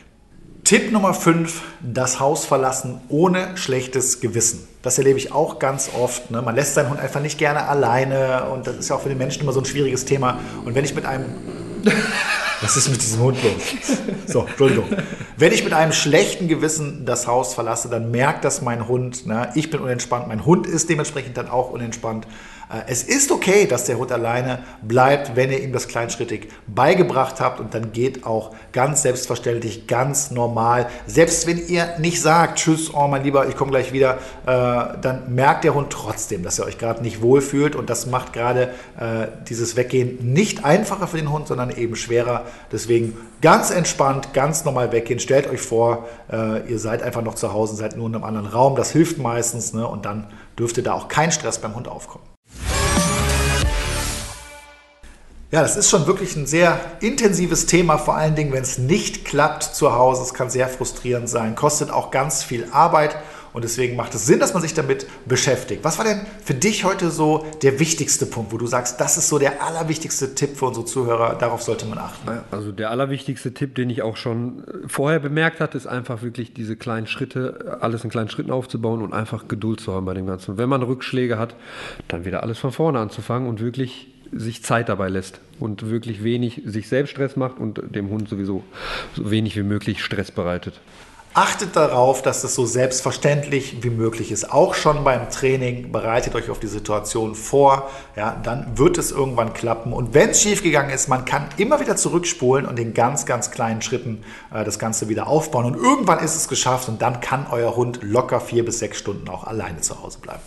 Tipp 0.64 0.92
Nummer 0.92 1.14
5, 1.14 1.62
das 1.80 2.20
Haus 2.20 2.46
verlassen 2.46 3.00
ohne 3.08 3.56
schlechtes 3.56 4.20
Gewissen. 4.20 4.68
Das 4.82 4.98
erlebe 4.98 5.18
ich 5.18 5.32
auch 5.32 5.60
ganz 5.60 5.90
oft. 5.98 6.30
Ne? 6.30 6.42
Man 6.42 6.56
lässt 6.56 6.74
seinen 6.74 6.90
Hund 6.90 7.00
einfach 7.00 7.22
nicht 7.22 7.38
gerne 7.38 7.70
alleine 7.70 8.50
und 8.52 8.68
das 8.68 8.76
ist 8.76 8.90
ja 8.90 8.98
auch 8.98 9.02
für 9.02 9.08
den 9.08 9.18
Menschen 9.18 9.44
immer 9.44 9.54
so 9.54 9.62
ein 9.62 9.66
schwieriges 9.66 10.04
Thema. 10.04 10.40
Und 10.66 10.76
wenn 10.76 10.84
ich 10.84 10.94
mit 10.94 11.06
einem... 11.06 11.26
Was 12.62 12.76
ist 12.76 12.90
mit 12.90 13.02
diesem 13.02 13.20
Hund 13.22 13.38
los? 13.44 13.98
So, 14.26 14.46
Entschuldigung. 14.46 14.86
Wenn 15.38 15.54
ich 15.54 15.64
mit 15.64 15.74
einem 15.74 15.94
schlechten 15.94 16.48
Gewissen 16.48 17.06
das 17.06 17.28
Haus 17.28 17.54
verlasse, 17.54 17.88
dann 17.88 18.10
merkt 18.10 18.44
das 18.44 18.62
mein 18.62 18.88
Hund. 18.88 19.28
Ne? 19.28 19.52
Ich 19.54 19.70
bin 19.70 19.80
unentspannt, 19.80 20.28
mein 20.28 20.44
Hund 20.44 20.66
ist 20.66 20.90
dementsprechend 20.90 21.38
dann 21.38 21.50
auch 21.50 21.70
unentspannt. 21.70 22.28
Äh, 22.70 22.82
es 22.88 23.04
ist 23.04 23.32
okay, 23.32 23.66
dass 23.66 23.86
der 23.86 23.98
Hund 23.98 24.12
alleine 24.12 24.60
bleibt, 24.82 25.36
wenn 25.36 25.52
ihr 25.52 25.62
ihm 25.62 25.72
das 25.72 25.88
kleinschrittig 25.88 26.50
beigebracht 26.68 27.40
habt 27.40 27.60
und 27.60 27.74
dann 27.74 27.92
geht 27.92 28.26
auch 28.26 28.54
ganz 28.72 29.02
selbstverständlich, 29.02 29.88
ganz 29.88 30.32
normal. 30.32 30.88
Selbst 31.06 31.48
wenn 31.48 31.66
ihr 31.68 31.98
nicht 32.00 32.22
sagt, 32.22 32.60
tschüss, 32.60 32.94
oh 32.94 33.08
mein 33.08 33.24
Lieber, 33.24 33.48
ich 33.48 33.56
komme 33.56 33.72
gleich 33.72 33.94
wieder, 33.94 34.18
äh, 34.46 34.98
dann 35.02 35.34
merkt 35.34 35.64
der 35.64 35.74
Hund 35.74 35.90
trotzdem, 35.90 36.44
dass 36.44 36.60
er 36.60 36.66
euch 36.66 36.78
gerade 36.78 37.02
nicht 37.02 37.22
wohlfühlt 37.22 37.76
und 37.76 37.90
das 37.90 38.06
macht 38.06 38.34
gerade 38.34 38.70
äh, 39.00 39.28
dieses 39.48 39.76
Weggehen 39.76 40.34
nicht 40.34 40.66
einfacher 40.66 41.08
für 41.08 41.18
den 41.18 41.32
Hund, 41.32 41.48
sondern 41.48 41.70
eben 41.70 41.96
schwerer. 41.96 42.46
Deswegen 42.72 43.18
ganz 43.42 43.72
entspannt, 43.72 44.34
ganz 44.34 44.66
normal 44.66 44.92
weggehen. 44.92 45.20
Stellt 45.20 45.48
euch 45.48 45.62
vor, 45.62 46.08
ihr 46.68 46.80
seid 46.80 47.04
einfach 47.04 47.22
noch 47.22 47.36
zu 47.36 47.54
Hause, 47.54 47.76
seid 47.76 47.96
nur 47.96 48.08
in 48.08 48.16
einem 48.16 48.24
anderen 48.24 48.48
Raum. 48.48 48.76
Das 48.76 48.92
hilft 48.92 49.20
meistens 49.20 49.74
ne? 49.74 49.88
und 49.88 50.06
dann 50.06 50.28
dürfte 50.58 50.84
da 50.84 50.94
auch 50.94 51.08
kein 51.08 51.32
Stress 51.32 51.60
beim 51.60 51.76
Hund 51.76 51.88
aufkommen. 51.88 52.37
Ja, 55.50 55.62
das 55.62 55.78
ist 55.78 55.90
schon 55.90 56.08
wirklich 56.08 56.36
ein 56.36 56.46
sehr 56.46 56.78
intensives 57.00 57.68
Thema, 57.68 57.98
vor 57.98 58.18
allen 58.18 58.36
Dingen, 58.36 58.52
wenn 58.52 58.64
es 58.64 58.80
nicht 58.80 59.24
klappt 59.24 59.64
zu 59.64 59.94
Hause. 59.94 60.24
Es 60.24 60.34
kann 60.34 60.50
sehr 60.50 60.68
frustrierend 60.68 61.30
sein, 61.30 61.56
kostet 61.56 61.90
auch 61.90 62.12
ganz 62.12 62.44
viel 62.44 62.66
Arbeit 62.74 63.16
und 63.54 63.64
deswegen 63.64 63.96
macht 63.96 64.14
es 64.14 64.26
Sinn, 64.26 64.42
dass 64.42 64.54
man 64.54 64.62
sich 64.62 64.74
damit 64.74 65.08
beschäftigt. 65.26 65.86
Was 65.86 65.98
war 66.00 66.04
denn 66.04 66.20
für 66.44 66.54
dich 66.54 66.84
heute 66.84 67.10
so 67.10 67.46
der 67.62 67.80
wichtigste 67.80 68.26
Punkt, 68.26 68.52
wo 68.52 68.58
du 68.58 68.68
sagst, 68.68 69.00
das 69.00 69.18
ist 69.18 69.30
so 69.30 69.40
der 69.40 69.64
allerwichtigste 69.64 70.36
Tipp 70.36 70.58
für 70.58 70.66
unsere 70.66 70.86
Zuhörer, 70.86 71.36
darauf 71.36 71.64
sollte 71.64 71.86
man 71.86 71.98
achten? 71.98 72.30
Also 72.52 72.74
der 72.74 72.92
allerwichtigste 72.92 73.54
Tipp, 73.54 73.74
den 73.76 73.90
ich 73.90 74.02
auch 74.02 74.18
schon 74.18 74.66
äh, 74.68 74.88
vorher 74.90 75.20
bemerkt 75.20 75.62
hatte, 75.62 75.78
ist 75.78 75.88
einfach 75.88 76.24
wirklich 76.24 76.54
diese 76.54 76.76
kleinen 76.76 77.08
Schritte, 77.08 77.78
alles 77.80 78.04
in 78.04 78.10
kleinen 78.10 78.30
Schritten 78.30 78.52
aufzubauen 78.52 79.02
und 79.02 79.14
einfach 79.14 79.48
Geduld 79.48 79.80
zu 79.80 79.94
haben 79.94 80.06
bei 80.06 80.14
dem 80.14 80.28
Ganzen. 80.28 80.58
Wenn 80.58 80.68
man 80.68 80.84
Rückschläge 80.84 81.40
hat, 81.40 81.56
dann 82.10 82.26
wieder 82.26 82.44
alles 82.44 82.60
von 82.60 82.74
vorne 82.74 83.00
anzufangen 83.00 83.48
und 83.48 83.62
wirklich 83.62 84.10
sich 84.32 84.64
Zeit 84.64 84.90
dabei 84.90 85.10
lässt 85.10 85.40
und 85.60 85.90
wirklich 85.90 86.24
wenig 86.24 86.62
sich 86.66 86.88
selbst 86.88 87.12
Stress 87.12 87.36
macht 87.36 87.60
und 87.60 87.82
dem 87.96 88.10
Hund 88.10 88.30
sowieso 88.30 88.64
so 89.16 89.30
wenig 89.32 89.56
wie 89.56 89.64
möglich 89.64 90.04
Stress 90.04 90.32
bereitet. 90.32 90.80
Achtet 91.34 91.76
darauf, 91.76 92.24
dass 92.24 92.42
das 92.42 92.56
so 92.56 92.66
selbstverständlich 92.66 93.84
wie 93.84 93.92
möglich 93.92 94.32
ist. 94.32 94.52
Auch 94.52 94.74
schon 94.74 95.04
beim 95.04 95.30
Training 95.30 95.92
bereitet 95.92 96.34
euch 96.34 96.50
auf 96.50 96.60
die 96.60 96.66
Situation 96.66 97.36
vor. 97.36 97.92
Ja, 98.16 98.36
dann 98.42 98.76
wird 98.80 98.98
es 98.98 99.12
irgendwann 99.12 99.54
klappen. 99.54 99.94
Und 99.94 100.16
wenn 100.16 100.32
es 100.32 100.42
schiefgegangen 100.42 100.90
ist, 100.90 101.10
man 101.10 101.26
kann 101.26 101.48
immer 101.58 101.80
wieder 101.80 101.96
zurückspulen 101.96 102.66
und 102.66 102.80
in 102.80 102.96
ganz, 102.96 103.28
ganz 103.28 103.52
kleinen 103.52 103.84
Schritten 103.84 104.24
äh, 104.52 104.64
das 104.64 104.80
Ganze 104.80 105.10
wieder 105.10 105.28
aufbauen. 105.28 105.66
Und 105.66 105.76
irgendwann 105.76 106.24
ist 106.26 106.36
es 106.36 106.48
geschafft 106.48 106.90
und 106.90 107.04
dann 107.04 107.22
kann 107.22 107.46
euer 107.52 107.76
Hund 107.76 108.00
locker 108.02 108.40
vier 108.40 108.66
bis 108.66 108.80
sechs 108.80 108.98
Stunden 108.98 109.30
auch 109.30 109.44
alleine 109.44 109.82
zu 109.82 110.02
Hause 110.02 110.18
bleiben. 110.18 110.42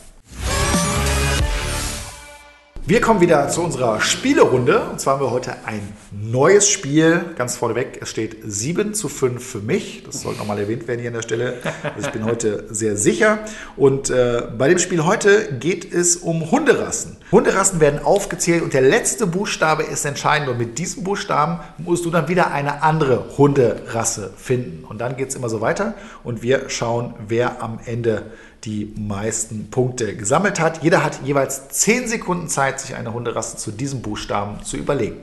Wir 2.87 3.01
kommen 3.01 3.21
wieder 3.21 3.49
zu 3.49 3.63
unserer 3.63 4.01
Spielerunde. 4.01 4.81
Und 4.91 5.01
zwar 5.01 5.15
haben 5.15 5.25
wir 5.25 5.31
heute 5.31 5.55
ein 5.67 5.81
neues 6.11 6.69
Spiel. 6.69 7.25
Ganz 7.37 7.57
vorneweg, 7.57 7.99
es 8.01 8.09
steht 8.09 8.39
7 8.43 8.95
zu 8.95 9.09
5 9.09 9.45
für 9.45 9.59
mich. 9.59 10.03
Das 10.05 10.23
sollte 10.23 10.39
nochmal 10.39 10.59
erwähnt 10.59 10.89
werden 10.89 11.01
hier 11.01 11.11
an 11.11 11.15
der 11.15 11.23
Stelle. 11.23 11.59
Also 11.95 12.09
ich 12.09 12.13
bin 12.13 12.25
heute 12.25 12.65
sehr 12.71 12.97
sicher. 12.97 13.39
Und 13.77 14.11
äh, 14.11 14.43
bei 14.57 14.69
dem 14.69 14.79
Spiel 14.79 15.05
heute 15.05 15.53
geht 15.61 15.93
es 15.93 16.17
um 16.17 16.51
Hunderassen. 16.51 17.19
Hunderassen 17.31 17.81
werden 17.81 18.03
aufgezählt 18.03 18.63
und 18.63 18.73
der 18.73 18.83
letzte 18.83 19.27
Buchstabe 19.27 19.83
ist 19.83 20.05
entscheidend. 20.05 20.49
Und 20.49 20.59
mit 20.59 20.79
diesem 20.79 21.05
Buchstaben 21.05 21.61
musst 21.79 22.07
du 22.07 22.11
dann 22.11 22.29
wieder 22.29 22.51
eine 22.51 22.83
andere 22.83 23.37
Hunderasse 23.37 24.33
finden. 24.37 24.85
Und 24.85 25.01
dann 25.01 25.17
geht 25.17 25.29
es 25.29 25.37
immer 25.37 25.49
so 25.49 25.61
weiter. 25.61 25.95
Und 26.25 26.43
wir 26.43 26.71
schauen, 26.71 27.15
wer 27.29 27.63
am 27.63 27.79
Ende 27.85 28.33
die 28.65 28.93
meisten 28.97 29.71
Punkte 29.71 30.17
gesammelt 30.17 30.61
hat. 30.61 30.83
Jeder 30.83 31.03
hat 31.05 31.21
jeweils 31.25 31.69
10 31.69 32.09
Sekunden 32.09 32.49
Zeit, 32.49 32.81
sich 32.81 32.95
eine 32.95 33.13
Hunderasse 33.13 33.57
zu 33.57 33.71
diesem 33.71 34.03
Buchstaben 34.03 34.63
zu 34.65 34.77
überlegen. 34.77 35.17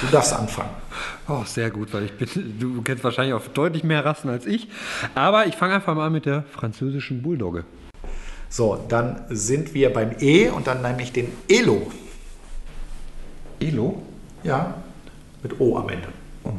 Du 0.00 0.06
darfst 0.10 0.32
anfangen. 0.32 0.70
Oh, 1.30 1.44
sehr 1.44 1.70
gut, 1.70 1.92
weil 1.92 2.04
ich 2.04 2.12
bin, 2.16 2.58
du 2.58 2.80
kennst 2.80 3.04
wahrscheinlich 3.04 3.34
auch 3.34 3.46
deutlich 3.48 3.84
mehr 3.84 4.02
Rassen 4.02 4.30
als 4.30 4.46
ich. 4.46 4.68
Aber 5.14 5.46
ich 5.46 5.56
fange 5.56 5.74
einfach 5.74 5.94
mal 5.94 6.06
an 6.06 6.12
mit 6.14 6.24
der 6.24 6.44
französischen 6.50 7.20
Bulldogge. 7.20 7.64
So, 8.48 8.82
dann 8.88 9.26
sind 9.28 9.74
wir 9.74 9.92
beim 9.92 10.12
E 10.20 10.48
und 10.48 10.66
dann 10.66 10.80
nehme 10.80 11.02
ich 11.02 11.12
den 11.12 11.30
Elo. 11.48 11.92
Elo? 13.60 14.02
Ja, 14.42 14.74
mit 15.42 15.60
O 15.60 15.76
am 15.76 15.90
Ende. 15.90 16.08
Oh. 16.44 16.52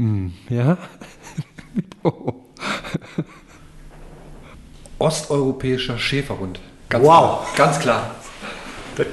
Mm, 0.00 0.32
ja, 0.48 0.78
mit 1.74 1.84
O. 2.04 2.51
Osteuropäischer 4.98 5.98
Schäferhund. 5.98 6.60
Ganz 6.88 7.04
wow. 7.04 7.54
Klar. 7.54 7.68
Ganz 7.68 7.78
klar. 7.80 8.10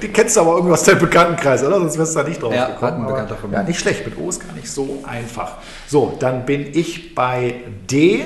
Die 0.01 0.09
kennst 0.09 0.35
du 0.35 0.41
aber 0.41 0.55
irgendwo 0.55 0.73
aus 0.73 0.83
deinem 0.83 0.99
Bekanntenkreis, 0.99 1.63
oder? 1.63 1.79
Sonst 1.79 1.97
wärst 1.97 2.15
du 2.15 2.19
da 2.19 2.27
nicht 2.27 2.41
drauf 2.41 2.53
ja, 2.53 2.67
gekommen. 2.67 3.01
Ein 3.01 3.07
Bekannter 3.07 3.37
von 3.37 3.49
mir. 3.49 3.57
Ja, 3.57 3.63
nicht 3.63 3.79
schlecht. 3.79 4.05
Mit 4.05 4.17
O 4.17 4.29
ist 4.29 4.45
gar 4.45 4.53
nicht 4.53 4.69
so 4.69 5.03
einfach. 5.07 5.53
So, 5.87 6.17
dann 6.19 6.45
bin 6.45 6.67
ich 6.73 7.15
bei 7.15 7.55
D 7.89 8.25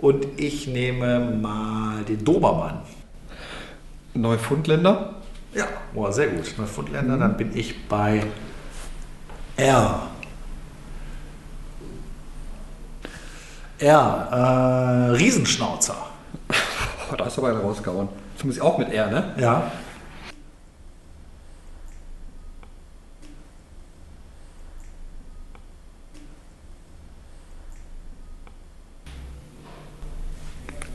und 0.00 0.26
ich 0.38 0.66
nehme 0.66 1.20
mal 1.20 2.04
den 2.04 2.24
Dobermann. 2.24 2.80
Neufundländer? 4.14 5.14
Ja, 5.54 5.66
oh, 5.94 6.10
sehr 6.10 6.28
gut. 6.28 6.54
Neufundländer. 6.56 7.16
Mhm. 7.16 7.20
Dann 7.20 7.36
bin 7.36 7.56
ich 7.56 7.86
bei 7.86 8.24
R. 9.56 10.08
R. 13.78 15.08
Äh, 15.10 15.10
Riesenschnauzer. 15.12 15.96
da 17.16 17.26
ist 17.26 17.38
aber 17.38 17.48
einer 17.48 17.60
rausgehauen. 17.60 18.08
Ich 18.44 18.60
auch 18.60 18.78
mit 18.78 18.92
R, 18.92 19.06
ne? 19.08 19.34
Ja. 19.38 19.70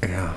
Ja. 0.02 0.34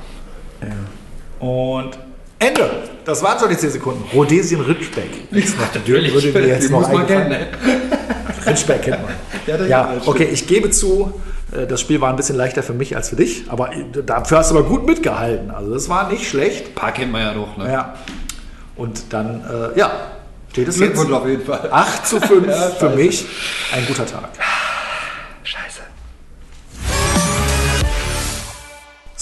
ja. 0.63 1.47
Und 1.47 1.99
Ende. 2.39 2.71
Das 3.05 3.23
waren 3.23 3.39
schon 3.39 3.49
die 3.49 3.57
10 3.57 3.71
Sekunden. 3.71 4.05
Rhodesien 4.13 4.61
Ritschbeck. 4.61 5.31
Natürlich. 5.31 6.13
Würde 6.13 6.33
mir 6.33 6.49
jetzt 6.49 6.71
noch 6.71 6.81
muss 6.81 6.93
man 6.93 7.07
kennen, 7.07 7.29
ne? 7.29 7.47
Ritschbeck 8.47 8.83
kennt 8.83 9.03
man. 9.03 9.15
Ja, 9.47 9.65
Ja, 9.67 10.01
okay, 10.07 10.29
ich 10.33 10.47
gebe 10.47 10.71
zu, 10.71 11.13
das 11.53 11.81
Spiel 11.81 12.01
war 12.01 12.11
ein 12.11 12.17
bisschen 12.17 12.37
leichter 12.37 12.63
für 12.63 12.73
mich 12.73 12.97
als 12.97 13.11
für 13.11 13.17
dich, 13.17 13.45
aber 13.49 13.73
äh, 13.73 13.85
dafür 14.05 14.39
hast 14.39 14.51
du 14.51 14.59
aber 14.59 14.69
gut 14.69 14.85
mitgehalten. 14.85 15.51
Also 15.51 15.73
das 15.73 15.89
war 15.89 16.11
nicht 16.11 16.29
schlecht. 16.29 16.69
Ein 16.69 16.75
paar 16.75 16.93
kennt 16.93 17.13
man 17.13 17.23
ja 17.23 17.35
doch, 17.35 17.57
ne? 17.57 17.73
Ja. 17.73 17.95
Und 18.75 19.13
dann, 19.13 19.45
äh, 19.45 19.79
ja, 19.79 19.93
steht 20.51 20.69
es 20.69 20.79
jetzt 20.79 20.99
auf 20.99 21.27
jeden 21.27 21.45
Fall. 21.45 21.69
8 21.71 22.07
zu 22.07 22.21
5 22.21 22.47
Ja, 22.49 22.71
für 22.71 22.91
mich. 22.91 23.27
Ein 23.73 23.87
guter 23.87 24.07
Tag. 24.07 24.29
Scheiße. 25.45 25.76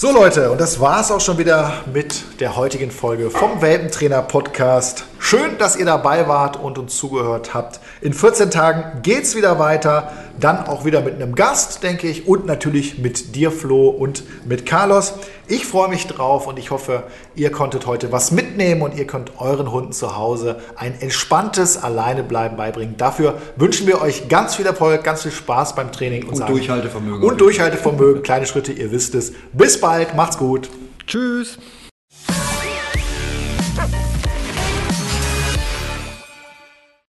So 0.05 0.11
Leute, 0.11 0.51
und 0.51 0.61
das 0.61 0.79
war 0.79 1.01
es 1.01 1.09
auch 1.09 1.19
schon 1.19 1.39
wieder 1.39 1.83
mit 1.91 2.39
der 2.39 2.55
heutigen 2.55 2.91
Folge 2.91 3.31
vom 3.31 3.59
Welpentrainer 3.63 4.21
Podcast. 4.21 5.05
Schön, 5.17 5.57
dass 5.57 5.75
ihr 5.75 5.85
dabei 5.85 6.27
wart 6.27 6.57
und 6.57 6.77
uns 6.77 6.95
zugehört 6.95 7.55
habt. 7.55 7.79
In 8.01 8.13
14 8.13 8.51
Tagen 8.51 9.01
geht's 9.01 9.35
wieder 9.35 9.57
weiter, 9.57 10.11
dann 10.39 10.67
auch 10.67 10.85
wieder 10.85 11.01
mit 11.01 11.15
einem 11.15 11.33
Gast, 11.33 11.81
denke 11.81 12.07
ich, 12.07 12.27
und 12.27 12.45
natürlich 12.45 12.99
mit 12.99 13.35
dir 13.35 13.51
Flo 13.51 13.87
und 13.87 14.23
mit 14.45 14.67
Carlos. 14.67 15.13
Ich 15.47 15.65
freue 15.65 15.89
mich 15.89 16.05
drauf 16.05 16.45
und 16.45 16.59
ich 16.59 16.69
hoffe, 16.69 17.03
ihr 17.35 17.51
konntet 17.51 17.87
heute 17.87 18.11
was 18.11 18.31
mitnehmen 18.31 18.81
und 18.81 18.95
ihr 18.95 19.07
könnt 19.07 19.39
euren 19.39 19.71
Hunden 19.71 19.93
zu 19.93 20.15
Hause 20.15 20.57
ein 20.75 20.99
entspanntes 20.99 21.81
Alleinebleiben 21.81 22.57
beibringen. 22.57 22.95
Dafür 22.97 23.35
wünschen 23.55 23.87
wir 23.87 24.01
euch 24.01 24.27
ganz 24.27 24.55
viel 24.55 24.65
Erfolg, 24.65 25.03
ganz 25.03 25.23
viel 25.23 25.31
Spaß 25.31 25.75
beim 25.75 25.91
Training 25.91 26.27
Und 26.27 26.47
Durchhaltevermögen. 26.47 27.27
Und 27.27 27.41
Durchhaltevermögen, 27.41 28.21
kleine 28.21 28.45
Schritte, 28.45 28.71
ihr 28.71 28.91
wisst 28.91 29.15
es. 29.15 29.33
Bis 29.53 29.79
bald, 29.95 30.13
macht's 30.13 30.37
gut. 30.37 30.69
Tschüss. 31.07 31.57